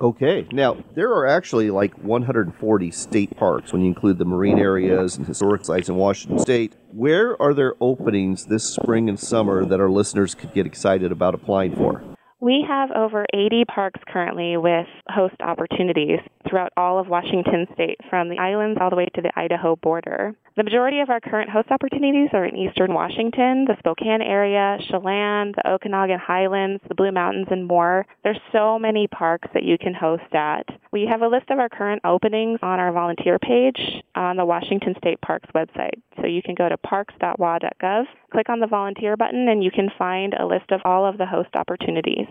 Okay. 0.00 0.46
Now, 0.50 0.82
there 0.94 1.10
are 1.10 1.26
actually 1.26 1.70
like 1.70 1.92
140 1.98 2.90
state 2.90 3.36
parks 3.36 3.72
when 3.72 3.82
you 3.82 3.88
include 3.88 4.16
the 4.16 4.24
marine 4.24 4.58
areas 4.58 5.18
and 5.18 5.26
historic 5.26 5.64
sites 5.64 5.90
in 5.90 5.96
Washington 5.96 6.38
state. 6.38 6.74
Where 6.92 7.40
are 7.40 7.52
there 7.52 7.74
openings 7.80 8.46
this 8.46 8.64
spring 8.64 9.10
and 9.10 9.20
summer 9.20 9.64
that 9.66 9.78
our 9.78 9.90
listeners 9.90 10.34
could 10.34 10.54
get 10.54 10.64
excited 10.64 11.12
about 11.12 11.34
applying 11.34 11.76
for? 11.76 12.02
We 12.40 12.64
have 12.66 12.90
over 12.92 13.26
80 13.34 13.66
parks 13.66 14.00
currently 14.08 14.56
with 14.56 14.86
host 15.10 15.34
opportunities 15.40 16.20
throughout 16.48 16.72
all 16.74 16.98
of 16.98 17.06
Washington 17.06 17.66
state, 17.74 17.98
from 18.08 18.30
the 18.30 18.38
islands 18.38 18.78
all 18.80 18.88
the 18.88 18.96
way 18.96 19.06
to 19.14 19.20
the 19.20 19.30
Idaho 19.38 19.76
border. 19.76 20.34
The 20.56 20.64
majority 20.64 21.00
of 21.00 21.10
our 21.10 21.20
current 21.20 21.50
host 21.50 21.70
opportunities 21.70 22.30
are 22.32 22.46
in 22.46 22.56
eastern 22.56 22.94
Washington, 22.94 23.66
the 23.66 23.76
Spokane 23.78 24.22
area, 24.22 24.78
Chelan, 24.88 25.52
the 25.52 25.62
Okanogan 25.66 26.18
Highlands, 26.18 26.82
the 26.88 26.94
Blue 26.94 27.12
Mountains, 27.12 27.48
and 27.50 27.66
more. 27.66 28.06
There's 28.24 28.40
so 28.52 28.78
many 28.78 29.06
parks 29.06 29.48
that 29.52 29.62
you 29.62 29.76
can 29.76 29.92
host 29.92 30.34
at. 30.34 30.64
We 30.92 31.06
have 31.10 31.20
a 31.20 31.28
list 31.28 31.50
of 31.50 31.58
our 31.58 31.68
current 31.68 32.00
openings 32.04 32.58
on 32.62 32.80
our 32.80 32.90
volunteer 32.90 33.38
page 33.38 33.80
on 34.14 34.36
the 34.36 34.44
Washington 34.46 34.94
State 34.96 35.20
Parks 35.20 35.48
website. 35.54 36.00
So 36.20 36.26
you 36.26 36.42
can 36.42 36.54
go 36.54 36.68
to 36.68 36.76
parks.wa.gov, 36.78 38.04
click 38.30 38.48
on 38.48 38.60
the 38.60 38.66
volunteer 38.66 39.16
button, 39.16 39.48
and 39.48 39.62
you 39.62 39.70
can 39.70 39.90
find 39.98 40.34
a 40.34 40.46
list 40.46 40.70
of 40.70 40.80
all 40.84 41.06
of 41.06 41.18
the 41.18 41.26
host 41.26 41.50
opportunities. 41.54 42.26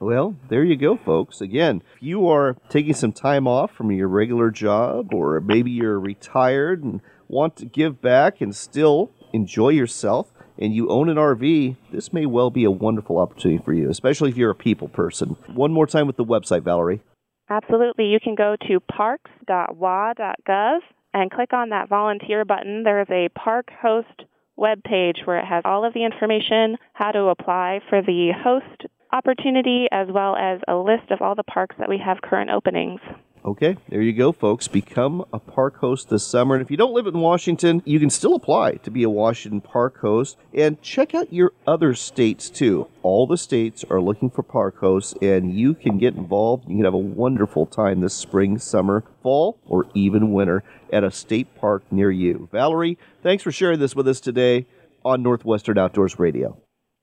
Well, 0.00 0.36
there 0.48 0.64
you 0.64 0.76
go, 0.76 0.96
folks. 0.96 1.42
Again, 1.42 1.82
if 1.94 2.02
you 2.02 2.26
are 2.28 2.56
taking 2.70 2.94
some 2.94 3.12
time 3.12 3.46
off 3.46 3.72
from 3.72 3.90
your 3.92 4.08
regular 4.08 4.50
job, 4.50 5.12
or 5.12 5.40
maybe 5.40 5.70
you're 5.70 6.00
retired 6.00 6.82
and 6.82 7.02
want 7.28 7.56
to 7.56 7.66
give 7.66 8.00
back 8.00 8.40
and 8.40 8.56
still 8.56 9.10
enjoy 9.32 9.68
yourself, 9.68 10.32
and 10.58 10.74
you 10.74 10.88
own 10.88 11.08
an 11.08 11.16
RV, 11.16 11.76
this 11.92 12.12
may 12.12 12.26
well 12.26 12.50
be 12.50 12.64
a 12.64 12.70
wonderful 12.70 13.18
opportunity 13.18 13.62
for 13.62 13.72
you, 13.72 13.90
especially 13.90 14.30
if 14.30 14.36
you're 14.36 14.50
a 14.50 14.54
people 14.54 14.88
person. 14.88 15.36
One 15.54 15.72
more 15.72 15.86
time 15.86 16.06
with 16.06 16.16
the 16.16 16.24
website, 16.24 16.62
Valerie. 16.62 17.02
Absolutely. 17.50 18.06
You 18.06 18.20
can 18.22 18.34
go 18.34 18.56
to 18.68 18.80
parks.wa.gov 18.80 20.78
and 21.12 21.30
click 21.30 21.52
on 21.52 21.70
that 21.70 21.88
volunteer 21.88 22.44
button. 22.44 22.84
There 22.84 23.00
is 23.00 23.08
a 23.10 23.28
park 23.36 23.68
host 23.82 24.24
web 24.60 24.84
page 24.84 25.22
where 25.24 25.38
it 25.38 25.46
has 25.46 25.62
all 25.64 25.84
of 25.84 25.94
the 25.94 26.04
information, 26.04 26.76
how 26.92 27.10
to 27.10 27.24
apply 27.24 27.80
for 27.88 28.02
the 28.02 28.30
host 28.44 28.84
opportunity, 29.12 29.86
as 29.90 30.06
well 30.08 30.36
as 30.36 30.60
a 30.68 30.76
list 30.76 31.10
of 31.10 31.20
all 31.20 31.34
the 31.34 31.42
parks 31.42 31.74
that 31.78 31.88
we 31.88 31.98
have 31.98 32.22
current 32.22 32.50
openings. 32.50 33.00
Okay, 33.42 33.78
there 33.88 34.02
you 34.02 34.12
go, 34.12 34.32
folks. 34.32 34.68
Become 34.68 35.24
a 35.32 35.38
park 35.38 35.78
host 35.78 36.10
this 36.10 36.26
summer. 36.26 36.54
And 36.54 36.62
if 36.62 36.70
you 36.70 36.76
don't 36.76 36.92
live 36.92 37.06
in 37.06 37.18
Washington, 37.20 37.82
you 37.86 37.98
can 37.98 38.10
still 38.10 38.34
apply 38.34 38.74
to 38.74 38.90
be 38.90 39.02
a 39.02 39.08
Washington 39.08 39.62
park 39.62 39.98
host. 40.00 40.36
And 40.52 40.80
check 40.82 41.14
out 41.14 41.32
your 41.32 41.52
other 41.66 41.94
states, 41.94 42.50
too. 42.50 42.88
All 43.02 43.26
the 43.26 43.38
states 43.38 43.82
are 43.88 44.00
looking 44.00 44.28
for 44.28 44.42
park 44.42 44.78
hosts, 44.78 45.14
and 45.22 45.54
you 45.54 45.72
can 45.72 45.96
get 45.96 46.16
involved. 46.16 46.68
You 46.68 46.76
can 46.76 46.84
have 46.84 46.92
a 46.92 46.98
wonderful 46.98 47.64
time 47.64 48.00
this 48.00 48.14
spring, 48.14 48.58
summer, 48.58 49.04
fall, 49.22 49.58
or 49.66 49.86
even 49.94 50.32
winter 50.32 50.62
at 50.92 51.02
a 51.02 51.10
state 51.10 51.54
park 51.56 51.82
near 51.90 52.10
you. 52.10 52.46
Valerie, 52.52 52.98
thanks 53.22 53.42
for 53.42 53.52
sharing 53.52 53.78
this 53.78 53.96
with 53.96 54.06
us 54.06 54.20
today 54.20 54.66
on 55.02 55.22
Northwestern 55.22 55.78
Outdoors 55.78 56.18
Radio. 56.18 56.60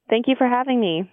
Thank 0.07 0.27
you 0.27 0.35
for 0.37 0.47
having 0.47 0.79
me. 0.79 1.11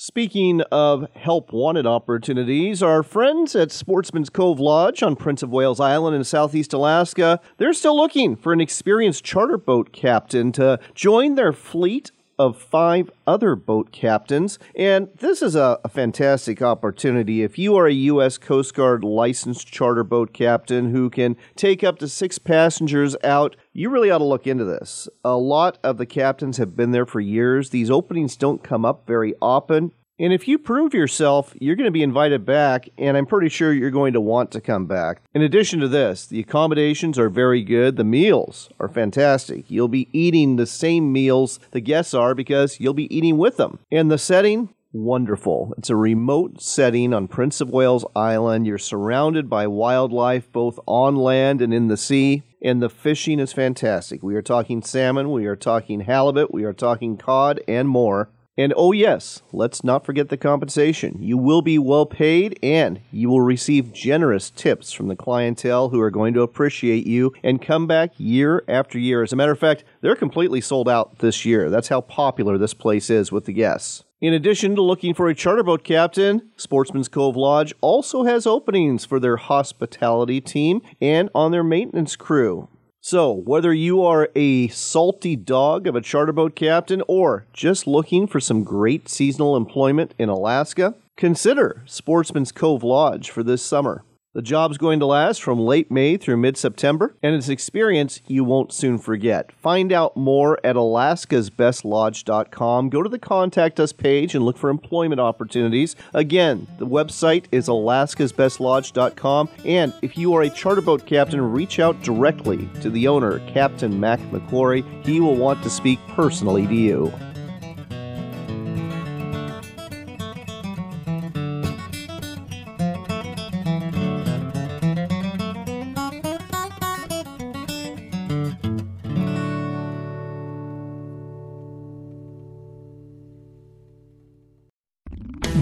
Speaking 0.00 0.60
of 0.70 1.08
help 1.16 1.52
wanted 1.52 1.84
opportunities, 1.84 2.84
our 2.84 3.02
friends 3.02 3.56
at 3.56 3.72
Sportsman's 3.72 4.30
Cove 4.30 4.60
Lodge 4.60 5.02
on 5.02 5.16
Prince 5.16 5.42
of 5.42 5.50
Wales 5.50 5.80
Island 5.80 6.14
in 6.14 6.22
southeast 6.22 6.72
Alaska, 6.72 7.40
they're 7.56 7.72
still 7.72 7.96
looking 7.96 8.36
for 8.36 8.52
an 8.52 8.60
experienced 8.60 9.24
charter 9.24 9.58
boat 9.58 9.92
captain 9.92 10.52
to 10.52 10.78
join 10.94 11.34
their 11.34 11.52
fleet 11.52 12.12
of 12.38 12.56
five 12.56 13.10
other 13.26 13.56
boat 13.56 13.92
captains. 13.92 14.58
And 14.76 15.08
this 15.16 15.42
is 15.42 15.54
a, 15.54 15.78
a, 15.84 15.88
fantastic 15.88 16.62
opportunity. 16.62 17.42
If 17.42 17.58
you 17.58 17.76
are 17.76 17.86
a 17.86 17.92
U.S. 17.92 18.38
Coast 18.38 18.74
Guard 18.74 19.02
licensed 19.02 19.66
charter 19.66 20.04
boat 20.04 20.32
captain 20.32 20.90
who 20.90 21.10
can 21.10 21.36
take 21.56 21.82
up 21.82 21.98
to 21.98 22.08
six 22.08 22.38
passengers 22.38 23.16
out, 23.24 23.56
you 23.72 23.90
really 23.90 24.10
ought 24.10 24.18
to 24.18 24.24
look 24.24 24.46
into 24.46 24.64
this. 24.64 25.08
A 25.24 25.36
lot 25.36 25.78
of 25.82 25.98
the 25.98 26.06
captains 26.06 26.58
have 26.58 26.76
been 26.76 26.92
there 26.92 27.06
for 27.06 27.20
years. 27.20 27.70
These 27.70 27.90
openings 27.90 28.36
don't 28.36 28.62
come 28.62 28.84
up 28.84 29.06
very 29.06 29.34
often. 29.42 29.92
And 30.20 30.32
if 30.32 30.48
you 30.48 30.58
prove 30.58 30.94
yourself, 30.94 31.54
you're 31.60 31.76
going 31.76 31.86
to 31.86 31.92
be 31.92 32.02
invited 32.02 32.44
back, 32.44 32.88
and 32.98 33.16
I'm 33.16 33.26
pretty 33.26 33.48
sure 33.48 33.72
you're 33.72 33.90
going 33.90 34.14
to 34.14 34.20
want 34.20 34.50
to 34.52 34.60
come 34.60 34.86
back. 34.86 35.22
In 35.32 35.42
addition 35.42 35.78
to 35.78 35.88
this, 35.88 36.26
the 36.26 36.40
accommodations 36.40 37.18
are 37.20 37.28
very 37.28 37.62
good. 37.62 37.96
The 37.96 38.04
meals 38.04 38.68
are 38.80 38.88
fantastic. 38.88 39.70
You'll 39.70 39.86
be 39.86 40.08
eating 40.12 40.56
the 40.56 40.66
same 40.66 41.12
meals 41.12 41.60
the 41.70 41.80
guests 41.80 42.14
are 42.14 42.34
because 42.34 42.80
you'll 42.80 42.94
be 42.94 43.14
eating 43.16 43.38
with 43.38 43.58
them. 43.58 43.78
And 43.92 44.10
the 44.10 44.18
setting, 44.18 44.74
wonderful. 44.92 45.72
It's 45.78 45.90
a 45.90 45.96
remote 45.96 46.60
setting 46.60 47.14
on 47.14 47.28
Prince 47.28 47.60
of 47.60 47.70
Wales 47.70 48.04
Island. 48.16 48.66
You're 48.66 48.78
surrounded 48.78 49.48
by 49.48 49.68
wildlife 49.68 50.50
both 50.50 50.80
on 50.86 51.14
land 51.14 51.62
and 51.62 51.72
in 51.72 51.86
the 51.86 51.96
sea. 51.96 52.42
And 52.60 52.82
the 52.82 52.90
fishing 52.90 53.38
is 53.38 53.52
fantastic. 53.52 54.20
We 54.22 54.34
are 54.34 54.42
talking 54.42 54.82
salmon, 54.82 55.30
we 55.30 55.46
are 55.46 55.54
talking 55.54 56.00
halibut, 56.00 56.52
we 56.52 56.64
are 56.64 56.72
talking 56.72 57.16
cod, 57.16 57.60
and 57.68 57.88
more. 57.88 58.30
And 58.58 58.74
oh, 58.76 58.90
yes, 58.90 59.42
let's 59.52 59.84
not 59.84 60.04
forget 60.04 60.30
the 60.30 60.36
compensation. 60.36 61.22
You 61.22 61.38
will 61.38 61.62
be 61.62 61.78
well 61.78 62.06
paid 62.06 62.58
and 62.60 63.00
you 63.12 63.28
will 63.28 63.40
receive 63.40 63.92
generous 63.92 64.50
tips 64.50 64.90
from 64.90 65.06
the 65.06 65.14
clientele 65.14 65.90
who 65.90 66.00
are 66.00 66.10
going 66.10 66.34
to 66.34 66.42
appreciate 66.42 67.06
you 67.06 67.32
and 67.44 67.62
come 67.62 67.86
back 67.86 68.10
year 68.18 68.64
after 68.66 68.98
year. 68.98 69.22
As 69.22 69.32
a 69.32 69.36
matter 69.36 69.52
of 69.52 69.60
fact, 69.60 69.84
they're 70.00 70.16
completely 70.16 70.60
sold 70.60 70.88
out 70.88 71.20
this 71.20 71.44
year. 71.44 71.70
That's 71.70 71.86
how 71.86 72.00
popular 72.00 72.58
this 72.58 72.74
place 72.74 73.10
is 73.10 73.30
with 73.30 73.44
the 73.44 73.52
guests. 73.52 74.02
In 74.20 74.34
addition 74.34 74.74
to 74.74 74.82
looking 74.82 75.14
for 75.14 75.28
a 75.28 75.34
charter 75.36 75.62
boat 75.62 75.84
captain, 75.84 76.50
Sportsman's 76.56 77.06
Cove 77.06 77.36
Lodge 77.36 77.72
also 77.80 78.24
has 78.24 78.44
openings 78.44 79.04
for 79.04 79.20
their 79.20 79.36
hospitality 79.36 80.40
team 80.40 80.82
and 81.00 81.30
on 81.32 81.52
their 81.52 81.62
maintenance 81.62 82.16
crew. 82.16 82.66
So, 83.00 83.32
whether 83.32 83.72
you 83.72 84.02
are 84.02 84.28
a 84.34 84.68
salty 84.68 85.36
dog 85.36 85.86
of 85.86 85.94
a 85.94 86.00
charter 86.00 86.32
boat 86.32 86.56
captain 86.56 87.02
or 87.06 87.46
just 87.52 87.86
looking 87.86 88.26
for 88.26 88.40
some 88.40 88.64
great 88.64 89.08
seasonal 89.08 89.56
employment 89.56 90.14
in 90.18 90.28
Alaska, 90.28 90.94
consider 91.16 91.82
Sportsman's 91.86 92.50
Cove 92.50 92.82
Lodge 92.82 93.30
for 93.30 93.44
this 93.44 93.62
summer. 93.62 94.02
The 94.38 94.42
job's 94.42 94.78
going 94.78 95.00
to 95.00 95.06
last 95.06 95.42
from 95.42 95.58
late 95.58 95.90
May 95.90 96.16
through 96.16 96.36
mid 96.36 96.56
September, 96.56 97.16
and 97.24 97.34
it's 97.34 97.48
an 97.48 97.52
experience 97.52 98.22
you 98.28 98.44
won't 98.44 98.72
soon 98.72 98.98
forget. 98.98 99.50
Find 99.50 99.92
out 99.92 100.16
more 100.16 100.64
at 100.64 100.76
alaskasbestlodge.com. 100.76 102.88
Go 102.88 103.02
to 103.02 103.08
the 103.08 103.18
Contact 103.18 103.80
Us 103.80 103.92
page 103.92 104.36
and 104.36 104.44
look 104.44 104.56
for 104.56 104.70
employment 104.70 105.20
opportunities. 105.20 105.96
Again, 106.14 106.68
the 106.78 106.86
website 106.86 107.46
is 107.50 107.66
alaskasbestlodge.com, 107.66 109.48
and 109.64 109.92
if 110.02 110.16
you 110.16 110.32
are 110.34 110.42
a 110.42 110.50
charter 110.50 110.82
boat 110.82 111.04
captain, 111.04 111.40
reach 111.40 111.80
out 111.80 112.00
directly 112.02 112.68
to 112.80 112.90
the 112.90 113.08
owner, 113.08 113.40
Captain 113.48 113.98
Mac 113.98 114.20
McClory. 114.30 114.84
He 115.04 115.18
will 115.18 115.34
want 115.34 115.64
to 115.64 115.70
speak 115.70 115.98
personally 116.10 116.64
to 116.68 116.76
you. 116.76 117.12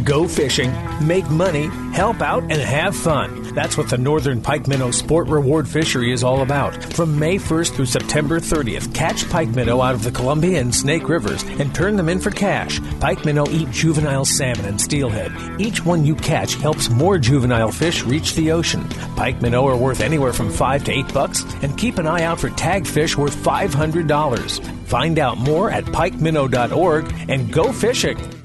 Go 0.06 0.28
fishing, 0.28 0.72
make 1.04 1.28
money, 1.28 1.66
help 1.92 2.22
out, 2.22 2.44
and 2.44 2.52
have 2.52 2.94
fun. 2.94 3.42
That's 3.54 3.76
what 3.76 3.88
the 3.88 3.98
Northern 3.98 4.40
Pike 4.40 4.68
Minnow 4.68 4.92
Sport 4.92 5.26
Reward 5.26 5.66
Fishery 5.66 6.12
is 6.12 6.22
all 6.22 6.42
about. 6.42 6.80
From 6.94 7.18
May 7.18 7.38
1st 7.38 7.74
through 7.74 7.86
September 7.86 8.38
30th, 8.38 8.94
catch 8.94 9.28
pike 9.28 9.48
minnow 9.48 9.80
out 9.80 9.96
of 9.96 10.04
the 10.04 10.12
Columbia 10.12 10.60
and 10.60 10.72
Snake 10.72 11.08
Rivers 11.08 11.42
and 11.42 11.74
turn 11.74 11.96
them 11.96 12.08
in 12.08 12.20
for 12.20 12.30
cash. 12.30 12.80
Pike 13.00 13.24
minnow 13.24 13.48
eat 13.50 13.68
juvenile 13.72 14.24
salmon 14.24 14.66
and 14.66 14.80
steelhead. 14.80 15.32
Each 15.60 15.84
one 15.84 16.06
you 16.06 16.14
catch 16.14 16.54
helps 16.54 16.88
more 16.88 17.18
juvenile 17.18 17.72
fish 17.72 18.04
reach 18.04 18.36
the 18.36 18.52
ocean. 18.52 18.88
Pike 19.16 19.42
minnow 19.42 19.66
are 19.66 19.76
worth 19.76 20.00
anywhere 20.00 20.32
from 20.32 20.52
5 20.52 20.84
to 20.84 20.92
8 20.92 21.12
bucks 21.12 21.42
and 21.62 21.76
keep 21.76 21.98
an 21.98 22.06
eye 22.06 22.22
out 22.22 22.38
for 22.38 22.50
tagged 22.50 22.86
fish 22.86 23.16
worth 23.16 23.34
$500. 23.34 24.86
Find 24.86 25.18
out 25.18 25.36
more 25.38 25.68
at 25.68 25.84
pikeminnow.org 25.86 27.12
and 27.28 27.52
go 27.52 27.72
fishing. 27.72 28.35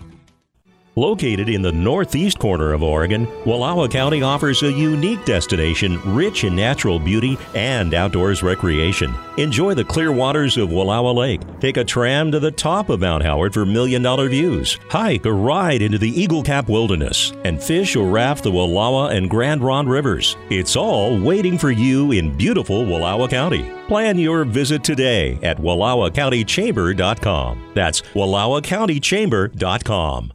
Located 1.02 1.50
in 1.50 1.64
the 1.64 1.72
northeast 1.72 2.38
corner 2.38 2.74
of 2.74 2.84
Oregon, 2.84 3.26
Wallowa 3.44 3.90
County 3.90 4.22
offers 4.22 4.62
a 4.62 4.72
unique 4.72 5.26
destination 5.26 6.00
rich 6.14 6.44
in 6.44 6.56
natural 6.56 7.00
beauty 7.00 7.40
and 7.56 7.96
outdoors 7.96 8.44
recreation. 8.44 9.12
Enjoy 9.38 9.74
the 9.74 9.84
clear 9.84 10.12
waters 10.12 10.58
of 10.58 10.70
Wallowa 10.70 11.16
Lake. 11.16 11.42
Take 11.60 11.78
a 11.78 11.84
tram 11.84 12.32
to 12.32 12.40
the 12.40 12.52
top 12.52 12.92
of 12.92 13.00
Mount 13.00 13.24
Howard 13.24 13.52
for 13.52 13.66
million 13.66 14.04
dollar 14.04 14.30
views. 14.30 14.78
Hike 14.90 15.26
or 15.26 15.34
ride 15.34 15.82
into 15.82 15.98
the 15.98 16.08
Eagle 16.08 16.44
Cap 16.44 16.70
Wilderness 16.70 17.34
and 17.46 17.60
fish 17.60 17.96
or 17.96 18.08
raft 18.08 18.44
the 18.44 18.52
Wallowa 18.52 19.12
and 19.12 19.28
Grand 19.28 19.64
Ronde 19.64 19.90
rivers. 19.90 20.38
It's 20.52 20.76
all 20.76 21.20
waiting 21.20 21.58
for 21.58 21.72
you 21.72 22.12
in 22.12 22.38
beautiful 22.38 22.86
Wallowa 22.86 23.28
County. 23.28 23.74
Plan 23.88 24.20
your 24.20 24.44
visit 24.44 24.84
today 24.84 25.40
at 25.42 25.58
WallowaCountyChamber.com. 25.58 27.72
That's 27.74 28.02
WallowaCountyChamber.com. 28.02 30.34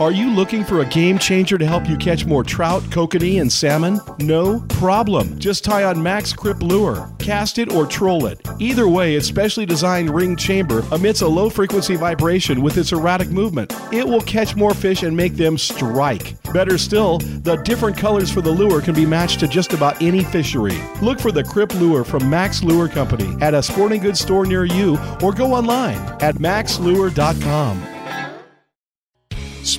Are 0.00 0.12
you 0.12 0.30
looking 0.30 0.64
for 0.64 0.80
a 0.80 0.86
game 0.86 1.18
changer 1.18 1.58
to 1.58 1.66
help 1.66 1.86
you 1.86 1.94
catch 1.94 2.24
more 2.24 2.42
trout, 2.42 2.82
kokanee, 2.84 3.38
and 3.38 3.52
salmon? 3.52 4.00
No 4.18 4.60
problem. 4.60 5.38
Just 5.38 5.62
tie 5.62 5.84
on 5.84 6.02
Mack's 6.02 6.32
Cripplure. 6.32 7.18
Cast 7.18 7.58
it 7.58 7.70
or 7.70 7.84
troll 7.84 8.24
it. 8.24 8.40
Either 8.58 8.88
way, 8.88 9.14
its 9.14 9.26
specially 9.26 9.66
designed 9.66 10.08
ring 10.08 10.36
chamber 10.36 10.82
emits 10.90 11.20
a 11.20 11.28
low 11.28 11.50
frequency 11.50 11.96
vibration 11.96 12.62
with 12.62 12.78
its 12.78 12.92
erratic 12.92 13.28
movement. 13.28 13.74
It 13.92 14.08
will 14.08 14.22
catch 14.22 14.56
more 14.56 14.72
fish 14.72 15.02
and 15.02 15.14
make 15.14 15.34
them 15.34 15.58
strike. 15.58 16.34
Better 16.50 16.78
still, 16.78 17.18
the 17.18 17.56
different 17.56 17.98
colors 17.98 18.32
for 18.32 18.40
the 18.40 18.50
lure 18.50 18.80
can 18.80 18.94
be 18.94 19.04
matched 19.04 19.40
to 19.40 19.48
just 19.48 19.74
about 19.74 20.00
any 20.00 20.24
fishery. 20.24 20.80
Look 21.02 21.20
for 21.20 21.30
the 21.30 21.42
Cripplure 21.42 22.06
from 22.06 22.30
Mack's 22.30 22.64
Lure 22.64 22.88
Company 22.88 23.36
at 23.42 23.52
a 23.52 23.62
sporting 23.62 24.00
goods 24.00 24.20
store 24.20 24.46
near 24.46 24.64
you 24.64 24.98
or 25.20 25.34
go 25.34 25.52
online 25.52 25.98
at 26.22 26.36
mackslure.com. 26.36 27.89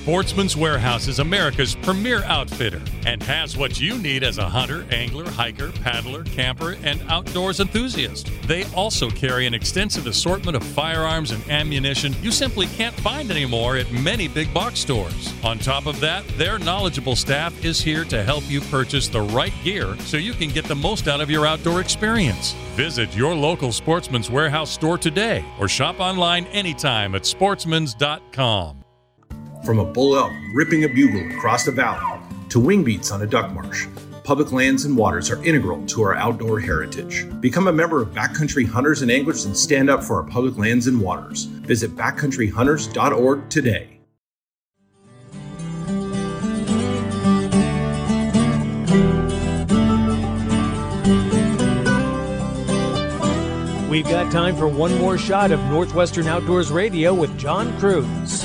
Sportsman's 0.02 0.56
Warehouse 0.56 1.06
is 1.06 1.20
America's 1.20 1.76
premier 1.76 2.24
outfitter 2.24 2.82
and 3.06 3.22
has 3.22 3.56
what 3.56 3.80
you 3.80 3.96
need 3.98 4.24
as 4.24 4.38
a 4.38 4.48
hunter, 4.48 4.84
angler, 4.90 5.30
hiker, 5.30 5.70
paddler, 5.70 6.24
camper, 6.24 6.76
and 6.82 7.00
outdoors 7.08 7.60
enthusiast. 7.60 8.28
They 8.48 8.64
also 8.74 9.08
carry 9.10 9.46
an 9.46 9.54
extensive 9.54 10.08
assortment 10.08 10.56
of 10.56 10.64
firearms 10.64 11.30
and 11.30 11.48
ammunition 11.48 12.16
you 12.20 12.32
simply 12.32 12.66
can't 12.66 12.96
find 12.96 13.30
anymore 13.30 13.76
at 13.76 13.92
many 13.92 14.26
big 14.26 14.52
box 14.52 14.80
stores. 14.80 15.32
On 15.44 15.56
top 15.60 15.86
of 15.86 16.00
that, 16.00 16.26
their 16.36 16.58
knowledgeable 16.58 17.14
staff 17.14 17.64
is 17.64 17.80
here 17.80 18.04
to 18.06 18.24
help 18.24 18.42
you 18.50 18.60
purchase 18.60 19.06
the 19.06 19.22
right 19.22 19.54
gear 19.62 19.96
so 20.00 20.16
you 20.16 20.32
can 20.32 20.48
get 20.48 20.64
the 20.64 20.74
most 20.74 21.06
out 21.06 21.20
of 21.20 21.30
your 21.30 21.46
outdoor 21.46 21.80
experience. 21.80 22.54
Visit 22.74 23.16
your 23.16 23.36
local 23.36 23.70
Sportsman's 23.70 24.28
Warehouse 24.28 24.72
store 24.72 24.98
today 24.98 25.44
or 25.60 25.68
shop 25.68 26.00
online 26.00 26.46
anytime 26.46 27.14
at 27.14 27.22
sportsmans.com. 27.22 28.81
From 29.64 29.78
a 29.78 29.84
bull 29.84 30.16
elk 30.16 30.32
ripping 30.54 30.82
a 30.82 30.88
bugle 30.88 31.30
across 31.36 31.64
the 31.64 31.70
valley 31.70 32.20
to 32.48 32.58
wing 32.58 32.82
beats 32.82 33.12
on 33.12 33.22
a 33.22 33.26
duck 33.26 33.52
marsh, 33.52 33.86
public 34.24 34.50
lands 34.50 34.84
and 34.84 34.96
waters 34.96 35.30
are 35.30 35.42
integral 35.44 35.86
to 35.86 36.02
our 36.02 36.16
outdoor 36.16 36.58
heritage. 36.58 37.28
Become 37.40 37.68
a 37.68 37.72
member 37.72 38.02
of 38.02 38.08
Backcountry 38.08 38.66
Hunters 38.66 39.02
and 39.02 39.10
Anglers 39.10 39.44
and 39.44 39.56
stand 39.56 39.88
up 39.88 40.02
for 40.02 40.16
our 40.16 40.24
public 40.24 40.58
lands 40.58 40.88
and 40.88 41.00
waters. 41.00 41.44
Visit 41.44 41.94
backcountryhunters.org 41.94 43.48
today. 43.50 44.00
We've 53.88 54.08
got 54.08 54.32
time 54.32 54.56
for 54.56 54.66
one 54.66 54.98
more 54.98 55.18
shot 55.18 55.52
of 55.52 55.60
Northwestern 55.66 56.26
Outdoors 56.26 56.72
Radio 56.72 57.14
with 57.14 57.38
John 57.38 57.78
Kruse. 57.78 58.44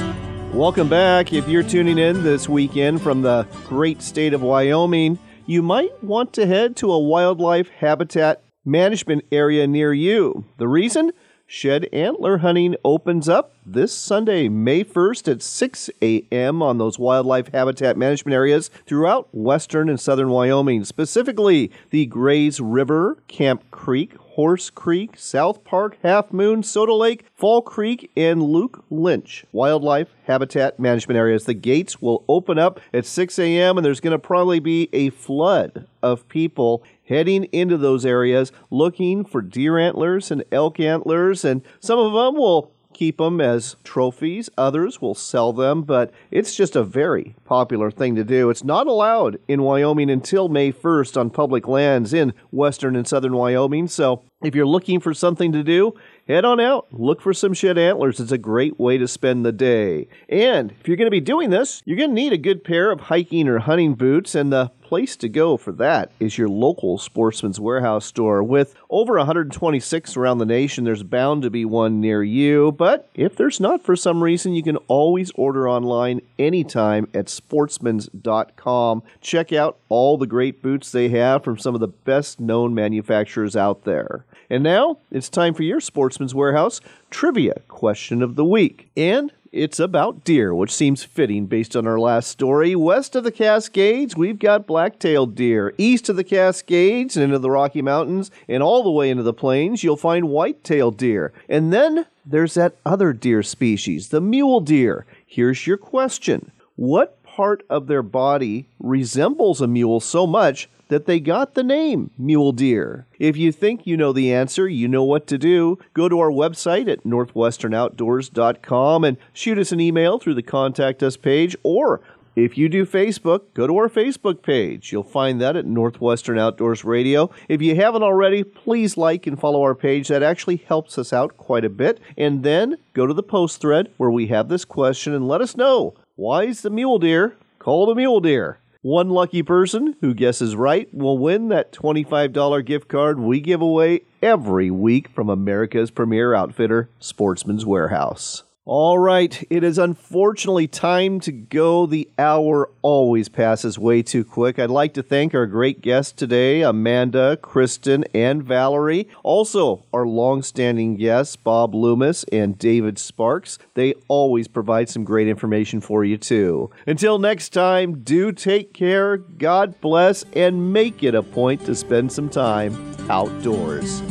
Welcome 0.54 0.90
back. 0.90 1.34
If 1.34 1.48
you're 1.48 1.62
tuning 1.62 2.00
in 2.00 2.24
this 2.24 2.50
weekend 2.50 3.02
from 3.02 3.22
the 3.22 3.48
great 3.68 4.02
state 4.02 4.34
of 4.34 4.42
Wyoming, 4.42 5.20
you 5.46 5.62
might 5.62 6.04
want 6.04 6.34
to 6.34 6.48
head 6.48 6.76
to 6.78 6.92
a 6.92 7.00
wildlife 7.00 7.70
habitat 7.70 8.44
management 8.66 9.26
area 9.32 9.68
near 9.68 9.94
you. 9.94 10.46
The 10.58 10.68
reason? 10.68 11.12
Shed 11.46 11.88
antler 11.94 12.40
hunting 12.40 12.76
opens 12.84 13.30
up 13.30 13.54
this 13.68 13.94
Sunday, 13.94 14.48
May 14.48 14.86
1st 14.86 15.30
at 15.30 15.42
6 15.42 15.90
a.m. 16.02 16.62
on 16.62 16.78
those 16.78 16.98
wildlife 16.98 17.50
habitat 17.50 17.98
management 17.98 18.34
areas 18.34 18.70
throughout 18.86 19.28
western 19.34 19.90
and 19.90 20.00
southern 20.00 20.30
Wyoming, 20.30 20.86
specifically 20.86 21.70
the 21.90 22.06
Grays 22.06 22.62
River, 22.62 23.18
Camp 23.28 23.70
Creek, 23.70 24.16
Horse 24.16 24.70
Creek, 24.70 25.18
South 25.18 25.66
Park, 25.66 25.98
Half 26.02 26.32
Moon, 26.32 26.64
Soda 26.64 26.94
Lake, 26.94 27.26
Fall 27.34 27.62
Creek, 27.62 28.10
and 28.16 28.42
Luke 28.42 28.86
Lynch 28.90 29.46
Wildlife 29.52 30.16
Habitat 30.28 30.80
Management 30.80 31.18
Areas. 31.18 31.44
The 31.44 31.54
gates 31.54 32.02
will 32.02 32.24
open 32.30 32.58
up 32.58 32.80
at 32.94 33.06
6 33.06 33.38
a.m., 33.38 33.78
and 33.78 33.84
there's 33.84 34.00
going 34.00 34.12
to 34.12 34.20
probably 34.20 34.60
be 34.60 34.88
a 34.94 35.10
flood 35.10 35.88
of 36.02 36.30
people 36.30 36.84
heading 37.06 37.46
into 37.46 37.78
those 37.78 38.06
areas 38.06 38.52
looking 38.70 39.26
for 39.26 39.42
deer 39.42 39.78
antlers 39.78 40.30
and 40.32 40.44
elk 40.52 40.80
antlers, 40.80 41.44
and 41.44 41.62
some 41.80 42.00
of 42.00 42.14
them 42.14 42.40
will 42.40 42.72
keep 42.98 43.18
them 43.18 43.40
as 43.40 43.76
trophies. 43.84 44.50
Others 44.58 45.00
will 45.00 45.14
sell 45.14 45.54
them, 45.54 45.84
but 45.84 46.12
it's 46.32 46.56
just 46.56 46.76
a 46.76 46.84
very 46.84 47.36
popular 47.46 47.92
thing 47.92 48.16
to 48.16 48.24
do. 48.24 48.50
It's 48.50 48.64
not 48.64 48.88
allowed 48.88 49.40
in 49.48 49.62
Wyoming 49.62 50.10
until 50.10 50.50
May 50.50 50.72
1st 50.72 51.16
on 51.16 51.30
public 51.30 51.68
lands 51.68 52.12
in 52.12 52.34
western 52.52 52.96
and 52.96 53.08
southern 53.08 53.34
Wyoming. 53.34 53.88
So 53.88 54.24
if 54.42 54.56
you're 54.56 54.66
looking 54.66 55.00
for 55.00 55.14
something 55.14 55.52
to 55.52 55.64
do, 55.64 55.94
head 56.28 56.44
on 56.44 56.60
out, 56.60 56.88
look 56.92 57.22
for 57.22 57.34
some 57.34 57.54
shed 57.54 57.78
antlers. 57.78 58.20
It's 58.20 58.32
a 58.32 58.38
great 58.38 58.80
way 58.80 58.98
to 58.98 59.08
spend 59.08 59.46
the 59.46 59.52
day. 59.52 60.08
And 60.28 60.72
if 60.72 60.88
you're 60.88 60.98
going 60.98 61.08
to 61.08 61.12
be 61.12 61.22
doing 61.22 61.52
this, 61.52 61.82
you're 61.86 61.98
going 61.98 62.10
to 62.10 62.16
need 62.16 62.34
a 62.34 62.38
good 62.38 62.64
pair 62.64 62.92
of 62.92 63.02
hiking 63.02 63.48
or 63.48 63.60
hunting 63.60 63.94
boots, 63.94 64.36
and 64.36 64.52
the 64.52 64.72
place 64.88 65.18
to 65.18 65.28
go 65.28 65.58
for 65.58 65.74
that 65.74 66.12
is 66.18 66.38
your 66.38 66.48
local 66.48 66.98
Sportsman's 66.98 67.60
Warehouse 67.60 68.06
store. 68.06 68.42
With 68.42 68.74
over 68.90 69.18
126 69.18 70.16
around 70.16 70.38
the 70.38 70.46
nation, 70.46 70.86
there's 70.86 71.04
bound 71.04 71.42
to 71.42 71.50
be 71.50 71.66
one 71.66 72.00
near 72.00 72.24
you. 72.24 72.72
But 72.72 73.10
if 73.14 73.36
there's 73.36 73.60
not 73.60 73.84
for 73.84 73.98
some 73.98 74.24
reason, 74.24 74.54
you 74.54 74.64
can 74.64 74.78
always 74.88 75.30
order 75.32 75.68
online 75.68 76.22
anytime 76.40 77.10
at 77.14 77.26
sportsmans.com. 77.26 79.04
Check 79.20 79.52
out 79.52 79.78
all 79.90 80.18
the 80.18 80.26
great 80.26 80.62
boots 80.62 80.92
they 80.92 81.10
have 81.10 81.44
from 81.44 81.58
some 81.58 81.76
of 81.76 81.82
the 81.82 81.90
best 81.90 82.40
known 82.40 82.74
manufacturers 82.74 83.58
out 83.58 83.84
there. 83.84 84.24
And 84.50 84.64
now 84.64 85.00
it's 85.12 85.28
time 85.28 85.54
for 85.54 85.64
your 85.64 85.82
Sportsman's 85.82 86.34
Warehouse 86.34 86.80
trivia 87.10 87.62
question 87.68 88.22
of 88.22 88.36
the 88.36 88.46
week. 88.46 88.90
And 88.96 89.34
it's 89.52 89.80
about 89.80 90.24
deer, 90.24 90.54
which 90.54 90.74
seems 90.74 91.04
fitting 91.04 91.46
based 91.46 91.76
on 91.76 91.88
our 91.88 92.00
last 92.00 92.30
story. 92.30 92.76
West 92.76 93.16
of 93.16 93.24
the 93.24 93.32
Cascades, 93.32 94.16
we've 94.16 94.40
got 94.40 94.68
black-tailed 94.68 95.36
deer. 95.36 95.74
East 95.78 96.10
of 96.10 96.16
the 96.16 96.24
Cascades 96.24 97.16
and 97.16 97.24
into 97.24 97.40
the 97.40 97.52
Rocky 97.52 97.82
Mountains 97.82 98.32
and 98.48 98.62
all 98.62 98.84
the 98.84 98.92
way 98.92 99.10
into 99.10 99.24
the 99.24 99.34
plains, 99.34 99.84
you'll 99.84 99.98
find 99.98 100.30
white-tailed 100.30 100.98
deer. 100.98 101.34
And 101.48 101.72
then 101.72 102.06
there's 102.26 102.56
that 102.56 102.76
other 102.86 103.14
deer 103.14 103.44
species, 103.44 104.10
the 104.10 104.22
mule 104.22 104.60
deer. 104.60 105.06
Here's 105.26 105.66
your 105.68 105.78
question. 105.78 106.52
What 106.76 107.24
part 107.24 107.64
of 107.70 107.88
their 107.88 108.04
body 108.04 108.68
resembles 108.80 109.62
a 109.62 109.68
mule 109.68 110.00
so 110.00 110.28
much 110.28 110.70
that 110.90 111.06
they 111.06 111.20
got 111.20 111.54
the 111.54 111.64
name 111.64 112.12
mule 112.18 112.52
deer. 112.52 113.08
If 113.20 113.38
you 113.38 113.52
think 113.52 113.86
you 113.86 113.98
know 113.98 114.14
the 114.14 114.34
answer, 114.34 114.68
you 114.68 114.88
know 114.88 115.04
what 115.04 115.28
to 115.28 115.38
do. 115.38 115.80
Go 115.94 116.10
to 116.10 116.20
our 116.20 116.32
website 116.32 116.88
at 116.88 117.04
northwesternoutdoors.com 117.04 119.04
and 119.04 119.18
shoot 119.34 119.58
us 119.58 119.72
an 119.72 119.80
email 119.80 120.20
through 120.20 120.36
the 120.36 120.44
contact 120.44 121.04
us 121.04 121.18
page 121.18 121.56
or 121.64 122.02
if 122.38 122.56
you 122.56 122.70
do 122.70 122.86
Facebook, 122.86 123.46
go 123.56 123.66
to 123.66 123.76
our 123.78 123.90
Facebook 123.90 124.44
page. 124.44 124.92
You'll 124.92 125.02
find 125.02 125.42
that 125.42 125.56
at 125.56 125.66
Northwestern 125.66 126.38
Outdoors 126.38 126.86
Radio. 126.86 127.32
If 127.50 127.64
you 127.64 127.76
haven't 127.76 128.04
already, 128.04 128.44
please 128.44 128.96
like 128.96 129.26
and 129.26 129.40
follow 129.40 129.64
our 129.64 129.74
page. 129.74 130.10
That 130.10 130.22
actually 130.22 130.58
helps 130.58 131.00
us 131.00 131.12
out 131.12 131.36
quite 131.36 131.66
a 131.66 131.70
bit. 131.70 132.00
And 132.16 132.44
then 132.44 132.78
go 132.94 133.08
to 133.08 133.14
the 133.16 133.24
post 133.24 133.60
thread 133.60 133.92
where 133.98 134.12
we 134.12 134.28
have 134.28 134.50
this 134.50 134.66
question 134.66 135.16
and 135.16 135.28
let 135.28 135.42
us 135.42 135.58
know 135.58 135.96
why 136.16 136.44
is 136.44 136.62
the 136.62 136.70
mule 136.70 137.00
deer 137.00 137.36
called 137.58 137.90
a 137.90 137.96
mule 137.96 138.20
deer? 138.20 138.60
One 138.82 139.10
lucky 139.10 139.42
person 139.42 139.96
who 140.02 140.14
guesses 140.14 140.56
right 140.56 140.88
will 140.94 141.18
win 141.18 141.50
that 141.50 141.72
$25 141.72 142.66
gift 142.66 142.88
card 142.88 143.20
we 143.20 143.40
give 143.40 143.62
away 143.62 144.02
every 144.22 144.70
week 144.70 145.10
from 145.10 145.30
America's 145.30 145.90
premier 145.90 146.34
outfitter, 146.34 146.90
Sportsman's 147.00 147.66
Warehouse. 147.66 148.44
All 148.70 149.00
right, 149.00 149.48
it 149.50 149.64
is 149.64 149.78
unfortunately 149.78 150.68
time 150.68 151.22
to 151.22 151.32
go. 151.32 151.86
The 151.86 152.10
hour 152.20 152.70
always 152.82 153.30
passes 153.30 153.80
way 153.80 154.04
too 154.04 154.26
quick. 154.26 154.60
I'd 154.60 154.70
like 154.70 154.94
to 154.96 155.04
thank 155.04 155.34
our 155.34 155.46
great 155.46 155.80
guests 155.80 156.12
today, 156.12 156.64
Amanda, 156.64 157.38
Kristen, 157.38 158.04
and 158.14 158.44
Valerie. 158.44 159.08
Also, 159.24 159.86
our 159.94 160.06
long-standing 160.06 160.98
guests, 160.98 161.38
Bob 161.38 161.74
Loomis 161.74 162.26
and 162.26 162.60
David 162.60 163.00
Sparks. 163.00 163.58
They 163.76 163.94
always 164.10 164.50
provide 164.50 164.90
some 164.90 165.06
great 165.06 165.30
information 165.30 165.80
for 165.80 166.04
you 166.04 166.18
too. 166.18 166.70
Until 166.86 167.20
next 167.20 167.54
time, 167.54 168.04
do 168.04 168.34
take 168.34 168.74
care, 168.74 169.16
God 169.16 169.80
bless, 169.80 170.26
and 170.34 170.74
make 170.74 171.04
it 171.04 171.16
a 171.16 171.24
point 171.24 171.66
to 171.68 171.74
spend 171.74 172.12
some 172.12 172.28
time 172.28 172.76
outdoors. 173.10 174.02